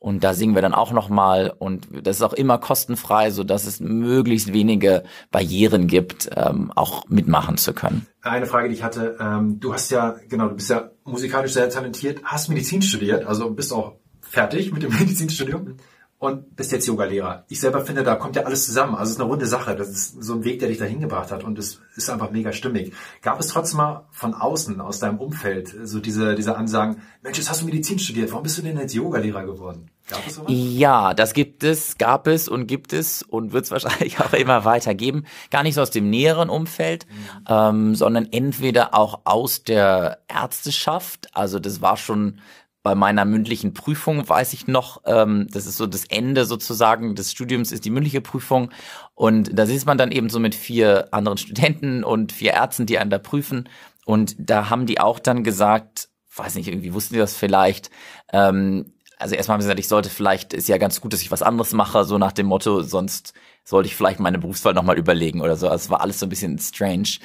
Und 0.01 0.23
da 0.23 0.33
singen 0.33 0.55
wir 0.55 0.63
dann 0.63 0.73
auch 0.73 0.91
nochmal 0.91 1.53
und 1.59 1.87
das 2.01 2.15
ist 2.15 2.21
auch 2.23 2.33
immer 2.33 2.57
kostenfrei, 2.57 3.29
so 3.29 3.43
dass 3.43 3.67
es 3.67 3.79
möglichst 3.79 4.51
wenige 4.51 5.03
Barrieren 5.29 5.85
gibt, 5.85 6.27
ähm, 6.35 6.71
auch 6.75 7.07
mitmachen 7.07 7.57
zu 7.57 7.71
können. 7.71 8.07
Eine 8.23 8.47
Frage, 8.47 8.69
die 8.69 8.73
ich 8.73 8.81
hatte, 8.81 9.15
ähm, 9.19 9.59
du 9.59 9.75
hast 9.75 9.91
ja, 9.91 10.15
genau, 10.27 10.47
du 10.47 10.55
bist 10.55 10.71
ja 10.71 10.89
musikalisch 11.03 11.53
sehr 11.53 11.69
talentiert, 11.69 12.21
hast 12.23 12.49
Medizin 12.49 12.81
studiert, 12.81 13.27
also 13.27 13.51
bist 13.51 13.71
auch 13.71 13.93
fertig 14.21 14.73
mit 14.73 14.81
dem 14.81 14.89
Medizinstudium 14.99 15.77
und 16.21 16.55
bist 16.55 16.71
jetzt 16.71 16.85
Yoga-Lehrer. 16.85 17.45
Ich 17.47 17.59
selber 17.59 17.83
finde, 17.83 18.03
da 18.03 18.13
kommt 18.13 18.35
ja 18.35 18.43
alles 18.43 18.67
zusammen. 18.67 18.93
Also 18.93 19.05
es 19.05 19.15
ist 19.15 19.19
eine 19.19 19.27
runde 19.27 19.47
Sache. 19.47 19.75
Das 19.75 19.89
ist 19.89 20.21
so 20.21 20.35
ein 20.35 20.43
Weg, 20.43 20.59
der 20.59 20.69
dich 20.69 20.77
dahin 20.77 21.01
gebracht 21.01 21.31
hat 21.31 21.43
und 21.43 21.57
es 21.57 21.81
ist 21.95 22.11
einfach 22.11 22.29
mega 22.29 22.53
stimmig. 22.53 22.93
Gab 23.23 23.39
es 23.39 23.47
trotzdem 23.47 23.77
mal 23.77 24.05
von 24.11 24.35
außen, 24.35 24.79
aus 24.81 24.99
deinem 24.99 25.17
Umfeld, 25.17 25.75
so 25.83 25.99
diese, 25.99 26.35
diese 26.35 26.55
Ansagen, 26.55 27.01
Mensch, 27.23 27.39
jetzt 27.39 27.49
hast 27.49 27.61
du 27.61 27.65
Medizin 27.65 27.97
studiert, 27.97 28.29
warum 28.29 28.43
bist 28.43 28.55
du 28.59 28.61
denn 28.61 28.77
jetzt 28.77 28.93
Yoga-Lehrer 28.93 29.45
geworden? 29.45 29.89
Gab 30.07 30.27
es 30.27 30.35
sowas? 30.35 30.51
Ja, 30.53 31.15
das 31.15 31.33
gibt 31.33 31.63
es, 31.63 31.97
gab 31.97 32.27
es 32.27 32.47
und 32.47 32.67
gibt 32.67 32.93
es 32.93 33.23
und 33.23 33.51
wird 33.51 33.65
es 33.65 33.71
wahrscheinlich 33.71 34.19
auch 34.19 34.33
immer 34.33 34.63
weiter 34.63 34.93
geben. 34.93 35.25
Gar 35.49 35.63
nicht 35.63 35.73
so 35.73 35.81
aus 35.81 35.89
dem 35.89 36.11
näheren 36.11 36.49
Umfeld, 36.49 37.07
mhm. 37.07 37.45
ähm, 37.49 37.95
sondern 37.95 38.27
entweder 38.31 38.93
auch 38.93 39.21
aus 39.23 39.63
der 39.63 40.19
Ärzteschaft. 40.27 41.29
Also 41.33 41.57
das 41.57 41.81
war 41.81 41.97
schon 41.97 42.39
bei 42.83 42.95
meiner 42.95 43.25
mündlichen 43.25 43.73
Prüfung 43.73 44.27
weiß 44.27 44.53
ich 44.53 44.67
noch, 44.67 45.01
ähm, 45.05 45.47
das 45.51 45.67
ist 45.67 45.77
so 45.77 45.85
das 45.85 46.05
Ende 46.05 46.45
sozusagen 46.45 47.15
des 47.15 47.31
Studiums 47.31 47.71
ist 47.71 47.85
die 47.85 47.91
mündliche 47.91 48.21
Prüfung. 48.21 48.71
Und 49.13 49.57
da 49.57 49.65
sitzt 49.65 49.85
man 49.85 49.97
dann 49.97 50.11
eben 50.11 50.29
so 50.29 50.39
mit 50.39 50.55
vier 50.55 51.09
anderen 51.11 51.37
Studenten 51.37 52.03
und 52.03 52.31
vier 52.31 52.53
Ärzten, 52.53 52.85
die 52.85 52.97
einen 52.97 53.11
da 53.11 53.19
prüfen. 53.19 53.69
Und 54.05 54.35
da 54.39 54.69
haben 54.69 54.87
die 54.87 54.99
auch 54.99 55.19
dann 55.19 55.43
gesagt, 55.43 56.09
weiß 56.35 56.55
nicht, 56.55 56.67
irgendwie 56.67 56.93
wussten 56.93 57.13
die 57.13 57.19
das 57.19 57.35
vielleicht, 57.35 57.91
ähm, 58.33 58.93
also 59.21 59.35
erstmal 59.35 59.55
haben 59.55 59.61
sie 59.61 59.67
gesagt, 59.67 59.79
ich 59.79 59.87
sollte 59.87 60.09
vielleicht, 60.09 60.53
ist 60.53 60.67
ja 60.67 60.77
ganz 60.77 60.99
gut, 60.99 61.13
dass 61.13 61.21
ich 61.21 61.31
was 61.31 61.43
anderes 61.43 61.73
mache, 61.73 62.03
so 62.03 62.17
nach 62.17 62.31
dem 62.31 62.47
Motto, 62.47 62.81
sonst 62.81 63.33
sollte 63.63 63.87
ich 63.87 63.95
vielleicht 63.95 64.19
meine 64.19 64.39
Berufswahl 64.39 64.73
nochmal 64.73 64.97
überlegen 64.97 65.41
oder 65.41 65.55
so. 65.55 65.69
Also 65.69 65.85
es 65.85 65.89
war 65.91 66.01
alles 66.01 66.19
so 66.19 66.25
ein 66.25 66.29
bisschen 66.29 66.57
strange. 66.57 67.19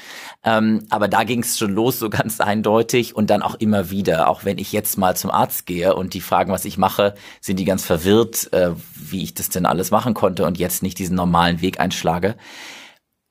Ähm, 0.45 0.85
aber 0.91 1.09
da 1.09 1.25
ging 1.25 1.41
es 1.41 1.59
schon 1.59 1.73
los, 1.73 1.99
so 1.99 2.11
ganz 2.11 2.41
eindeutig 2.41 3.17
und 3.17 3.31
dann 3.31 3.43
auch 3.43 3.55
immer 3.55 3.91
wieder. 3.91 4.29
Auch 4.29 4.45
wenn 4.45 4.59
ich 4.59 4.73
jetzt 4.73 4.99
mal 4.99 5.17
zum 5.17 5.31
Arzt 5.31 5.67
gehe 5.67 5.95
und 5.95 6.15
die 6.15 6.21
fragen, 6.21 6.53
was 6.53 6.67
ich 6.67 6.77
mache, 6.77 7.15
sind 7.41 7.59
die 7.59 7.65
ganz 7.65 7.85
verwirrt, 7.85 8.53
äh, 8.53 8.73
wie 8.95 9.23
ich 9.23 9.35
das 9.35 9.49
denn 9.49 9.67
alles 9.67 9.91
machen 9.91 10.15
konnte 10.15 10.45
und 10.45 10.59
jetzt 10.59 10.83
nicht 10.83 10.99
diesen 10.99 11.17
normalen 11.17 11.63
Weg 11.63 11.81
einschlage. 11.81 12.37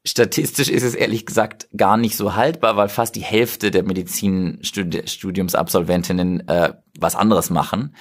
Statistisch 0.08 0.70
ist 0.70 0.84
es 0.84 0.94
ehrlich 0.94 1.26
gesagt 1.26 1.68
gar 1.76 1.98
nicht 1.98 2.16
so 2.16 2.36
haltbar, 2.36 2.78
weil 2.78 2.90
fast 2.90 3.16
die 3.16 3.24
Hälfte 3.24 3.72
der 3.72 3.82
Medizinstudiumsabsolventinnen 3.84 6.48
äh, 6.48 6.74
was 7.00 7.16
anderes 7.16 7.50
machen. 7.50 7.96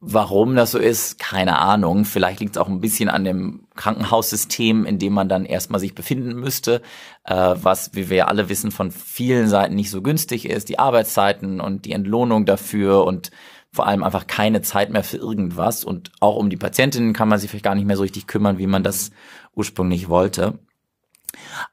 Warum 0.00 0.54
das 0.54 0.70
so 0.70 0.78
ist, 0.78 1.18
keine 1.18 1.58
Ahnung. 1.58 2.04
Vielleicht 2.04 2.38
liegt 2.38 2.54
es 2.54 2.62
auch 2.62 2.68
ein 2.68 2.80
bisschen 2.80 3.08
an 3.08 3.24
dem 3.24 3.66
Krankenhaussystem, 3.74 4.86
in 4.86 5.00
dem 5.00 5.12
man 5.12 5.28
dann 5.28 5.44
erstmal 5.44 5.80
sich 5.80 5.92
befinden 5.94 6.34
müsste, 6.34 6.82
äh, 7.24 7.54
was, 7.60 7.94
wie 7.94 8.08
wir 8.08 8.18
ja 8.18 8.26
alle 8.26 8.48
wissen, 8.48 8.70
von 8.70 8.92
vielen 8.92 9.48
Seiten 9.48 9.74
nicht 9.74 9.90
so 9.90 10.00
günstig 10.00 10.48
ist. 10.48 10.68
Die 10.68 10.78
Arbeitszeiten 10.78 11.60
und 11.60 11.84
die 11.84 11.92
Entlohnung 11.92 12.46
dafür 12.46 13.04
und 13.04 13.32
vor 13.72 13.88
allem 13.88 14.04
einfach 14.04 14.28
keine 14.28 14.62
Zeit 14.62 14.90
mehr 14.90 15.02
für 15.02 15.16
irgendwas 15.16 15.84
und 15.84 16.12
auch 16.20 16.36
um 16.36 16.48
die 16.48 16.56
Patientinnen 16.56 17.12
kann 17.12 17.28
man 17.28 17.38
sich 17.38 17.50
vielleicht 17.50 17.64
gar 17.64 17.74
nicht 17.74 17.86
mehr 17.86 17.96
so 17.96 18.02
richtig 18.02 18.28
kümmern, 18.28 18.58
wie 18.58 18.66
man 18.68 18.84
das 18.84 19.10
ursprünglich 19.54 20.08
wollte. 20.08 20.60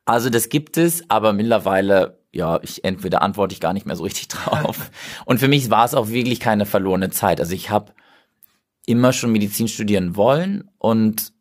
Also 0.03 0.31
das 0.31 0.49
gibt 0.49 0.77
es, 0.77 1.09
aber 1.09 1.31
mittlerweile, 1.31 2.19
ja, 2.31 2.59
ich 2.63 2.83
entweder 2.83 3.21
antworte 3.21 3.53
ich 3.53 3.61
gar 3.61 3.73
nicht 3.73 3.85
mehr 3.85 3.95
so 3.95 4.03
richtig 4.03 4.27
drauf. 4.29 4.89
Und 5.25 5.39
für 5.39 5.47
mich 5.47 5.69
war 5.69 5.85
es 5.85 5.93
auch 5.93 6.09
wirklich 6.09 6.39
keine 6.39 6.65
verlorene 6.65 7.11
Zeit. 7.11 7.39
Also 7.39 7.53
ich 7.53 7.69
habe 7.69 7.93
immer 8.85 9.13
schon 9.13 9.31
Medizin 9.31 9.67
studieren 9.67 10.15
wollen 10.15 10.69
und 10.77 11.33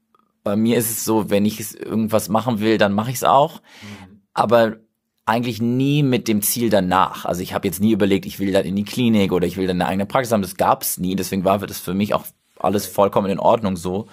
bei 0.42 0.56
mir 0.56 0.76
ist 0.76 0.90
es 0.90 1.04
so, 1.04 1.30
wenn 1.30 1.46
ich 1.46 1.78
irgendwas 1.78 2.28
machen 2.28 2.60
will, 2.60 2.76
dann 2.78 2.92
mache 2.92 3.10
ich 3.10 3.16
es 3.16 3.24
auch. 3.24 3.60
Mhm. 3.60 4.20
Aber 4.34 4.76
eigentlich 5.26 5.62
nie 5.62 6.02
mit 6.02 6.28
dem 6.28 6.42
Ziel 6.42 6.68
danach. 6.68 7.24
Also 7.24 7.40
ich 7.40 7.54
habe 7.54 7.66
jetzt 7.66 7.80
nie 7.80 7.92
überlegt, 7.92 8.26
ich 8.26 8.38
will 8.38 8.52
dann 8.52 8.66
in 8.66 8.76
die 8.76 8.84
Klinik 8.84 9.32
oder 9.32 9.46
ich 9.46 9.56
will 9.56 9.66
dann 9.66 9.80
eine 9.80 9.88
eigene 9.88 10.06
Praxis 10.06 10.32
haben. 10.32 10.42
Das 10.42 10.56
gab's 10.56 10.98
nie. 10.98 11.16
Deswegen 11.16 11.44
war 11.44 11.58
das 11.58 11.78
für 11.78 11.94
mich 11.94 12.12
auch 12.12 12.26
alles 12.58 12.86
vollkommen 12.86 13.30
in 13.30 13.38
Ordnung 13.38 13.76
so. 13.76 14.06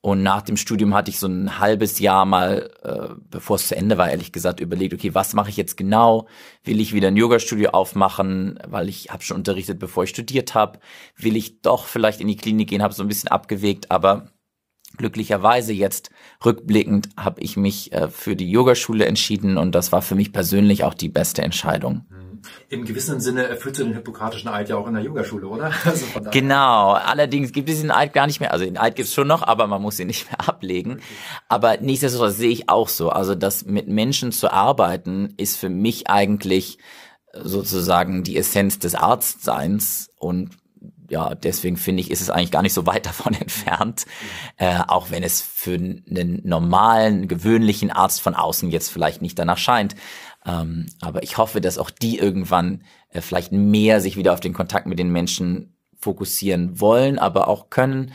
Und 0.00 0.22
nach 0.22 0.42
dem 0.42 0.56
Studium 0.56 0.94
hatte 0.94 1.10
ich 1.10 1.18
so 1.18 1.26
ein 1.26 1.58
halbes 1.58 1.98
Jahr 1.98 2.24
mal, 2.24 2.70
äh, 2.82 3.14
bevor 3.28 3.56
es 3.56 3.66
zu 3.66 3.76
Ende 3.76 3.98
war, 3.98 4.10
ehrlich 4.10 4.30
gesagt, 4.30 4.60
überlegt, 4.60 4.94
okay, 4.94 5.12
was 5.14 5.34
mache 5.34 5.50
ich 5.50 5.56
jetzt 5.56 5.76
genau? 5.76 6.28
Will 6.62 6.80
ich 6.80 6.94
wieder 6.94 7.08
ein 7.08 7.16
Yoga-Studio 7.16 7.70
aufmachen, 7.70 8.60
weil 8.68 8.88
ich 8.88 9.10
habe 9.10 9.24
schon 9.24 9.38
unterrichtet, 9.38 9.80
bevor 9.80 10.04
ich 10.04 10.10
studiert 10.10 10.54
habe? 10.54 10.78
Will 11.16 11.36
ich 11.36 11.62
doch 11.62 11.86
vielleicht 11.86 12.20
in 12.20 12.28
die 12.28 12.36
Klinik 12.36 12.68
gehen? 12.68 12.82
Habe 12.82 12.94
so 12.94 13.02
ein 13.02 13.08
bisschen 13.08 13.28
abgewegt, 13.28 13.90
aber 13.90 14.30
glücklicherweise 14.96 15.72
jetzt 15.72 16.10
rückblickend 16.44 17.08
habe 17.16 17.40
ich 17.40 17.56
mich 17.56 17.92
äh, 17.92 18.08
für 18.08 18.36
die 18.36 18.50
Yogaschule 18.50 19.04
entschieden 19.04 19.58
und 19.58 19.74
das 19.74 19.90
war 19.90 20.00
für 20.00 20.14
mich 20.14 20.32
persönlich 20.32 20.84
auch 20.84 20.94
die 20.94 21.08
beste 21.08 21.42
Entscheidung. 21.42 22.06
Mhm. 22.08 22.17
Im 22.68 22.84
gewissen 22.84 23.20
Sinne 23.20 23.44
erfüllst 23.44 23.80
du 23.80 23.84
den 23.84 23.94
hippokratischen 23.94 24.48
Eid 24.48 24.68
ja 24.68 24.76
auch 24.76 24.86
in 24.86 24.94
der 24.94 25.02
Yogaschule, 25.02 25.46
oder? 25.46 25.72
Also 25.84 26.06
genau. 26.30 26.92
Allerdings 26.92 27.52
gibt 27.52 27.68
es 27.68 27.80
den 27.80 27.90
Eid 27.90 28.12
gar 28.12 28.26
nicht 28.26 28.40
mehr. 28.40 28.52
Also 28.52 28.64
den 28.64 28.76
Eid 28.76 28.96
gibt 28.96 29.08
es 29.08 29.14
schon 29.14 29.26
noch, 29.26 29.42
aber 29.42 29.66
man 29.66 29.80
muss 29.80 29.98
ihn 29.98 30.06
nicht 30.06 30.26
mehr 30.30 30.48
ablegen. 30.48 31.00
Aber 31.48 31.78
nichtsdestotrotz 31.78 32.36
sehe 32.36 32.50
ich 32.50 32.68
auch 32.68 32.88
so. 32.88 33.10
Also 33.10 33.34
das 33.34 33.64
mit 33.64 33.88
Menschen 33.88 34.32
zu 34.32 34.52
arbeiten 34.52 35.34
ist 35.36 35.56
für 35.56 35.68
mich 35.68 36.08
eigentlich 36.08 36.78
sozusagen 37.32 38.22
die 38.22 38.36
Essenz 38.36 38.78
des 38.78 38.94
Arztseins 38.94 40.10
und 40.16 40.56
ja, 41.10 41.34
deswegen 41.34 41.78
finde 41.78 42.02
ich, 42.02 42.10
ist 42.10 42.20
es 42.20 42.30
eigentlich 42.30 42.50
gar 42.50 42.62
nicht 42.62 42.74
so 42.74 42.86
weit 42.86 43.06
davon 43.06 43.34
entfernt, 43.34 44.04
äh, 44.56 44.80
auch 44.86 45.10
wenn 45.10 45.22
es 45.22 45.40
für 45.40 45.74
einen 45.74 46.40
normalen, 46.44 47.28
gewöhnlichen 47.28 47.90
Arzt 47.90 48.20
von 48.20 48.34
außen 48.34 48.70
jetzt 48.70 48.90
vielleicht 48.90 49.22
nicht 49.22 49.38
danach 49.38 49.58
scheint. 49.58 49.94
Ähm, 50.48 50.86
aber 51.00 51.22
ich 51.22 51.36
hoffe, 51.36 51.60
dass 51.60 51.78
auch 51.78 51.90
die 51.90 52.18
irgendwann 52.18 52.82
äh, 53.10 53.20
vielleicht 53.20 53.52
mehr 53.52 54.00
sich 54.00 54.16
wieder 54.16 54.32
auf 54.32 54.40
den 54.40 54.54
Kontakt 54.54 54.86
mit 54.86 54.98
den 54.98 55.10
Menschen 55.10 55.74
fokussieren 55.98 56.80
wollen, 56.80 57.18
aber 57.18 57.48
auch 57.48 57.70
können, 57.70 58.12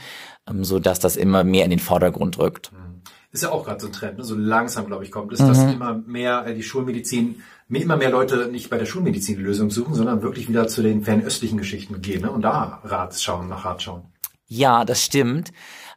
ähm, 0.50 0.64
so 0.64 0.80
dass 0.80 1.00
das 1.00 1.16
immer 1.16 1.44
mehr 1.44 1.66
in 1.66 1.70
den 1.70 1.80
Vordergrund 1.80 2.40
rückt. 2.40 2.72
Mhm. 2.72 3.02
Ist 3.32 3.44
ja 3.44 3.52
auch 3.52 3.66
gerade 3.66 3.80
so 3.80 3.88
ein 3.88 3.94
Trend, 3.94 4.18
ne? 4.18 4.24
so 4.24 4.36
langsam, 4.36 4.86
glaube 4.86 5.04
ich, 5.04 5.12
kommt, 5.12 5.32
ist, 5.34 5.42
mhm. 5.42 5.48
dass 5.48 5.60
immer 5.60 5.94
mehr 5.94 6.46
äh, 6.46 6.56
die 6.56 6.64
Schulmedizin 6.64 7.42
immer 7.70 7.98
mehr 7.98 8.12
Leute 8.12 8.50
nicht 8.52 8.70
bei 8.70 8.78
der 8.78 8.86
Schulmedizin 8.86 9.38
die 9.38 9.44
Lösung 9.44 9.72
suchen, 9.72 9.96
sondern 9.96 10.22
wirklich 10.22 10.48
wieder 10.48 10.68
zu 10.68 10.84
den 10.84 11.04
fernöstlichen 11.04 11.58
Geschichten 11.58 12.02
gehen 12.02 12.22
ne? 12.22 12.32
und 12.32 12.42
da 12.44 12.82
Rat 12.84 13.20
schauen, 13.20 13.50
nach 13.50 13.66
Rat 13.66 13.82
schauen. 13.82 14.04
Ja, 14.48 14.86
das 14.86 15.04
stimmt. 15.04 15.52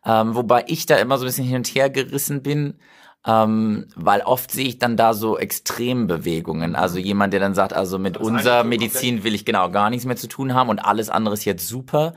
Ähm, 0.04 0.34
wobei 0.34 0.64
ich 0.68 0.86
da 0.86 0.96
immer 0.96 1.18
so 1.18 1.24
ein 1.24 1.28
bisschen 1.28 1.44
hin 1.44 1.56
und 1.56 1.66
her 1.66 1.90
gerissen 1.90 2.42
bin, 2.42 2.78
ähm, 3.26 3.86
weil 3.96 4.20
oft 4.20 4.52
sehe 4.52 4.68
ich 4.68 4.78
dann 4.78 4.96
da 4.96 5.12
so 5.12 5.36
Extrembewegungen. 5.36 6.76
Also 6.76 6.98
jemand, 6.98 7.32
der 7.32 7.40
dann 7.40 7.54
sagt, 7.54 7.72
also 7.72 7.98
mit 7.98 8.16
unserer 8.16 8.62
Medizin 8.62 9.24
will 9.24 9.34
ich 9.34 9.44
genau 9.44 9.70
gar 9.70 9.90
nichts 9.90 10.06
mehr 10.06 10.16
zu 10.16 10.28
tun 10.28 10.54
haben 10.54 10.70
und 10.70 10.78
alles 10.78 11.10
andere 11.10 11.34
ist 11.34 11.44
jetzt 11.44 11.66
super. 11.66 12.14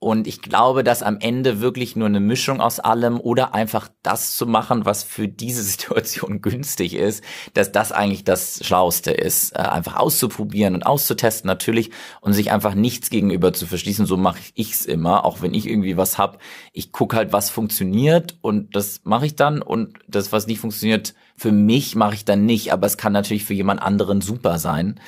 Und 0.00 0.28
ich 0.28 0.42
glaube, 0.42 0.84
dass 0.84 1.02
am 1.02 1.18
Ende 1.18 1.60
wirklich 1.60 1.96
nur 1.96 2.06
eine 2.06 2.20
Mischung 2.20 2.60
aus 2.60 2.78
allem 2.78 3.18
oder 3.18 3.52
einfach 3.52 3.88
das 4.04 4.36
zu 4.36 4.46
machen, 4.46 4.84
was 4.84 5.02
für 5.02 5.26
diese 5.26 5.62
Situation 5.64 6.40
günstig 6.40 6.94
ist, 6.94 7.24
dass 7.54 7.72
das 7.72 7.90
eigentlich 7.90 8.22
das 8.22 8.60
Schlauste 8.64 9.10
ist. 9.10 9.56
Äh, 9.56 9.62
einfach 9.62 9.96
auszuprobieren 9.96 10.74
und 10.74 10.86
auszutesten 10.86 11.48
natürlich 11.48 11.90
und 12.20 12.32
sich 12.32 12.52
einfach 12.52 12.74
nichts 12.74 13.10
gegenüber 13.10 13.52
zu 13.52 13.66
verschließen. 13.66 14.06
So 14.06 14.16
mache 14.16 14.38
ich 14.54 14.72
es 14.72 14.86
immer, 14.86 15.24
auch 15.24 15.42
wenn 15.42 15.52
ich 15.52 15.68
irgendwie 15.68 15.96
was 15.96 16.16
hab. 16.16 16.40
Ich 16.72 16.92
gucke 16.92 17.16
halt, 17.16 17.32
was 17.32 17.50
funktioniert 17.50 18.38
und 18.40 18.76
das 18.76 19.00
mache 19.02 19.26
ich 19.26 19.34
dann 19.34 19.60
und 19.62 19.98
das, 20.06 20.30
was 20.30 20.46
nicht 20.46 20.60
funktioniert, 20.60 21.14
für 21.36 21.50
mich 21.50 21.96
mache 21.96 22.14
ich 22.14 22.24
dann 22.24 22.46
nicht. 22.46 22.72
Aber 22.72 22.86
es 22.86 22.98
kann 22.98 23.12
natürlich 23.12 23.44
für 23.44 23.54
jemand 23.54 23.82
anderen 23.82 24.20
super 24.20 24.60
sein. 24.60 25.00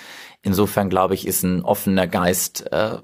Insofern 0.42 0.90
glaube 0.90 1.14
ich, 1.14 1.29
ist 1.29 1.44
ein 1.44 1.62
offener 1.62 2.09
Geist 2.09 2.72
äh, 2.72 2.98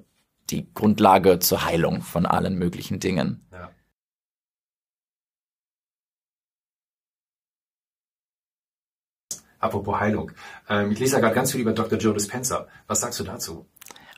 die 0.51 0.73
Grundlage 0.75 1.39
zur 1.39 1.65
Heilung 1.65 2.03
von 2.03 2.27
allen 2.27 2.57
möglichen 2.57 3.01
Dingen. 3.01 3.47
Ja. 3.53 3.71
Apropos 9.59 9.99
Heilung. 9.99 10.33
Ähm, 10.69 10.93
ich 10.93 10.99
lese 10.99 11.15
ja 11.15 11.21
gerade 11.21 11.35
ganz 11.35 11.53
viel 11.53 11.61
über 11.61 11.73
Dr. 11.73 11.99
Joe 11.99 12.15
Dispenza. 12.15 12.67
Was 12.87 13.01
sagst 13.01 13.19
du 13.21 13.25
dazu? 13.25 13.67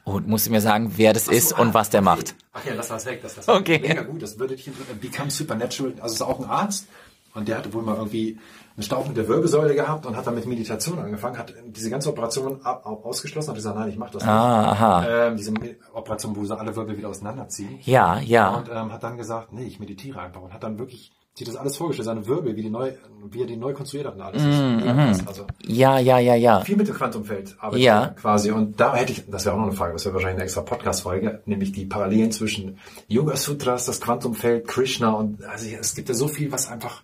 Und 0.04 0.26
musst 0.26 0.46
du 0.46 0.50
mir 0.50 0.60
sagen, 0.60 0.92
wer 0.96 1.12
das 1.12 1.26
so, 1.26 1.32
ist 1.32 1.52
und 1.52 1.68
ah, 1.68 1.74
was 1.74 1.90
der 1.90 2.00
okay. 2.00 2.04
macht. 2.10 2.34
Ach 2.52 2.64
ja, 2.64 2.74
das 2.74 2.90
war's 2.90 3.06
weg. 3.06 3.20
Das 3.22 3.36
war's 3.36 3.48
okay. 3.48 3.78
Mega 3.78 4.02
gut. 4.02 4.22
Das 4.22 4.38
würde 4.38 4.56
dich 4.56 4.68
äh, 4.68 4.72
Become 5.00 5.30
Supernatural. 5.30 5.94
Also 6.00 6.14
ist 6.14 6.22
auch 6.22 6.40
ein 6.40 6.46
Arzt 6.46 6.88
und 7.34 7.46
der 7.48 7.58
hatte 7.58 7.72
wohl 7.72 7.82
mal 7.82 7.96
irgendwie 7.96 8.38
eine 8.78 8.84
Stauchung 8.84 9.12
der 9.12 9.26
Wirbelsäule 9.26 9.74
gehabt 9.74 10.06
und 10.06 10.16
hat 10.16 10.24
dann 10.24 10.36
mit 10.36 10.46
Meditation 10.46 11.00
angefangen, 11.00 11.36
hat 11.36 11.52
diese 11.66 11.90
ganze 11.90 12.10
Operation 12.10 12.64
ausgeschlossen, 12.64 13.48
hat 13.48 13.56
gesagt, 13.56 13.76
nein, 13.76 13.88
ich 13.88 13.98
mache 13.98 14.12
das 14.12 14.22
nicht. 14.22 14.30
Ah, 14.30 14.70
aha. 14.70 15.26
Ähm, 15.26 15.36
diese 15.36 15.52
Operation, 15.92 16.36
wo 16.36 16.44
sie 16.44 16.56
alle 16.56 16.76
Wirbel 16.76 16.96
wieder 16.96 17.08
auseinanderziehen. 17.08 17.80
Ja, 17.82 18.20
ja. 18.20 18.54
Und 18.54 18.68
ähm, 18.72 18.92
hat 18.92 19.02
dann 19.02 19.16
gesagt, 19.16 19.52
nee, 19.52 19.64
ich 19.64 19.80
meditiere 19.80 20.20
einfach 20.20 20.42
und 20.42 20.54
hat 20.54 20.62
dann 20.62 20.78
wirklich 20.78 21.10
sich 21.34 21.48
das 21.48 21.56
alles 21.56 21.76
vorgestellt, 21.76 22.06
seine 22.06 22.26
Wirbel, 22.28 22.54
wie, 22.54 22.62
die 22.62 22.70
neu, 22.70 22.92
wie 23.30 23.40
er 23.40 23.46
die 23.46 23.56
neu 23.56 23.72
konstruiert 23.72 24.06
hat 24.06 24.14
und 24.14 24.20
alles. 24.20 24.42
Mm, 24.42 24.86
mm. 24.86 25.26
Also 25.26 25.46
ja, 25.66 25.98
ja, 25.98 26.18
ja, 26.18 26.34
ja. 26.36 26.60
Viel 26.60 26.76
mit 26.76 26.86
dem 26.86 26.94
Quantumfeld 26.94 27.56
arbeitet 27.58 27.84
ja. 27.84 28.06
quasi. 28.08 28.52
Und 28.52 28.78
da 28.78 28.94
hätte 28.94 29.12
ich, 29.12 29.28
das 29.28 29.44
wäre 29.44 29.54
auch 29.54 29.58
noch 29.58 29.66
eine 29.66 29.76
Frage, 29.76 29.92
das 29.92 30.04
wäre 30.04 30.14
wahrscheinlich 30.14 30.36
eine 30.36 30.44
extra 30.44 30.62
Podcast-Folge, 30.62 31.42
nämlich 31.46 31.72
die 31.72 31.86
Parallelen 31.86 32.30
zwischen 32.30 32.78
Yoga 33.08 33.36
Sutras, 33.36 33.86
das 33.86 34.00
Quantumfeld, 34.00 34.68
Krishna 34.68 35.10
und 35.10 35.44
also 35.44 35.68
es 35.68 35.94
gibt 35.94 36.08
ja 36.08 36.14
so 36.14 36.28
viel, 36.28 36.52
was 36.52 36.68
einfach 36.68 37.02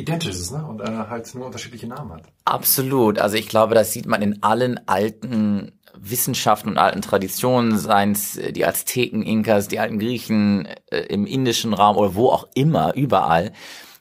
identisch 0.00 0.34
ist 0.34 0.52
ne? 0.52 0.64
und 0.64 0.80
äh, 0.80 0.84
halt 0.86 1.34
nur 1.34 1.46
unterschiedliche 1.46 1.86
Namen 1.86 2.12
hat. 2.12 2.22
Absolut. 2.44 3.18
Also 3.18 3.36
ich 3.36 3.48
glaube, 3.48 3.74
das 3.74 3.92
sieht 3.92 4.06
man 4.06 4.22
in 4.22 4.42
allen 4.42 4.80
alten 4.88 5.72
Wissenschaften 5.94 6.70
und 6.70 6.78
alten 6.78 7.02
Traditionen, 7.02 7.78
seien 7.78 8.12
es 8.12 8.36
äh, 8.36 8.52
die 8.52 8.64
Azteken, 8.64 9.22
Inkas, 9.22 9.68
die 9.68 9.78
alten 9.78 9.98
Griechen 9.98 10.66
äh, 10.90 11.00
im 11.02 11.26
indischen 11.26 11.74
Raum 11.74 11.96
oder 11.96 12.14
wo 12.14 12.28
auch 12.28 12.48
immer, 12.54 12.94
überall, 12.94 13.52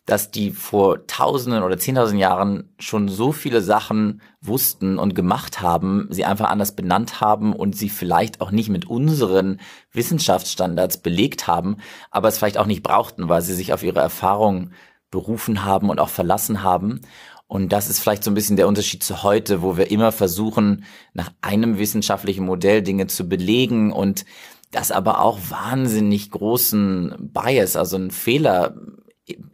dass 0.05 0.31
die 0.31 0.51
vor 0.51 1.05
Tausenden 1.05 1.62
oder 1.62 1.77
Zehntausend 1.77 2.19
Jahren 2.19 2.73
schon 2.79 3.09
so 3.09 3.31
viele 3.31 3.62
Sachen 3.62 4.21
wussten 4.41 4.97
und 4.97 5.13
gemacht 5.13 5.62
haben, 5.62 6.07
sie 6.09 6.25
einfach 6.25 6.49
anders 6.49 6.75
benannt 6.75 7.21
haben 7.21 7.53
und 7.53 7.75
sie 7.75 7.89
vielleicht 7.89 8.41
auch 8.41 8.49
nicht 8.49 8.69
mit 8.69 8.88
unseren 8.88 9.59
Wissenschaftsstandards 9.91 10.97
belegt 10.97 11.45
haben, 11.45 11.77
aber 12.09 12.27
es 12.27 12.39
vielleicht 12.39 12.57
auch 12.57 12.65
nicht 12.65 12.81
brauchten, 12.81 13.29
weil 13.29 13.43
sie 13.43 13.53
sich 13.53 13.71
auf 13.71 13.83
ihre 13.83 13.99
Erfahrungen 13.99 14.73
berufen 15.12 15.65
haben 15.65 15.89
und 15.89 16.00
auch 16.00 16.10
verlassen 16.10 16.63
haben. 16.63 17.02
Und 17.48 17.74
das 17.74 17.89
ist 17.89 18.00
vielleicht 18.00 18.24
so 18.24 18.30
ein 18.30 18.36
bisschen 18.36 18.58
der 18.58 18.67
Unterschied 18.67 19.02
zu 19.02 19.24
heute, 19.24 19.63
wo 19.63 19.76
wir 19.76 19.89
immer 19.89 20.12
versuchen, 20.12 20.86
nach 21.13 21.32
einem 21.41 21.80
wissenschaftlichen 21.80 22.45
Modell 22.45 22.84
Dinge 22.84 23.08
zu 23.08 23.28
belegen 23.28 23.91
und 23.91 24.26
das 24.72 24.91
aber 24.91 25.22
auch 25.22 25.39
wahnsinnig 25.50 26.30
großen 26.30 27.15
Bias, 27.19 27.76
also 27.76 27.95
einen 27.95 28.12
Fehler 28.12 28.76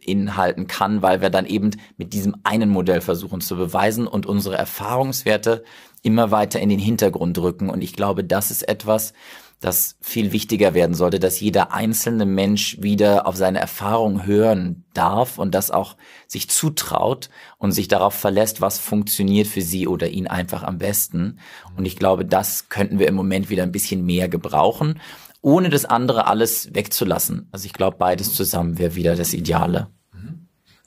inhalten 0.00 0.66
kann, 0.66 1.02
weil 1.02 1.20
wir 1.20 1.30
dann 1.30 1.46
eben 1.46 1.70
mit 1.96 2.12
diesem 2.12 2.36
einen 2.44 2.70
Modell 2.70 3.00
versuchen 3.00 3.40
zu 3.40 3.56
beweisen 3.56 4.06
und 4.06 4.26
unsere 4.26 4.56
Erfahrungswerte 4.56 5.64
immer 6.02 6.30
weiter 6.30 6.60
in 6.60 6.68
den 6.68 6.78
Hintergrund 6.78 7.38
rücken. 7.38 7.68
Und 7.68 7.82
ich 7.82 7.94
glaube, 7.94 8.24
das 8.24 8.50
ist 8.50 8.68
etwas, 8.68 9.12
das 9.60 9.96
viel 10.00 10.32
wichtiger 10.32 10.74
werden 10.74 10.94
sollte, 10.94 11.18
dass 11.18 11.40
jeder 11.40 11.72
einzelne 11.72 12.26
Mensch 12.26 12.76
wieder 12.80 13.26
auf 13.26 13.36
seine 13.36 13.58
Erfahrung 13.58 14.26
hören 14.26 14.84
darf 14.92 15.38
und 15.38 15.54
das 15.54 15.70
auch 15.70 15.96
sich 16.26 16.50
zutraut 16.50 17.30
und 17.58 17.72
sich 17.72 17.88
darauf 17.88 18.14
verlässt, 18.14 18.60
was 18.60 18.78
funktioniert 18.78 19.46
für 19.46 19.62
sie 19.62 19.88
oder 19.88 20.08
ihn 20.08 20.26
einfach 20.26 20.62
am 20.62 20.78
besten. 20.78 21.38
Und 21.76 21.86
ich 21.86 21.96
glaube, 21.96 22.24
das 22.26 22.68
könnten 22.68 22.98
wir 22.98 23.08
im 23.08 23.14
Moment 23.14 23.48
wieder 23.48 23.62
ein 23.62 23.72
bisschen 23.72 24.04
mehr 24.04 24.28
gebrauchen, 24.28 25.00
ohne 25.40 25.70
das 25.70 25.84
andere 25.84 26.26
alles 26.26 26.74
wegzulassen. 26.74 27.48
Also 27.50 27.66
ich 27.66 27.72
glaube, 27.72 27.96
beides 27.98 28.34
zusammen 28.34 28.78
wäre 28.78 28.94
wieder 28.94 29.16
das 29.16 29.32
Ideale. 29.32 29.88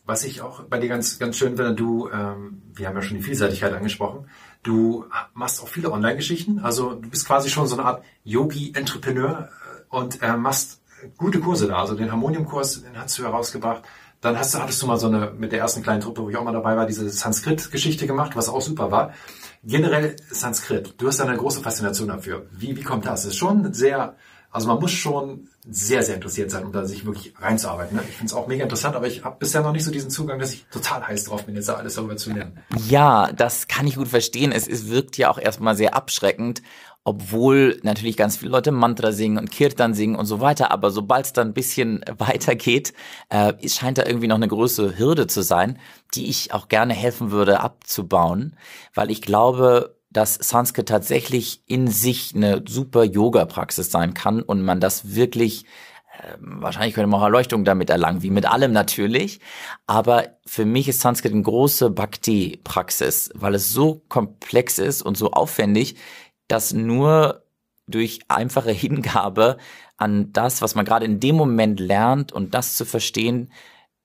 Was 0.09 0.23
ich 0.23 0.41
auch 0.41 0.63
bei 0.63 0.79
dir 0.79 0.89
ganz, 0.89 1.19
ganz 1.19 1.37
schön 1.37 1.55
finde, 1.55 1.75
du, 1.75 2.09
ähm, 2.09 2.63
wir 2.73 2.87
haben 2.87 2.95
ja 2.95 3.01
schon 3.03 3.17
die 3.17 3.23
Vielseitigkeit 3.23 3.73
angesprochen, 3.73 4.25
du 4.63 5.05
machst 5.33 5.61
auch 5.61 5.67
viele 5.67 5.91
Online-Geschichten, 5.91 6.59
also 6.59 6.93
du 6.93 7.09
bist 7.09 7.25
quasi 7.25 7.49
schon 7.49 7.67
so 7.67 7.75
eine 7.75 7.85
Art 7.85 8.03
Yogi-Entrepreneur 8.23 9.49
äh, 9.49 9.95
und 9.95 10.21
äh, 10.21 10.35
machst 10.35 10.81
gute 11.17 11.39
Kurse 11.39 11.67
da. 11.67 11.79
Also 11.79 11.95
den 11.95 12.11
Harmonium-Kurs, 12.11 12.83
den 12.83 12.97
hast 12.97 13.17
du 13.17 13.23
herausgebracht. 13.23 13.83
Dann 14.21 14.37
hast 14.37 14.53
du, 14.53 14.59
hattest 14.59 14.81
du 14.81 14.87
mal 14.87 14.97
so 14.97 15.07
eine, 15.07 15.31
mit 15.31 15.53
der 15.53 15.59
ersten 15.59 15.81
kleinen 15.81 16.01
Truppe, 16.01 16.23
wo 16.23 16.29
ich 16.29 16.35
auch 16.35 16.43
mal 16.43 16.51
dabei 16.51 16.75
war, 16.75 16.85
diese 16.85 17.09
Sanskrit-Geschichte 17.09 18.05
gemacht, 18.05 18.35
was 18.35 18.49
auch 18.49 18.61
super 18.61 18.91
war. 18.91 19.13
Generell 19.63 20.17
Sanskrit, 20.29 20.95
du 20.97 21.07
hast 21.07 21.19
da 21.19 21.25
eine 21.25 21.37
große 21.37 21.61
Faszination 21.61 22.09
dafür. 22.09 22.47
Wie, 22.51 22.75
wie 22.75 22.83
kommt 22.83 23.05
das? 23.05 23.23
Das 23.23 23.31
ist 23.31 23.37
schon 23.37 23.73
sehr, 23.73 24.15
also 24.51 24.67
man 24.67 24.79
muss 24.79 24.91
schon 24.91 25.47
sehr, 25.69 26.01
sehr 26.01 26.15
interessiert 26.15 26.49
sein, 26.49 26.65
um 26.65 26.71
da 26.71 26.85
sich 26.85 27.05
wirklich 27.05 27.33
reinzuarbeiten. 27.39 27.97
Ne? 27.97 28.03
Ich 28.09 28.15
finde 28.15 28.31
es 28.31 28.33
auch 28.33 28.47
mega 28.47 28.63
interessant, 28.63 28.95
aber 28.95 29.07
ich 29.07 29.23
habe 29.23 29.37
bisher 29.37 29.61
noch 29.61 29.71
nicht 29.71 29.83
so 29.83 29.91
diesen 29.91 30.09
Zugang, 30.09 30.39
dass 30.39 30.53
ich 30.53 30.65
total 30.71 31.07
heiß 31.07 31.25
drauf 31.25 31.45
bin, 31.45 31.55
jetzt 31.55 31.69
da 31.69 31.75
alles 31.75 31.95
darüber 31.95 32.17
zu 32.17 32.31
lernen. 32.31 32.59
Ja, 32.87 33.31
das 33.31 33.67
kann 33.67 33.85
ich 33.85 33.95
gut 33.95 34.07
verstehen. 34.07 34.51
Es, 34.51 34.67
es 34.67 34.89
wirkt 34.89 35.17
ja 35.17 35.29
auch 35.29 35.37
erstmal 35.37 35.75
sehr 35.75 35.95
abschreckend 35.95 36.61
obwohl 37.05 37.79
natürlich 37.81 38.17
ganz 38.17 38.37
viele 38.37 38.51
Leute 38.51 38.71
Mantra 38.71 39.11
singen 39.11 39.39
und 39.39 39.49
Kirtan 39.49 39.93
singen 39.93 40.15
und 40.15 40.25
so 40.25 40.41
weiter, 40.41 40.69
aber 40.69 40.91
sobald 40.91 41.25
es 41.25 41.33
dann 41.33 41.49
ein 41.49 41.53
bisschen 41.53 42.03
weitergeht, 42.17 42.93
äh, 43.29 43.53
scheint 43.67 43.97
da 43.97 44.05
irgendwie 44.05 44.27
noch 44.27 44.35
eine 44.35 44.47
größere 44.47 44.99
Hürde 44.99 45.25
zu 45.25 45.41
sein, 45.41 45.79
die 46.13 46.29
ich 46.29 46.53
auch 46.53 46.67
gerne 46.67 46.93
helfen 46.93 47.31
würde 47.31 47.61
abzubauen, 47.61 48.55
weil 48.93 49.09
ich 49.09 49.21
glaube, 49.21 49.95
dass 50.11 50.35
Sanskrit 50.35 50.89
tatsächlich 50.89 51.61
in 51.67 51.87
sich 51.87 52.33
eine 52.35 52.63
super 52.67 53.03
Yoga-Praxis 53.03 53.91
sein 53.91 54.13
kann 54.13 54.41
und 54.41 54.63
man 54.63 54.79
das 54.79 55.15
wirklich 55.15 55.65
ähm, 56.23 56.61
wahrscheinlich 56.61 56.95
könnte 56.95 57.07
man 57.07 57.19
auch 57.19 57.25
Erleuchtung 57.25 57.63
damit 57.63 57.89
erlangen, 57.89 58.23
wie 58.23 58.29
mit 58.29 58.45
allem 58.45 58.71
natürlich. 58.71 59.39
Aber 59.87 60.37
für 60.45 60.65
mich 60.65 60.87
ist 60.87 61.01
Sanskrit 61.01 61.33
eine 61.33 61.43
große 61.43 61.89
Bhakti-Praxis, 61.91 63.31
weil 63.35 63.55
es 63.55 63.71
so 63.71 64.01
komplex 64.09 64.79
ist 64.79 65.01
und 65.01 65.17
so 65.17 65.31
aufwendig, 65.31 65.95
dass 66.47 66.73
nur 66.73 67.43
durch 67.87 68.19
einfache 68.27 68.71
Hingabe 68.73 69.57
an 69.97 70.31
das, 70.33 70.61
was 70.61 70.75
man 70.75 70.85
gerade 70.85 71.05
in 71.05 71.19
dem 71.19 71.35
Moment 71.35 71.79
lernt 71.79 72.31
und 72.31 72.53
das 72.53 72.75
zu 72.75 72.85
verstehen, 72.85 73.51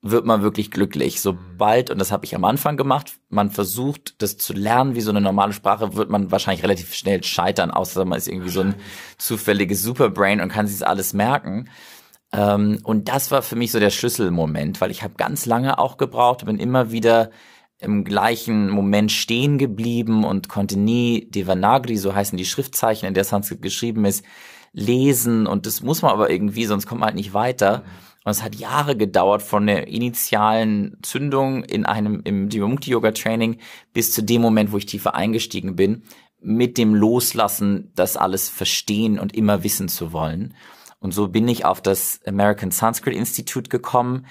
wird 0.05 0.27
man 0.27 0.43
wirklich 0.43 0.71
glücklich. 0.71 1.23
Sobald, 1.23 1.91
und 1.91 1.99
das 1.99 2.13
habe 2.13 2.27
ich 2.27 2.35
am 2.35 2.45
Anfang 2.45 2.77
gemacht, 2.77 3.15
man 3.31 3.51
versucht, 3.51 4.21
das 4.23 4.37
zu 4.37 4.53
lernen 4.53 4.95
wie 4.95 5.01
so 5.01 5.11
eine 5.11 5.23
normale 5.23 5.55
Sprache, 5.55 5.97
wird 5.97 6.11
man 6.11 6.31
wahrscheinlich 6.31 6.63
relativ 6.63 6.95
schnell 6.95 7.25
scheitern, 7.25 7.71
außer 7.71 8.05
man 8.05 8.19
ist 8.19 8.29
irgendwie 8.29 8.51
so 8.51 8.61
ein 8.61 8.75
zufälliges 9.19 9.83
Superbrain 9.83 10.43
und 10.43 10.51
kann 10.51 10.67
sich 10.67 10.79
das 10.79 10.87
alles 10.87 11.15
merken. 11.15 11.71
Ähm, 12.33 12.81
und 12.85 13.09
das 13.09 13.31
war 13.31 13.41
für 13.41 13.57
mich 13.57 13.73
so 13.73 13.81
der 13.81 13.91
Schlüsselmoment, 13.91 14.81
weil 14.83 14.91
ich 14.91 15.03
habe 15.03 15.15
ganz 15.15 15.47
lange 15.47 15.79
auch 15.79 15.97
gebraucht, 15.97 16.45
bin 16.45 16.59
immer 16.59 16.91
wieder 16.93 17.31
im 17.79 18.05
gleichen 18.05 18.71
Moment 18.71 19.11
stehen 19.11 19.57
geblieben 19.57 20.25
und 20.25 20.49
konnte 20.49 20.79
nie 20.79 21.29
Devanagari, 21.31 21.97
so 21.97 22.15
heißen 22.15 22.37
die 22.37 22.45
Schriftzeichen, 22.45 23.09
in 23.09 23.15
der 23.15 23.25
Sanskrit 23.25 23.63
geschrieben 23.63 24.05
ist, 24.05 24.25
lesen. 24.73 25.47
Und 25.47 25.67
das 25.67 25.83
muss 25.83 26.03
man 26.03 26.13
aber 26.13 26.31
irgendwie, 26.31 26.67
sonst 26.67 26.87
kommt 26.87 27.01
man 27.01 27.09
halt 27.09 27.17
nicht 27.17 27.33
weiter. 27.33 27.85
Und 28.25 28.31
es 28.31 28.43
hat 28.43 28.55
Jahre 28.55 28.97
gedauert 28.97 29.43
von 29.43 29.67
der 29.67 29.89
initialen 29.89 30.97
Zündung 31.03 31.63
in 31.63 31.85
einem, 31.85 32.23
im 32.25 32.49
Divamukti 32.49 32.91
Yoga 32.91 33.13
Training 33.13 33.59
bis 33.93 34.13
zu 34.13 34.23
dem 34.23 34.41
Moment, 34.41 34.73
wo 34.73 34.79
ich 34.79 34.87
tiefer 34.87 35.15
eingestiegen 35.15 35.77
bin, 35.77 36.05
mit 36.41 36.79
dem 36.79 36.95
Loslassen, 36.95 37.93
das 37.95 38.17
alles 38.17 38.49
verstehen 38.49 39.19
und 39.19 39.35
immer 39.35 39.63
wissen 39.63 39.89
zu 39.89 40.13
wollen. 40.13 40.55
Und 41.01 41.13
so 41.13 41.29
bin 41.29 41.47
ich 41.49 41.67
auf 41.67 41.83
das 41.83 42.21
American 42.27 42.71
Sanskrit 42.71 43.15
Institute 43.15 43.69
gekommen, 43.69 44.27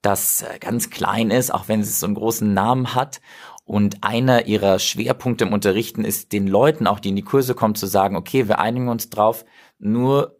das 0.00 0.42
äh, 0.42 0.58
ganz 0.58 0.90
klein 0.90 1.30
ist, 1.30 1.52
auch 1.52 1.68
wenn 1.68 1.80
es 1.80 2.00
so 2.00 2.06
einen 2.06 2.14
großen 2.14 2.52
Namen 2.52 2.94
hat. 2.94 3.20
Und 3.66 4.04
einer 4.04 4.46
ihrer 4.46 4.78
Schwerpunkte 4.78 5.44
im 5.44 5.52
Unterrichten 5.54 6.04
ist, 6.04 6.32
den 6.32 6.46
Leuten, 6.46 6.86
auch 6.86 7.00
die 7.00 7.10
in 7.10 7.16
die 7.16 7.22
Kurse 7.22 7.54
kommen, 7.54 7.74
zu 7.74 7.86
sagen, 7.86 8.14
okay, 8.14 8.46
wir 8.46 8.58
einigen 8.58 8.88
uns 8.88 9.08
drauf, 9.08 9.46
nur 9.78 10.33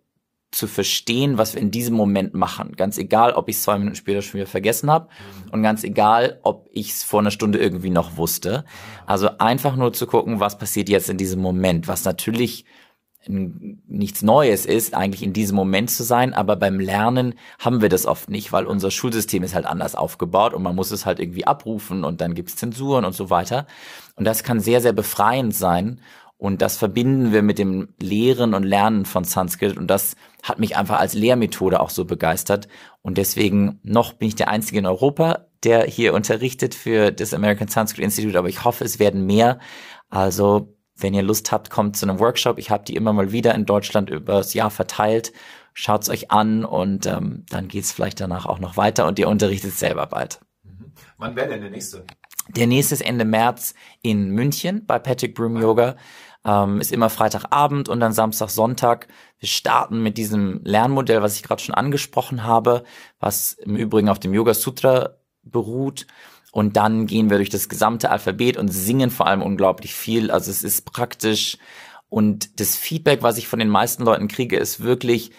zu 0.55 0.67
verstehen, 0.67 1.39
was 1.39 1.55
wir 1.55 1.61
in 1.61 1.71
diesem 1.71 1.97
Moment 1.97 2.35
machen. 2.35 2.73
Ganz 2.77 2.99
egal, 2.99 3.33
ob 3.33 3.49
ich 3.49 3.57
es 3.57 3.63
zwei 3.63 3.79
Minuten 3.79 3.97
später 3.97 4.23
schon 4.23 4.35
wieder 4.35 4.47
vergessen 4.47 4.91
habe 4.91 5.09
und 5.51 5.63
ganz 5.63 5.85
egal, 5.85 6.39
ob 6.43 6.69
ich 6.73 6.91
es 6.91 7.03
vor 7.03 7.21
einer 7.21 7.31
Stunde 7.31 7.59
irgendwie 7.59 7.91
noch 7.91 8.17
wusste. 8.17 8.65
Also 9.07 9.31
einfach 9.39 9.77
nur 9.77 9.93
zu 9.93 10.07
gucken, 10.07 10.41
was 10.41 10.59
passiert 10.59 10.89
jetzt 10.89 11.11
in 11.11 11.17
diesem 11.17 11.41
Moment, 11.41 11.89
was 11.89 12.05
natürlich 12.05 12.65
nichts 13.27 14.23
Neues 14.23 14.67
ist, 14.67 14.95
eigentlich 14.95 15.23
in 15.23 15.33
diesem 15.33 15.57
Moment 15.57 15.91
zu 15.91 16.03
sein, 16.03 16.35
aber 16.35 16.57
beim 16.57 16.79
Lernen 16.79 17.35
haben 17.59 17.81
wir 17.81 17.89
das 17.89 18.05
oft 18.05 18.29
nicht, 18.29 18.53
weil 18.53 18.67
unser 18.67 18.91
Schulsystem 18.91 19.43
ist 19.43 19.55
halt 19.55 19.65
anders 19.65 19.95
aufgebaut 19.95 20.53
und 20.53 20.63
man 20.63 20.75
muss 20.75 20.91
es 20.91 21.07
halt 21.07 21.21
irgendwie 21.21 21.47
abrufen 21.47 22.05
und 22.05 22.21
dann 22.21 22.35
gibt's 22.35 22.57
Zensuren 22.57 23.05
und 23.05 23.15
so 23.15 23.31
weiter. 23.31 23.67
Und 24.17 24.27
das 24.27 24.43
kann 24.43 24.61
sehr, 24.61 24.83
sehr 24.83 24.93
befreiend 24.93 25.55
sein 25.55 26.01
und 26.37 26.61
das 26.61 26.77
verbinden 26.77 27.33
wir 27.33 27.43
mit 27.43 27.59
dem 27.59 27.89
Lehren 27.99 28.53
und 28.53 28.65
Lernen 28.65 29.07
von 29.07 29.25
Sanskrit 29.25 29.79
und 29.79 29.87
das 29.87 30.17
hat 30.45 30.59
mich 30.61 30.76
einfach 30.76 31.01
als 31.01 31.14
Lehrmethode 31.14 31.80
auch 31.80 31.90
so 31.90 32.05
begeistert 32.05 32.68
und 33.03 33.18
deswegen 33.18 33.80
noch 33.82 34.12
bin 34.12 34.28
ich 34.28 34.34
der 34.34 34.49
Einzige 34.49 34.78
in 34.78 34.86
Europa, 34.86 35.47
der 35.64 35.84
hier 35.86 36.14
unterrichtet 36.14 36.74
für 36.74 37.11
das 37.11 37.34
American 37.34 37.68
Sanskrit 37.68 38.05
Institute, 38.05 38.38
aber 38.38 38.49
ich 38.49 38.62
hoffe, 38.62 38.84
es 38.84 38.99
werden 38.99 39.26
mehr. 39.26 39.59
Also 40.11 40.76
wenn 40.97 41.14
ihr 41.14 41.22
Lust 41.22 41.51
habt, 41.51 41.70
kommt 41.70 41.97
zu 41.97 42.07
einem 42.07 42.20
Workshop. 42.20 42.59
Ich 42.59 42.70
habe 42.70 42.84
die 42.84 42.95
immer 42.95 43.12
mal 43.12 43.32
wieder 43.32 43.55
in 43.55 43.64
Deutschland 43.64 44.11
übers 44.11 44.55
Jahr 44.55 44.70
verteilt. 44.70 45.32
Schaut's 45.72 46.09
euch 46.09 46.30
an 46.30 46.64
und 46.64 47.07
ähm, 47.07 47.45
dann 47.49 47.66
geht's 47.66 47.90
vielleicht 47.90 48.20
danach 48.20 48.47
auch 48.47 48.61
noch 48.61 48.76
weiter 48.76 49.07
und 49.07 49.18
ihr 49.18 49.28
unterrichtet 49.28 49.72
selber 49.72 50.07
bald. 50.07 50.40
Mhm. 50.62 50.92
Wann 51.16 51.34
wäre 51.34 51.49
denn 51.49 51.62
der 51.62 51.70
nächste? 51.70 52.05
Der 52.51 52.66
nächste 52.66 52.95
ist 52.95 53.01
Ende 53.01 53.24
März 53.24 53.74
in 54.03 54.28
München 54.28 54.84
bei 54.86 54.99
Patrick 54.99 55.34
Broom 55.34 55.57
Yoga. 55.61 55.97
Ähm, 56.45 56.80
ist 56.80 56.92
immer 56.92 57.11
Freitagabend 57.11 57.88
und 57.88 58.01
dann 58.01 58.12
Samstag, 58.12 58.51
Sonntag. 58.51 59.09
Wir 59.38 59.49
starten 59.49 60.03
mit 60.03 60.18
diesem 60.18 60.61
Lernmodell, 60.64 61.22
was 61.22 61.36
ich 61.36 61.42
gerade 61.42 61.62
schon 61.62 61.74
angesprochen 61.74 62.45
habe, 62.45 62.84
was 63.18 63.55
im 63.55 63.76
Übrigen 63.76 64.09
auf 64.09 64.18
dem 64.18 64.34
Yoga 64.34 64.55
Sutra 64.55 65.16
beruht. 65.42 66.07
Und 66.53 66.76
dann 66.76 67.07
gehen 67.07 67.30
wir 67.30 67.38
durch 67.38 67.51
das 67.51 67.68
gesamte 67.68 68.11
Alphabet 68.11 68.57
und 68.57 68.68
singen 68.68 69.11
vor 69.11 69.26
allem 69.26 69.42
unglaublich 69.42 69.95
viel. 69.95 70.30
Also 70.30 70.51
es 70.51 70.62
ist 70.62 70.84
praktisch. 70.84 71.59
Und 72.09 72.61
das 72.61 72.76
Feedback, 72.76 73.22
was 73.22 73.38
ich 73.38 73.49
von 73.49 73.59
den 73.59 73.68
meisten 73.68 74.05
Leuten 74.05 74.28
kriege, 74.28 74.57
ist 74.57 74.82
wirklich 74.82 75.32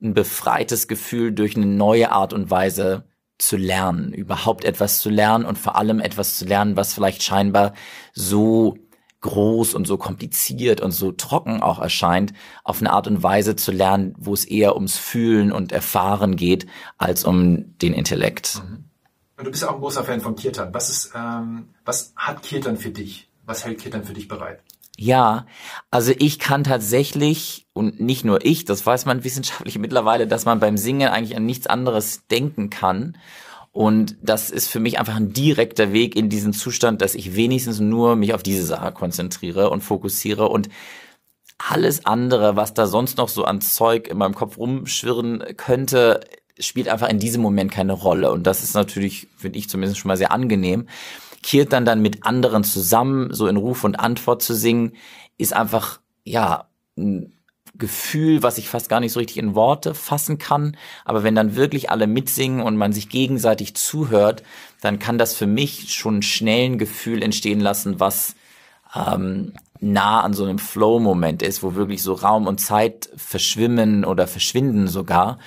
ein 0.00 0.14
befreites 0.14 0.86
Gefühl 0.86 1.32
durch 1.32 1.56
eine 1.56 1.66
neue 1.66 2.12
Art 2.12 2.32
und 2.32 2.50
Weise 2.50 3.08
zu 3.38 3.56
lernen, 3.56 4.12
überhaupt 4.12 4.64
etwas 4.64 5.00
zu 5.00 5.10
lernen 5.10 5.44
und 5.44 5.58
vor 5.58 5.76
allem 5.76 6.00
etwas 6.00 6.36
zu 6.36 6.44
lernen, 6.44 6.76
was 6.76 6.92
vielleicht 6.92 7.22
scheinbar 7.22 7.72
so 8.12 8.76
groß 9.20 9.74
und 9.74 9.86
so 9.86 9.96
kompliziert 9.96 10.80
und 10.80 10.92
so 10.92 11.12
trocken 11.12 11.62
auch 11.62 11.78
erscheint, 11.80 12.32
auf 12.64 12.80
eine 12.80 12.92
Art 12.92 13.06
und 13.06 13.22
Weise 13.22 13.56
zu 13.56 13.72
lernen, 13.72 14.14
wo 14.18 14.32
es 14.32 14.44
eher 14.44 14.76
ums 14.76 14.96
Fühlen 14.96 15.52
und 15.52 15.72
Erfahren 15.72 16.36
geht, 16.36 16.66
als 16.98 17.24
um 17.24 17.76
den 17.78 17.94
Intellekt. 17.94 18.62
Mhm. 18.64 18.84
Und 19.36 19.44
du 19.44 19.50
bist 19.52 19.62
ja 19.62 19.70
auch 19.70 19.74
ein 19.74 19.80
großer 19.80 20.02
Fan 20.02 20.20
von 20.20 20.34
Kirtan. 20.34 20.74
Was 20.74 20.90
ist, 20.90 21.12
ähm, 21.14 21.68
was 21.84 22.12
hat 22.16 22.42
Kirtan 22.42 22.76
für 22.76 22.90
dich? 22.90 23.28
Was 23.46 23.64
hält 23.64 23.80
Kirtan 23.80 24.04
für 24.04 24.12
dich 24.12 24.26
bereit? 24.26 24.60
Ja, 25.00 25.46
also 25.92 26.12
ich 26.18 26.40
kann 26.40 26.64
tatsächlich, 26.64 27.68
und 27.72 28.00
nicht 28.00 28.24
nur 28.24 28.44
ich, 28.44 28.64
das 28.64 28.84
weiß 28.84 29.06
man 29.06 29.22
wissenschaftlich 29.22 29.78
mittlerweile, 29.78 30.26
dass 30.26 30.44
man 30.44 30.58
beim 30.58 30.76
Singen 30.76 31.08
eigentlich 31.10 31.36
an 31.36 31.46
nichts 31.46 31.68
anderes 31.68 32.26
denken 32.26 32.68
kann. 32.68 33.16
Und 33.78 34.16
das 34.20 34.50
ist 34.50 34.66
für 34.66 34.80
mich 34.80 34.98
einfach 34.98 35.14
ein 35.14 35.32
direkter 35.32 35.92
Weg 35.92 36.16
in 36.16 36.28
diesen 36.28 36.52
Zustand, 36.52 37.00
dass 37.00 37.14
ich 37.14 37.36
wenigstens 37.36 37.78
nur 37.78 38.16
mich 38.16 38.34
auf 38.34 38.42
diese 38.42 38.66
Sache 38.66 38.90
konzentriere 38.90 39.70
und 39.70 39.82
fokussiere 39.82 40.48
und 40.48 40.68
alles 41.58 42.04
andere, 42.04 42.56
was 42.56 42.74
da 42.74 42.88
sonst 42.88 43.18
noch 43.18 43.28
so 43.28 43.44
an 43.44 43.60
Zeug 43.60 44.08
in 44.08 44.18
meinem 44.18 44.34
Kopf 44.34 44.58
rumschwirren 44.58 45.44
könnte, 45.56 46.18
spielt 46.58 46.88
einfach 46.88 47.08
in 47.08 47.20
diesem 47.20 47.40
Moment 47.40 47.70
keine 47.70 47.92
Rolle. 47.92 48.32
Und 48.32 48.48
das 48.48 48.64
ist 48.64 48.74
natürlich, 48.74 49.28
finde 49.36 49.60
ich 49.60 49.68
zumindest 49.68 50.00
schon 50.00 50.08
mal 50.08 50.16
sehr 50.16 50.32
angenehm. 50.32 50.88
Kirtan 51.44 51.84
dann 51.84 52.02
mit 52.02 52.26
anderen 52.26 52.64
zusammen, 52.64 53.32
so 53.32 53.46
in 53.46 53.56
Ruf 53.56 53.84
und 53.84 53.94
Antwort 53.94 54.42
zu 54.42 54.54
singen, 54.54 54.94
ist 55.36 55.52
einfach, 55.52 56.00
ja, 56.24 56.66
Gefühl, 57.78 58.42
was 58.42 58.58
ich 58.58 58.68
fast 58.68 58.88
gar 58.88 59.00
nicht 59.00 59.12
so 59.12 59.20
richtig 59.20 59.38
in 59.38 59.54
Worte 59.54 59.94
fassen 59.94 60.38
kann. 60.38 60.76
Aber 61.04 61.22
wenn 61.22 61.34
dann 61.34 61.56
wirklich 61.56 61.90
alle 61.90 62.06
mitsingen 62.06 62.60
und 62.60 62.76
man 62.76 62.92
sich 62.92 63.08
gegenseitig 63.08 63.74
zuhört, 63.74 64.42
dann 64.80 64.98
kann 64.98 65.18
das 65.18 65.34
für 65.34 65.46
mich 65.46 65.94
schon 65.94 66.22
schnell 66.22 66.70
ein 66.70 66.78
Gefühl 66.78 67.22
entstehen 67.22 67.60
lassen, 67.60 68.00
was 68.00 68.34
ähm, 68.94 69.52
nah 69.80 70.22
an 70.22 70.32
so 70.32 70.44
einem 70.44 70.58
Flow-Moment 70.58 71.42
ist, 71.42 71.62
wo 71.62 71.74
wirklich 71.74 72.02
so 72.02 72.14
Raum 72.14 72.46
und 72.46 72.58
Zeit 72.58 73.10
verschwimmen 73.16 74.04
oder 74.04 74.26
verschwinden 74.26 74.88
sogar. 74.88 75.38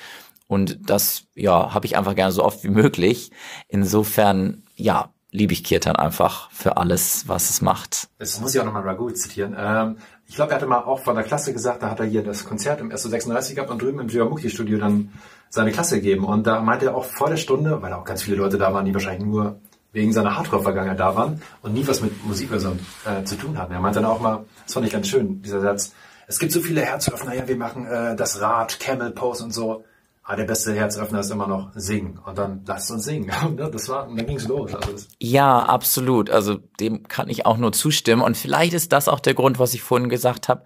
Und 0.47 0.89
das, 0.89 1.23
ja, 1.33 1.73
habe 1.73 1.85
ich 1.85 1.97
einfach 1.97 2.15
gerne 2.15 2.31
so 2.31 2.43
oft 2.43 2.63
wie 2.63 2.69
möglich. 2.69 3.31
Insofern, 3.69 4.63
ja, 4.75 5.09
liebe 5.31 5.53
ich 5.53 5.63
Kirtan 5.63 5.95
einfach 5.95 6.51
für 6.51 6.77
alles, 6.77 7.27
was 7.27 7.49
es 7.49 7.61
macht. 7.61 8.09
Das 8.19 8.39
muss 8.41 8.53
ich 8.53 8.59
auch 8.59 8.65
nochmal 8.65 8.83
Raghu 8.83 9.09
zitieren. 9.11 9.55
Ähm, 9.57 9.97
ich 10.31 10.37
glaube, 10.37 10.53
er 10.53 10.55
hatte 10.55 10.65
mal 10.65 10.85
auch 10.85 10.99
von 10.99 11.15
der 11.15 11.25
Klasse 11.25 11.51
gesagt, 11.51 11.83
da 11.83 11.89
hat 11.89 11.99
er 11.99 12.05
hier 12.05 12.23
das 12.23 12.45
Konzert 12.45 12.79
im 12.79 12.89
SO36 12.89 13.53
gehabt 13.53 13.69
und 13.69 13.81
drüben 13.81 13.99
im 13.99 14.07
Jivamukhi-Studio 14.07 14.77
dann 14.77 15.11
seine 15.49 15.73
Klasse 15.73 15.97
gegeben. 15.97 16.23
Und 16.23 16.47
da 16.47 16.61
meinte 16.61 16.85
er 16.85 16.95
auch 16.95 17.03
vor 17.03 17.29
der 17.29 17.35
Stunde, 17.35 17.81
weil 17.81 17.91
auch 17.91 18.05
ganz 18.05 18.23
viele 18.23 18.37
Leute 18.37 18.57
da 18.57 18.73
waren, 18.73 18.85
die 18.85 18.93
wahrscheinlich 18.93 19.25
nur 19.25 19.59
wegen 19.91 20.13
seiner 20.13 20.37
Hardcore-Vergangenheit 20.37 21.01
da 21.01 21.17
waren 21.17 21.41
und 21.63 21.73
nie 21.73 21.85
was 21.85 22.01
mit 22.01 22.25
Musik 22.25 22.49
oder 22.49 22.61
so 22.61 22.77
äh, 23.03 23.25
zu 23.25 23.35
tun 23.35 23.57
hatten. 23.57 23.73
Er 23.73 23.81
meinte 23.81 23.99
dann 23.99 24.09
auch 24.09 24.21
mal, 24.21 24.45
das 24.63 24.73
fand 24.73 24.85
ich 24.85 24.93
ganz 24.93 25.09
schön, 25.09 25.41
dieser 25.41 25.59
Satz, 25.59 25.91
es 26.27 26.39
gibt 26.39 26.53
so 26.53 26.61
viele 26.61 26.79
Herzöffner, 26.79 27.35
ja, 27.35 27.45
wir 27.45 27.57
machen 27.57 27.85
äh, 27.85 28.15
das 28.15 28.39
Rad, 28.39 28.79
Camel 28.79 29.11
Pose 29.11 29.43
und 29.43 29.53
so. 29.53 29.83
Ah, 30.23 30.35
der 30.35 30.45
beste 30.45 30.73
Herzöffner 30.73 31.19
ist 31.19 31.31
immer 31.31 31.47
noch 31.47 31.71
singen. 31.75 32.19
Und 32.19 32.37
dann 32.37 32.63
lasst 32.65 32.91
uns 32.91 33.03
singen. 33.05 33.31
Und 33.45 33.57
das 33.73 33.89
war, 33.89 34.07
dann 34.07 34.25
ging's 34.25 34.47
los. 34.47 34.73
Also 34.73 35.05
ja, 35.19 35.59
absolut. 35.59 36.29
Also 36.29 36.57
dem 36.79 37.03
kann 37.03 37.29
ich 37.29 37.45
auch 37.45 37.57
nur 37.57 37.71
zustimmen. 37.71 38.21
Und 38.21 38.37
vielleicht 38.37 38.73
ist 38.73 38.91
das 38.91 39.07
auch 39.07 39.19
der 39.19 39.33
Grund, 39.33 39.59
was 39.59 39.73
ich 39.73 39.81
vorhin 39.81 40.09
gesagt 40.09 40.49
habe, 40.49 40.63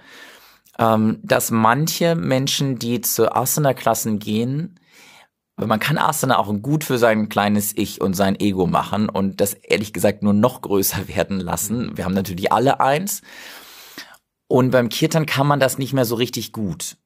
ähm, 0.78 1.20
dass 1.24 1.51
manche 1.51 2.16
Menschen, 2.16 2.80
die 2.80 3.01
zu 3.01 3.34
Asana-Klassen 3.34 4.20
gehen, 4.20 4.80
man 5.58 5.80
kann 5.80 5.97
Asana 5.97 6.38
auch 6.38 6.53
gut 6.62 6.84
für 6.84 6.97
sein 6.97 7.30
kleines 7.30 7.76
Ich 7.78 8.01
und 8.01 8.14
sein 8.14 8.38
Ego 8.38 8.68
machen 8.68 9.08
und 9.08 9.39
das 9.39 9.53
ehrlich 9.53 9.93
gesagt 9.93 10.22
nur 10.22 10.34
noch 10.34 10.62
größer 10.62 11.08
werden 11.16 11.39
lassen. 11.39 11.97
Wir 11.97 12.06
haben 12.06 12.14
natürlich 12.14 12.51
alle 12.51 12.80
eins. 12.80 13.22
Und 14.47 14.72
beim 14.72 14.89
Kirtan 14.89 15.26
kann 15.26 15.47
man 15.47 15.60
das 15.60 15.78
nicht 15.78 15.93
mehr 15.93 16.06
so 16.06 16.16
richtig 16.16 16.51
gut. 16.51 16.97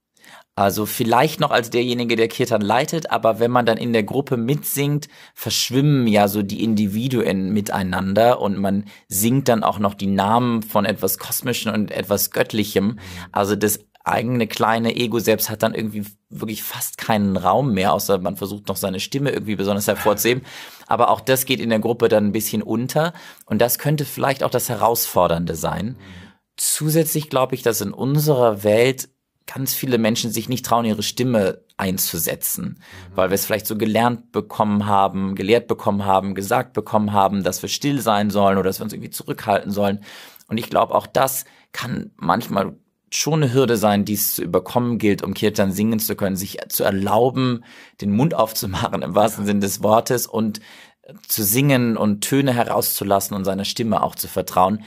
Also 0.60 0.86
vielleicht 0.86 1.40
noch 1.40 1.52
als 1.52 1.70
derjenige, 1.70 2.18
der 2.18 2.28
Kirtan 2.28 2.60
leitet, 2.60 3.12
aber 3.12 3.40
wenn 3.40 3.50
man 3.50 3.66
dann 3.66 3.78
in 3.78 3.94
der 3.94 4.04
Gruppe 4.04 4.36
mitsingt, 4.36 5.08
verschwimmen 5.34 6.06
ja 6.06 6.28
so 6.28 6.42
die 6.42 6.66
Individuen 6.66 7.54
miteinander 7.54 8.42
und 8.42 8.58
man 8.58 8.84
singt 9.08 9.48
dann 9.48 9.64
auch 9.64 9.80
noch 9.80 9.94
die 9.94 10.08
Namen 10.08 10.62
von 10.62 10.84
etwas 10.84 11.18
Kosmischem 11.18 11.74
und 11.74 11.92
etwas 11.92 12.32
Göttlichem. 12.32 13.00
Also 13.32 13.56
das 13.56 13.80
eigene 14.04 14.48
kleine 14.48 14.98
Ego 14.98 15.20
selbst 15.20 15.50
hat 15.50 15.64
dann 15.64 15.74
irgendwie 15.74 16.04
wirklich 16.30 16.62
fast 16.62 16.98
keinen 16.98 17.38
Raum 17.38 17.74
mehr, 17.74 17.94
außer 17.94 18.18
man 18.18 18.36
versucht 18.36 18.68
noch 18.68 18.76
seine 18.76 19.00
Stimme 19.00 19.32
irgendwie 19.32 19.56
besonders 19.56 19.88
hervorzuheben. 19.88 20.44
Aber 20.88 21.10
auch 21.10 21.22
das 21.22 21.46
geht 21.46 21.62
in 21.62 21.70
der 21.70 21.80
Gruppe 21.80 22.10
dann 22.10 22.26
ein 22.26 22.32
bisschen 22.34 22.64
unter 22.64 23.14
und 23.46 23.62
das 23.62 23.80
könnte 23.80 24.04
vielleicht 24.04 24.44
auch 24.44 24.52
das 24.52 24.68
Herausfordernde 24.68 25.56
sein. 25.56 25.96
Zusätzlich 26.58 27.30
glaube 27.30 27.56
ich, 27.56 27.62
dass 27.62 27.80
in 27.80 27.94
unserer 27.94 28.66
Welt 28.66 29.08
ganz 29.52 29.74
viele 29.74 29.98
Menschen 29.98 30.32
sich 30.32 30.48
nicht 30.48 30.66
trauen, 30.66 30.86
ihre 30.86 31.04
Stimme 31.04 31.62
einzusetzen, 31.78 32.66
mhm. 32.66 33.16
weil 33.16 33.30
wir 33.30 33.36
es 33.36 33.46
vielleicht 33.46 33.66
so 33.66 33.78
gelernt 33.78 34.32
bekommen 34.32 34.86
haben, 34.86 35.36
gelehrt 35.36 35.68
bekommen 35.68 36.06
haben, 36.06 36.36
gesagt 36.36 36.74
bekommen 36.74 37.14
haben, 37.14 37.44
dass 37.44 37.62
wir 37.62 37.70
still 37.70 38.00
sein 38.02 38.30
sollen 38.30 38.58
oder 38.58 38.70
dass 38.70 38.80
wir 38.80 38.84
uns 38.84 38.94
irgendwie 38.94 39.10
zurückhalten 39.10 39.72
sollen. 39.72 40.02
Und 40.48 40.58
ich 40.58 40.70
glaube, 40.70 40.94
auch 40.94 41.08
das 41.08 41.46
kann 41.72 42.12
manchmal 42.18 42.76
schon 43.12 43.42
eine 43.42 43.54
Hürde 43.54 43.78
sein, 43.78 44.06
die 44.06 44.14
es 44.14 44.36
zu 44.36 44.44
überkommen 44.44 45.00
gilt, 45.00 45.24
um 45.24 45.34
Kirtan 45.34 45.72
singen 45.72 46.00
zu 46.00 46.16
können, 46.16 46.36
sich 46.36 46.60
zu 46.70 46.84
erlauben, 46.84 47.64
den 48.02 48.12
Mund 48.12 48.36
aufzumachen 48.36 49.02
im 49.02 49.16
wahrsten 49.16 49.46
Sinne 49.46 49.62
des 49.62 49.82
Wortes 49.82 50.28
und 50.28 50.60
zu 51.28 51.44
singen 51.44 51.98
und 51.98 52.22
Töne 52.22 52.54
herauszulassen 52.54 53.36
und 53.36 53.46
seiner 53.46 53.66
Stimme 53.66 54.04
auch 54.04 54.14
zu 54.14 54.28
vertrauen. 54.28 54.84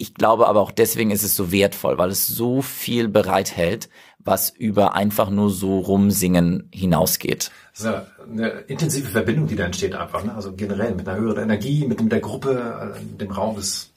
Ich 0.00 0.14
glaube 0.14 0.46
aber 0.46 0.60
auch 0.60 0.70
deswegen 0.70 1.10
ist 1.10 1.24
es 1.24 1.34
so 1.34 1.50
wertvoll, 1.50 1.98
weil 1.98 2.10
es 2.10 2.26
so 2.28 2.62
viel 2.62 3.08
bereithält, 3.08 3.88
was 4.20 4.50
über 4.50 4.94
einfach 4.94 5.28
nur 5.28 5.50
so 5.50 5.80
rumsingen 5.80 6.68
hinausgeht. 6.72 7.50
Das 7.72 7.80
ist 7.80 7.86
eine 8.30 8.48
intensive 8.68 9.08
Verbindung, 9.08 9.48
die 9.48 9.56
da 9.56 9.64
entsteht 9.64 9.96
einfach. 9.96 10.22
Ne? 10.22 10.34
Also 10.34 10.52
generell 10.54 10.94
mit 10.94 11.08
einer 11.08 11.18
höheren 11.18 11.42
Energie, 11.42 11.84
mit, 11.84 12.00
mit 12.00 12.12
der 12.12 12.20
Gruppe, 12.20 12.94
äh, 12.96 13.16
dem 13.18 13.32
Raum 13.32 13.58
ist. 13.58 13.90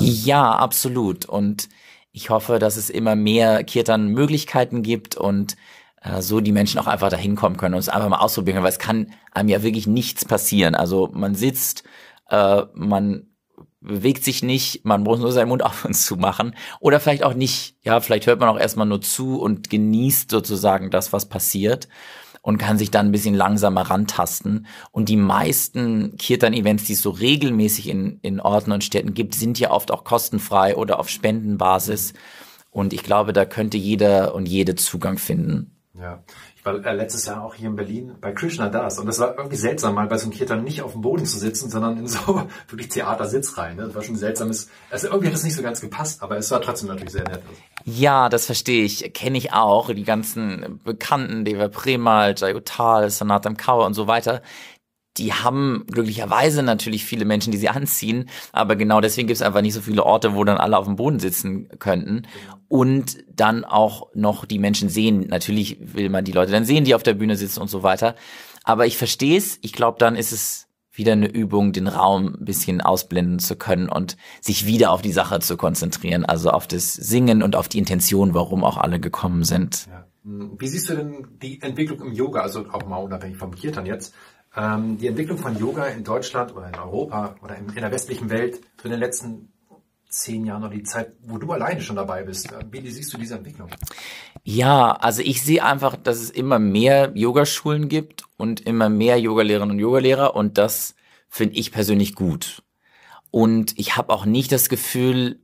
Ja, 0.00 0.52
absolut. 0.56 1.26
Und 1.26 1.68
ich 2.10 2.30
hoffe, 2.30 2.58
dass 2.58 2.76
es 2.76 2.90
immer 2.90 3.14
mehr 3.14 3.62
Kirtan 3.62 4.08
Möglichkeiten 4.08 4.82
gibt 4.82 5.16
und 5.16 5.56
äh, 6.02 6.20
so 6.20 6.40
die 6.40 6.52
Menschen 6.52 6.80
auch 6.80 6.88
einfach 6.88 7.10
dahin 7.10 7.36
kommen 7.36 7.56
können 7.56 7.74
und 7.74 7.80
es 7.80 7.88
einfach 7.88 8.08
mal 8.08 8.18
ausprobieren 8.18 8.56
können, 8.56 8.64
weil 8.64 8.72
es 8.72 8.78
kann 8.80 9.12
einem 9.32 9.48
ja 9.48 9.62
wirklich 9.62 9.86
nichts 9.86 10.24
passieren. 10.24 10.74
Also 10.74 11.10
man 11.12 11.36
sitzt, 11.36 11.84
äh, 12.28 12.62
man 12.74 13.27
bewegt 13.80 14.24
sich 14.24 14.42
nicht, 14.42 14.84
man 14.84 15.02
muss 15.02 15.20
nur 15.20 15.32
seinen 15.32 15.48
Mund 15.48 15.62
auf 15.64 15.84
und 15.84 15.94
zu 15.94 16.16
machen. 16.16 16.54
Oder 16.80 17.00
vielleicht 17.00 17.22
auch 17.22 17.34
nicht, 17.34 17.76
ja, 17.82 18.00
vielleicht 18.00 18.26
hört 18.26 18.40
man 18.40 18.48
auch 18.48 18.58
erstmal 18.58 18.86
nur 18.86 19.00
zu 19.00 19.40
und 19.40 19.70
genießt 19.70 20.30
sozusagen 20.30 20.90
das, 20.90 21.12
was 21.12 21.28
passiert 21.28 21.88
und 22.42 22.58
kann 22.58 22.78
sich 22.78 22.90
dann 22.90 23.06
ein 23.06 23.12
bisschen 23.12 23.34
langsamer 23.34 23.82
rantasten. 23.82 24.66
Und 24.90 25.08
die 25.08 25.16
meisten 25.16 26.16
Kirtan-Events, 26.16 26.84
die 26.84 26.94
es 26.94 27.02
so 27.02 27.10
regelmäßig 27.10 27.88
in, 27.88 28.20
in 28.22 28.40
Orten 28.40 28.72
und 28.72 28.84
Städten 28.84 29.14
gibt, 29.14 29.34
sind 29.34 29.58
ja 29.58 29.70
oft 29.70 29.90
auch 29.90 30.04
kostenfrei 30.04 30.76
oder 30.76 30.98
auf 30.98 31.08
Spendenbasis. 31.08 32.14
Und 32.70 32.92
ich 32.92 33.02
glaube, 33.02 33.32
da 33.32 33.44
könnte 33.44 33.76
jeder 33.76 34.34
und 34.34 34.46
jede 34.46 34.76
Zugang 34.76 35.18
finden. 35.18 35.76
Ja, 35.94 36.22
war 36.68 36.86
äh, 36.86 36.94
letztes 36.94 37.26
Jahr 37.26 37.42
auch 37.42 37.54
hier 37.54 37.68
in 37.68 37.76
Berlin 37.76 38.14
bei 38.20 38.32
Krishna 38.32 38.68
Das 38.68 38.98
und 38.98 39.06
das 39.06 39.18
war 39.18 39.36
irgendwie 39.36 39.56
seltsam, 39.56 39.94
mal 39.94 40.06
bei 40.06 40.18
so 40.18 40.24
einem 40.24 40.32
Kirtan 40.32 40.64
nicht 40.64 40.82
auf 40.82 40.92
dem 40.92 41.02
Boden 41.02 41.26
zu 41.26 41.38
sitzen, 41.38 41.70
sondern 41.70 41.98
in 41.98 42.06
so 42.06 42.42
wirklich 42.68 42.88
Theatersitzreihen. 42.88 43.76
Ne? 43.76 43.86
Das 43.86 43.94
war 43.94 44.02
schon 44.02 44.14
ein 44.14 44.18
seltsames, 44.18 44.68
also 44.90 45.08
irgendwie 45.08 45.28
hat 45.28 45.34
das 45.34 45.44
nicht 45.44 45.56
so 45.56 45.62
ganz 45.62 45.80
gepasst, 45.80 46.22
aber 46.22 46.36
es 46.36 46.50
war 46.50 46.60
trotzdem 46.60 46.88
natürlich 46.88 47.12
sehr 47.12 47.24
nett. 47.24 47.42
Ja, 47.84 48.28
das 48.28 48.46
verstehe 48.46 48.84
ich, 48.84 49.12
kenne 49.14 49.38
ich 49.38 49.52
auch, 49.52 49.92
die 49.92 50.04
ganzen 50.04 50.80
Bekannten, 50.84 51.44
Deva 51.44 51.68
Premal, 51.68 52.34
Jayutal, 52.36 53.10
Sanatam 53.10 53.56
Kaur 53.56 53.86
und 53.86 53.94
so 53.94 54.06
weiter, 54.06 54.42
die 55.18 55.32
haben 55.32 55.84
glücklicherweise 55.90 56.62
natürlich 56.62 57.04
viele 57.04 57.24
Menschen, 57.24 57.50
die 57.50 57.58
sie 57.58 57.68
anziehen, 57.68 58.28
aber 58.52 58.76
genau 58.76 59.00
deswegen 59.00 59.28
gibt 59.28 59.36
es 59.36 59.42
einfach 59.42 59.62
nicht 59.62 59.74
so 59.74 59.80
viele 59.80 60.04
Orte, 60.04 60.34
wo 60.34 60.44
dann 60.44 60.58
alle 60.58 60.78
auf 60.78 60.86
dem 60.86 60.96
Boden 60.96 61.18
sitzen 61.18 61.68
könnten. 61.78 62.22
Und 62.68 63.24
dann 63.34 63.64
auch 63.64 64.08
noch 64.14 64.44
die 64.44 64.58
Menschen 64.58 64.90
sehen. 64.90 65.26
Natürlich 65.28 65.78
will 65.80 66.10
man 66.10 66.24
die 66.24 66.32
Leute 66.32 66.52
dann 66.52 66.66
sehen, 66.66 66.84
die 66.84 66.94
auf 66.94 67.02
der 67.02 67.14
Bühne 67.14 67.34
sitzen 67.34 67.60
und 67.60 67.68
so 67.68 67.82
weiter. 67.82 68.14
Aber 68.62 68.86
ich 68.86 68.98
verstehe 68.98 69.38
es. 69.38 69.58
Ich 69.62 69.72
glaube, 69.72 69.98
dann 69.98 70.16
ist 70.16 70.32
es 70.32 70.68
wieder 70.92 71.12
eine 71.12 71.28
Übung, 71.28 71.72
den 71.72 71.86
Raum 71.86 72.36
ein 72.38 72.44
bisschen 72.44 72.80
ausblenden 72.80 73.38
zu 73.38 73.56
können 73.56 73.88
und 73.88 74.16
sich 74.40 74.66
wieder 74.66 74.90
auf 74.90 75.00
die 75.00 75.12
Sache 75.12 75.40
zu 75.40 75.56
konzentrieren, 75.56 76.24
also 76.24 76.50
auf 76.50 76.66
das 76.66 76.92
Singen 76.92 77.42
und 77.42 77.56
auf 77.56 77.68
die 77.68 77.78
Intention, 77.78 78.34
warum 78.34 78.64
auch 78.64 78.76
alle 78.76 79.00
gekommen 79.00 79.44
sind. 79.44 79.86
Ja. 79.86 80.06
Wie 80.24 80.66
siehst 80.66 80.90
du 80.90 80.96
denn 80.96 81.26
die 81.40 81.62
Entwicklung 81.62 82.02
im 82.02 82.12
Yoga, 82.12 82.42
also 82.42 82.66
auch 82.70 82.84
mal 82.84 82.96
unabhängig 82.98 83.38
vom 83.38 83.54
Kirtan 83.54 83.86
jetzt, 83.86 84.12
die 84.56 85.06
Entwicklung 85.06 85.38
von 85.38 85.56
Yoga 85.56 85.86
in 85.86 86.02
Deutschland 86.02 86.54
oder 86.56 86.68
in 86.68 86.74
Europa 86.74 87.36
oder 87.42 87.56
in, 87.56 87.72
der 87.74 87.92
westlichen 87.92 88.28
Welt 88.28 88.60
in 88.82 88.90
den 88.90 88.98
letzten 88.98 89.52
zehn 90.08 90.44
Jahren 90.44 90.64
oder 90.64 90.74
die 90.74 90.82
Zeit, 90.82 91.12
wo 91.22 91.38
du 91.38 91.52
alleine 91.52 91.80
schon 91.80 91.96
dabei 91.96 92.22
bist. 92.22 92.50
Äh, 92.50 92.64
wie 92.70 92.88
siehst 92.90 93.12
du 93.12 93.18
diese 93.18 93.36
Entwicklung? 93.36 93.68
Ja, 94.42 94.92
also 94.92 95.22
ich 95.22 95.42
sehe 95.42 95.62
einfach, 95.62 95.96
dass 95.96 96.18
es 96.18 96.30
immer 96.30 96.58
mehr 96.58 97.12
Yogaschulen 97.14 97.88
gibt 97.88 98.24
und 98.36 98.60
immer 98.60 98.88
mehr 98.88 99.20
Yogalehrerinnen 99.20 99.76
und 99.76 99.78
Yogalehrer 99.78 100.34
und 100.34 100.58
das 100.58 100.94
finde 101.28 101.56
ich 101.56 101.72
persönlich 101.72 102.14
gut. 102.14 102.62
Und 103.30 103.78
ich 103.78 103.96
habe 103.96 104.12
auch 104.12 104.24
nicht 104.24 104.50
das 104.52 104.70
Gefühl, 104.70 105.40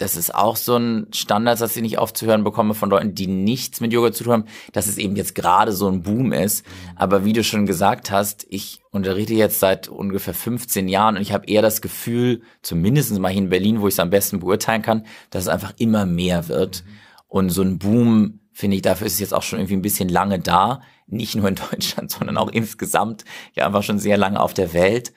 das 0.00 0.16
ist 0.16 0.34
auch 0.34 0.56
so 0.56 0.76
ein 0.76 1.08
Standard, 1.12 1.60
das 1.60 1.76
ich 1.76 1.82
nicht 1.82 1.98
aufzuhören 1.98 2.42
bekomme 2.42 2.72
von 2.72 2.88
Leuten, 2.88 3.14
die 3.14 3.26
nichts 3.26 3.80
mit 3.80 3.92
Yoga 3.92 4.12
zu 4.12 4.24
tun 4.24 4.32
haben, 4.32 4.44
dass 4.72 4.86
es 4.86 4.96
eben 4.96 5.14
jetzt 5.14 5.34
gerade 5.34 5.72
so 5.72 5.88
ein 5.88 6.02
Boom 6.02 6.32
ist. 6.32 6.64
Aber 6.96 7.24
wie 7.24 7.34
du 7.34 7.44
schon 7.44 7.66
gesagt 7.66 8.10
hast, 8.10 8.46
ich 8.48 8.80
unterrichte 8.90 9.34
jetzt 9.34 9.60
seit 9.60 9.88
ungefähr 9.88 10.32
15 10.32 10.88
Jahren 10.88 11.16
und 11.16 11.22
ich 11.22 11.32
habe 11.32 11.46
eher 11.46 11.60
das 11.60 11.82
Gefühl, 11.82 12.40
zumindest 12.62 13.18
mal 13.18 13.30
hier 13.30 13.42
in 13.42 13.50
Berlin, 13.50 13.82
wo 13.82 13.88
ich 13.88 13.94
es 13.94 14.00
am 14.00 14.10
besten 14.10 14.40
beurteilen 14.40 14.82
kann, 14.82 15.04
dass 15.28 15.42
es 15.42 15.48
einfach 15.48 15.74
immer 15.76 16.06
mehr 16.06 16.48
wird. 16.48 16.82
Und 17.28 17.50
so 17.50 17.62
ein 17.62 17.78
Boom, 17.78 18.40
finde 18.52 18.76
ich, 18.76 18.82
dafür 18.82 19.06
ist 19.06 19.14
es 19.14 19.20
jetzt 19.20 19.34
auch 19.34 19.42
schon 19.42 19.58
irgendwie 19.58 19.76
ein 19.76 19.82
bisschen 19.82 20.08
lange 20.08 20.38
da. 20.38 20.80
Nicht 21.08 21.34
nur 21.34 21.48
in 21.48 21.54
Deutschland, 21.70 22.10
sondern 22.10 22.38
auch 22.38 22.48
insgesamt 22.48 23.24
ja 23.54 23.66
einfach 23.66 23.82
schon 23.82 23.98
sehr 23.98 24.16
lange 24.16 24.40
auf 24.40 24.54
der 24.54 24.72
Welt. 24.72 25.12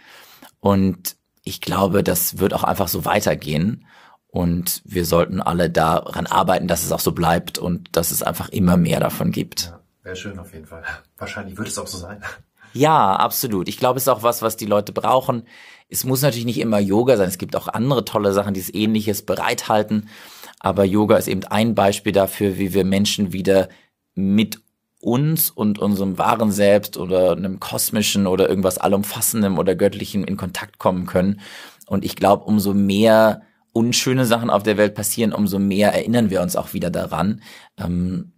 Und 0.60 1.16
ich 1.46 1.62
glaube, 1.62 2.04
das 2.04 2.40
wird 2.40 2.54
auch 2.54 2.64
einfach 2.64 2.90
so 2.90 3.06
weitergehen. 3.06 3.86
Und 4.34 4.82
wir 4.84 5.06
sollten 5.06 5.42
alle 5.42 5.70
daran 5.70 6.26
arbeiten, 6.26 6.68
dass 6.68 6.84
es 6.84 6.92
auch 6.92 7.00
so 7.00 7.12
bleibt 7.12 7.60
und 7.60 7.96
dass 7.96 8.10
es 8.10 8.24
einfach 8.24 8.50
immer 8.50 8.78
mehr 8.78 9.00
davon 9.00 9.32
gibt. 9.32 9.66
Ja, 9.66 9.80
wäre 10.02 10.16
schön 10.16 10.40
auf 10.40 10.52
jeden 10.56 10.66
Fall. 10.66 10.82
Wahrscheinlich 11.20 11.56
wird 11.56 11.68
es 11.68 11.78
auch 11.78 11.86
so 11.86 12.00
sein. 12.00 12.24
Ja, 12.74 13.16
absolut. 13.16 13.70
Ich 13.70 13.78
glaube, 13.78 13.98
es 13.98 14.06
ist 14.06 14.08
auch 14.08 14.24
was, 14.24 14.42
was 14.42 14.58
die 14.58 14.66
Leute 14.66 14.92
brauchen. 14.92 15.44
Es 15.88 16.04
muss 16.04 16.24
natürlich 16.24 16.46
nicht 16.46 16.60
immer 16.60 16.80
Yoga 16.80 17.16
sein. 17.16 17.28
Es 17.28 17.38
gibt 17.38 17.56
auch 17.56 17.68
andere 17.68 18.06
tolle 18.06 18.34
Sachen, 18.34 18.56
die 18.56 18.60
es 18.60 18.74
ähnliches 18.74 19.22
bereithalten. 19.22 20.10
Aber 20.60 20.84
Yoga 20.84 21.18
ist 21.18 21.28
eben 21.28 21.44
ein 21.44 21.76
Beispiel 21.76 22.12
dafür, 22.12 22.58
wie 22.58 22.74
wir 22.74 22.86
Menschen 22.86 23.34
wieder 23.34 23.70
mit 24.16 24.62
uns 25.00 25.52
und 25.52 25.78
unserem 25.78 26.18
wahren 26.18 26.52
Selbst 26.52 26.98
oder 26.98 27.34
einem 27.34 27.60
kosmischen 27.60 28.26
oder 28.26 28.50
irgendwas 28.50 28.80
allumfassendem 28.80 29.60
oder 29.60 29.76
göttlichen 29.76 30.24
in 30.24 30.38
Kontakt 30.38 30.80
kommen 30.80 31.06
können. 31.06 31.40
Und 31.86 32.04
ich 32.04 32.16
glaube, 32.16 32.46
umso 32.46 32.74
mehr 32.74 33.44
unschöne 33.74 34.26
Sachen 34.26 34.50
auf 34.50 34.64
der 34.64 34.78
Welt 34.78 34.96
passieren, 34.96 35.34
umso 35.34 35.60
mehr 35.60 35.94
erinnern 35.94 36.30
wir 36.30 36.42
uns 36.42 36.56
auch 36.56 36.74
wieder 36.74 36.90
daran, 36.90 37.42
ähm, 37.78 38.34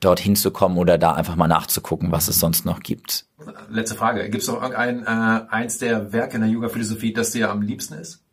dorthin 0.00 0.36
zu 0.36 0.50
kommen 0.50 0.78
oder 0.78 0.98
da 0.98 1.12
einfach 1.12 1.36
mal 1.36 1.48
nachzugucken, 1.48 2.12
was 2.12 2.28
es 2.28 2.38
sonst 2.38 2.64
noch 2.64 2.80
gibt. 2.80 3.26
Letzte 3.68 3.96
Frage. 3.96 4.22
Gibt 4.30 4.42
es 4.42 4.48
noch 4.48 4.62
irgendein 4.62 5.02
äh, 5.02 5.46
eins 5.48 5.78
der 5.78 6.12
Werke 6.12 6.36
in 6.36 6.42
der 6.42 6.50
Yoga-Philosophie, 6.50 7.12
das 7.12 7.32
dir 7.32 7.50
am 7.50 7.62
liebsten 7.62 7.94
ist? 7.94 8.24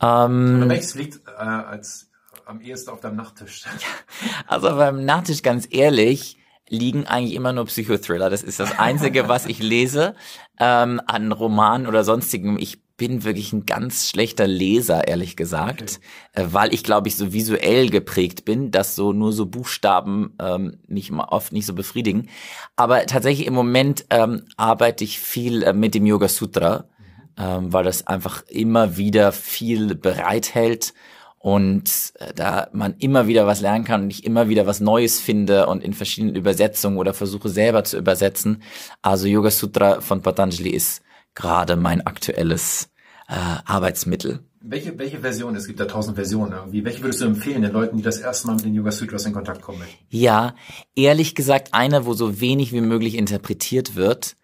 Ähm, 0.00 0.56
Oder 0.58 0.68
welches 0.70 0.94
liegt 0.94 1.20
äh, 1.26 1.42
als 1.42 2.10
am 2.46 2.60
ehesten 2.60 2.90
auf 2.90 3.00
deinem 3.00 3.16
Nachttisch? 3.16 3.64
Also 4.46 4.68
beim 4.68 5.04
Nachttisch, 5.04 5.42
ganz 5.42 5.66
ehrlich, 5.70 6.38
liegen 6.68 7.06
eigentlich 7.06 7.34
immer 7.34 7.52
nur 7.52 7.66
Psychothriller. 7.66 8.30
Das 8.30 8.42
ist 8.42 8.60
das 8.60 8.78
Einzige, 8.78 9.28
was 9.28 9.46
ich 9.46 9.60
lese 9.60 10.14
ähm, 10.58 11.00
an 11.06 11.32
Romanen 11.32 11.86
oder 11.86 12.04
sonstigem. 12.04 12.58
Ich 12.58 12.82
bin 13.00 13.24
wirklich 13.24 13.54
ein 13.54 13.64
ganz 13.64 14.10
schlechter 14.10 14.46
Leser, 14.46 15.08
ehrlich 15.08 15.34
gesagt, 15.34 16.00
okay. 16.34 16.44
äh, 16.44 16.52
weil 16.52 16.74
ich, 16.74 16.84
glaube 16.84 17.08
ich, 17.08 17.16
so 17.16 17.32
visuell 17.32 17.88
geprägt 17.88 18.44
bin, 18.44 18.70
dass 18.70 18.94
so 18.94 19.14
nur 19.14 19.32
so 19.32 19.46
Buchstaben 19.46 20.34
ähm, 20.38 20.80
mich 20.86 21.10
oft 21.10 21.50
nicht 21.54 21.64
so 21.64 21.72
befriedigen. 21.72 22.28
Aber 22.76 23.06
tatsächlich 23.06 23.46
im 23.46 23.54
Moment 23.54 24.04
ähm, 24.10 24.42
arbeite 24.58 25.02
ich 25.02 25.18
viel 25.18 25.62
äh, 25.62 25.72
mit 25.72 25.94
dem 25.94 26.04
Yoga 26.04 26.28
Sutra, 26.28 26.84
mhm. 26.98 27.42
ähm, 27.42 27.72
weil 27.72 27.84
das 27.84 28.06
einfach 28.06 28.42
immer 28.48 28.98
wieder 28.98 29.32
viel 29.32 29.94
bereithält 29.94 30.92
und 31.38 32.12
äh, 32.18 32.34
da 32.34 32.68
man 32.74 32.96
immer 32.98 33.26
wieder 33.26 33.46
was 33.46 33.62
lernen 33.62 33.84
kann 33.86 34.02
und 34.02 34.10
ich 34.10 34.24
immer 34.24 34.50
wieder 34.50 34.66
was 34.66 34.80
Neues 34.80 35.20
finde 35.20 35.68
und 35.68 35.82
in 35.82 35.94
verschiedenen 35.94 36.36
Übersetzungen 36.36 36.98
oder 36.98 37.14
versuche 37.14 37.48
selber 37.48 37.82
zu 37.82 37.96
übersetzen. 37.96 38.62
Also 39.00 39.26
Yoga 39.26 39.50
Sutra 39.50 40.02
von 40.02 40.20
Patanjali 40.20 40.68
ist 40.68 41.00
gerade 41.34 41.76
mein 41.76 42.06
aktuelles 42.06 42.89
äh, 43.30 43.34
Arbeitsmittel. 43.64 44.40
Welche, 44.60 44.98
welche 44.98 45.20
Version? 45.20 45.54
Es 45.56 45.66
gibt 45.66 45.80
da 45.80 45.86
tausend 45.86 46.16
Versionen 46.16 46.52
irgendwie. 46.52 46.84
Welche 46.84 47.02
würdest 47.02 47.22
du 47.22 47.26
empfehlen 47.26 47.62
den 47.62 47.72
Leuten, 47.72 47.96
die 47.96 48.02
das 48.02 48.18
erste 48.18 48.48
Mal 48.48 48.56
mit 48.56 48.64
den 48.64 48.74
Yoga 48.74 48.90
Sutras 48.90 49.24
in 49.24 49.32
Kontakt 49.32 49.62
kommen 49.62 49.82
Ja, 50.10 50.54
ehrlich 50.94 51.34
gesagt 51.34 51.68
eine, 51.72 52.04
wo 52.04 52.12
so 52.12 52.40
wenig 52.40 52.72
wie 52.72 52.80
möglich 52.80 53.14
interpretiert 53.14 53.94
wird, 53.94 54.36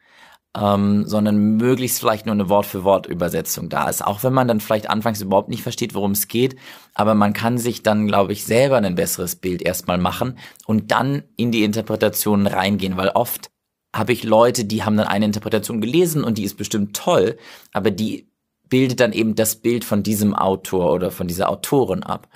ähm, 0.57 1.05
sondern 1.05 1.57
möglichst 1.57 1.99
vielleicht 1.99 2.25
nur 2.27 2.35
eine 2.35 2.49
Wort-für-Wort-Übersetzung 2.49 3.69
da 3.69 3.91
ist. 3.91 4.07
Auch 4.07 4.23
wenn 4.23 4.33
man 4.33 4.49
dann 4.49 4.61
vielleicht 4.61 4.89
anfangs 4.89 5.21
überhaupt 5.21 5.51
nicht 5.51 5.63
versteht, 5.63 5.95
worum 5.95 6.13
es 6.13 6.29
geht, 6.29 6.57
aber 6.95 7.15
man 7.15 7.33
kann 7.33 7.59
sich 7.59 7.83
dann, 7.83 8.07
glaube 8.07 8.33
ich, 8.33 8.45
selber 8.45 8.79
ein 8.79 8.95
besseres 8.95 9.37
Bild 9.37 9.61
erstmal 9.61 9.99
machen 9.99 10.39
und 10.65 10.93
dann 10.93 11.25
in 11.37 11.51
die 11.51 11.65
Interpretation 11.65 12.47
reingehen, 12.47 12.97
weil 12.97 13.11
oft 13.11 13.51
habe 13.95 14.13
ich 14.13 14.25
Leute, 14.25 14.65
die 14.65 14.85
haben 14.85 14.97
dann 14.97 15.09
eine 15.09 15.25
Interpretation 15.25 15.81
gelesen 15.81 16.25
und 16.25 16.39
die 16.39 16.45
ist 16.45 16.57
bestimmt 16.57 16.97
toll, 16.97 17.37
aber 17.73 17.91
die 17.91 18.29
bildet 18.69 19.01
dann 19.01 19.13
eben 19.13 19.35
das 19.35 19.57
Bild 19.57 19.85
von 19.85 20.03
diesem 20.03 20.35
Autor 20.35 20.93
oder 20.93 21.11
von 21.11 21.27
dieser 21.27 21.49
Autorin 21.49 22.03
ab. 22.03 22.29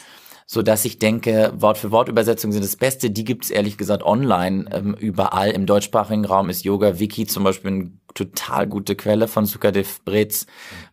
So 0.46 0.62
dass 0.62 0.84
ich 0.84 0.98
denke, 0.98 1.52
Wort 1.56 1.78
für 1.78 1.92
Wort 1.92 2.08
Übersetzungen 2.08 2.52
sind 2.52 2.64
das 2.64 2.74
Beste. 2.74 3.10
Die 3.10 3.22
gibt's 3.22 3.50
ehrlich 3.50 3.78
gesagt 3.78 4.02
online 4.02 4.64
ähm, 4.72 4.94
überall. 4.98 5.50
Im 5.50 5.64
deutschsprachigen 5.64 6.24
Raum 6.24 6.50
ist 6.50 6.64
Yoga 6.64 6.98
Wiki 6.98 7.26
zum 7.26 7.44
Beispiel 7.44 7.70
eine 7.70 7.92
total 8.14 8.66
gute 8.66 8.96
Quelle 8.96 9.28
von 9.28 9.46
Sukadev 9.46 10.04
Brez, 10.04 10.46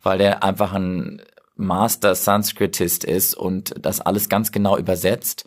weil 0.03 0.19
der 0.19 0.43
einfach 0.43 0.73
ein 0.73 1.23
Master 1.55 2.13
Sanskritist 2.13 3.03
ist 3.03 3.33
und 3.33 3.73
das 3.81 3.99
alles 3.99 4.29
ganz 4.29 4.51
genau 4.51 4.77
übersetzt. 4.77 5.45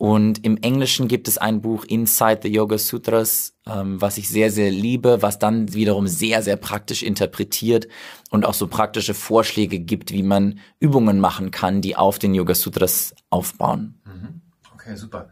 Und 0.00 0.46
im 0.46 0.56
Englischen 0.56 1.08
gibt 1.08 1.28
es 1.28 1.36
ein 1.36 1.60
Buch 1.60 1.84
Inside 1.84 2.40
the 2.44 2.48
Yoga 2.48 2.78
Sutras, 2.78 3.52
ähm, 3.66 4.00
was 4.00 4.16
ich 4.16 4.30
sehr, 4.30 4.50
sehr 4.50 4.70
liebe, 4.70 5.20
was 5.20 5.38
dann 5.38 5.74
wiederum 5.74 6.06
sehr, 6.06 6.42
sehr 6.42 6.56
praktisch 6.56 7.02
interpretiert 7.02 7.86
und 8.30 8.46
auch 8.46 8.54
so 8.54 8.66
praktische 8.66 9.12
Vorschläge 9.12 9.78
gibt, 9.78 10.10
wie 10.10 10.22
man 10.22 10.58
Übungen 10.78 11.20
machen 11.20 11.50
kann, 11.50 11.82
die 11.82 11.96
auf 11.96 12.18
den 12.18 12.32
Yoga 12.32 12.54
Sutras 12.54 13.14
aufbauen. 13.28 14.00
Mhm. 14.06 14.40
Okay, 14.72 14.96
super. 14.96 15.28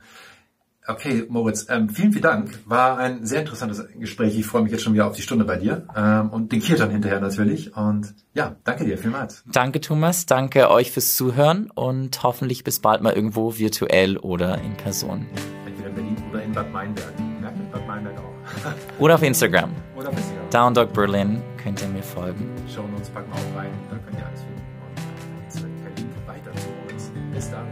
Okay, 0.91 1.27
Moritz, 1.29 1.67
ähm, 1.69 1.91
vielen, 1.91 2.13
vielen 2.13 2.23
Dank. 2.23 2.59
War 2.65 2.97
ein 2.97 3.27
sehr 3.27 3.41
interessantes 3.41 3.87
Gespräch. 3.99 4.39
Ich 4.39 4.47
freue 4.47 4.63
mich 4.63 4.73
jetzt 4.73 4.83
schon 4.83 4.95
wieder 4.95 5.07
auf 5.07 5.15
die 5.15 5.21
Stunde 5.21 5.45
bei 5.45 5.57
dir 5.57 5.87
ähm, 5.95 6.31
und 6.31 6.51
den 6.51 6.63
Kirtan 6.63 6.89
hinterher 6.89 7.21
natürlich. 7.21 7.77
Und 7.77 8.15
ja, 8.33 8.57
danke 8.65 8.87
dir 8.87 8.97
vielmals. 8.97 9.45
Danke, 9.53 9.83
Thomas. 9.83 10.25
Danke 10.25 10.71
euch 10.71 10.91
fürs 10.91 11.15
Zuhören 11.15 11.71
und 11.75 12.23
hoffentlich 12.23 12.65
bis 12.65 12.81
bald 12.81 13.03
mal 13.03 13.13
irgendwo 13.13 13.59
virtuell 13.59 14.17
oder 14.17 14.63
in 14.63 14.79
Person. 14.79 15.27
Entweder 15.67 15.89
in 15.89 15.95
Berlin 15.95 16.17
oder 16.31 16.43
in 16.43 16.53
Bad 16.53 16.73
Meinberg. 16.73 17.13
Ja, 17.43 17.49
in 17.51 17.71
Bad 17.71 17.87
Meinberg 17.87 18.19
auch. 18.19 18.99
oder 18.99 19.17
auf 19.17 19.23
Instagram. 19.23 19.71
Oder 19.95 20.09
auf 20.09 20.17
Instagram. 20.17 20.51
Down 20.51 20.73
Dog 20.73 20.95
Berlin 20.95 21.43
könnt 21.63 21.83
ihr 21.83 21.89
mir 21.89 22.03
folgen. 22.03 22.49
Schauen 22.75 22.95
uns 22.95 23.11
packen 23.11 23.31
wir 23.31 23.35
auch 23.35 23.61
rein. 23.61 23.71
Da 23.91 23.97
könnt 23.99 24.19
ihr 24.19 24.27
alles 24.27 24.41
finden. 24.41 24.63
Und 24.81 25.45
jetzt 25.45 25.83
per 25.83 26.03
Link 26.03 26.13
weiter 26.27 26.59
zu 26.59 26.69
Moritz. 26.81 27.11
Bis 27.35 27.51
dann. 27.51 27.67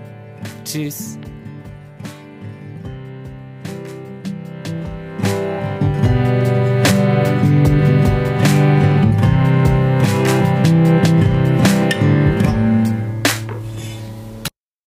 Tschüss. 0.65 1.19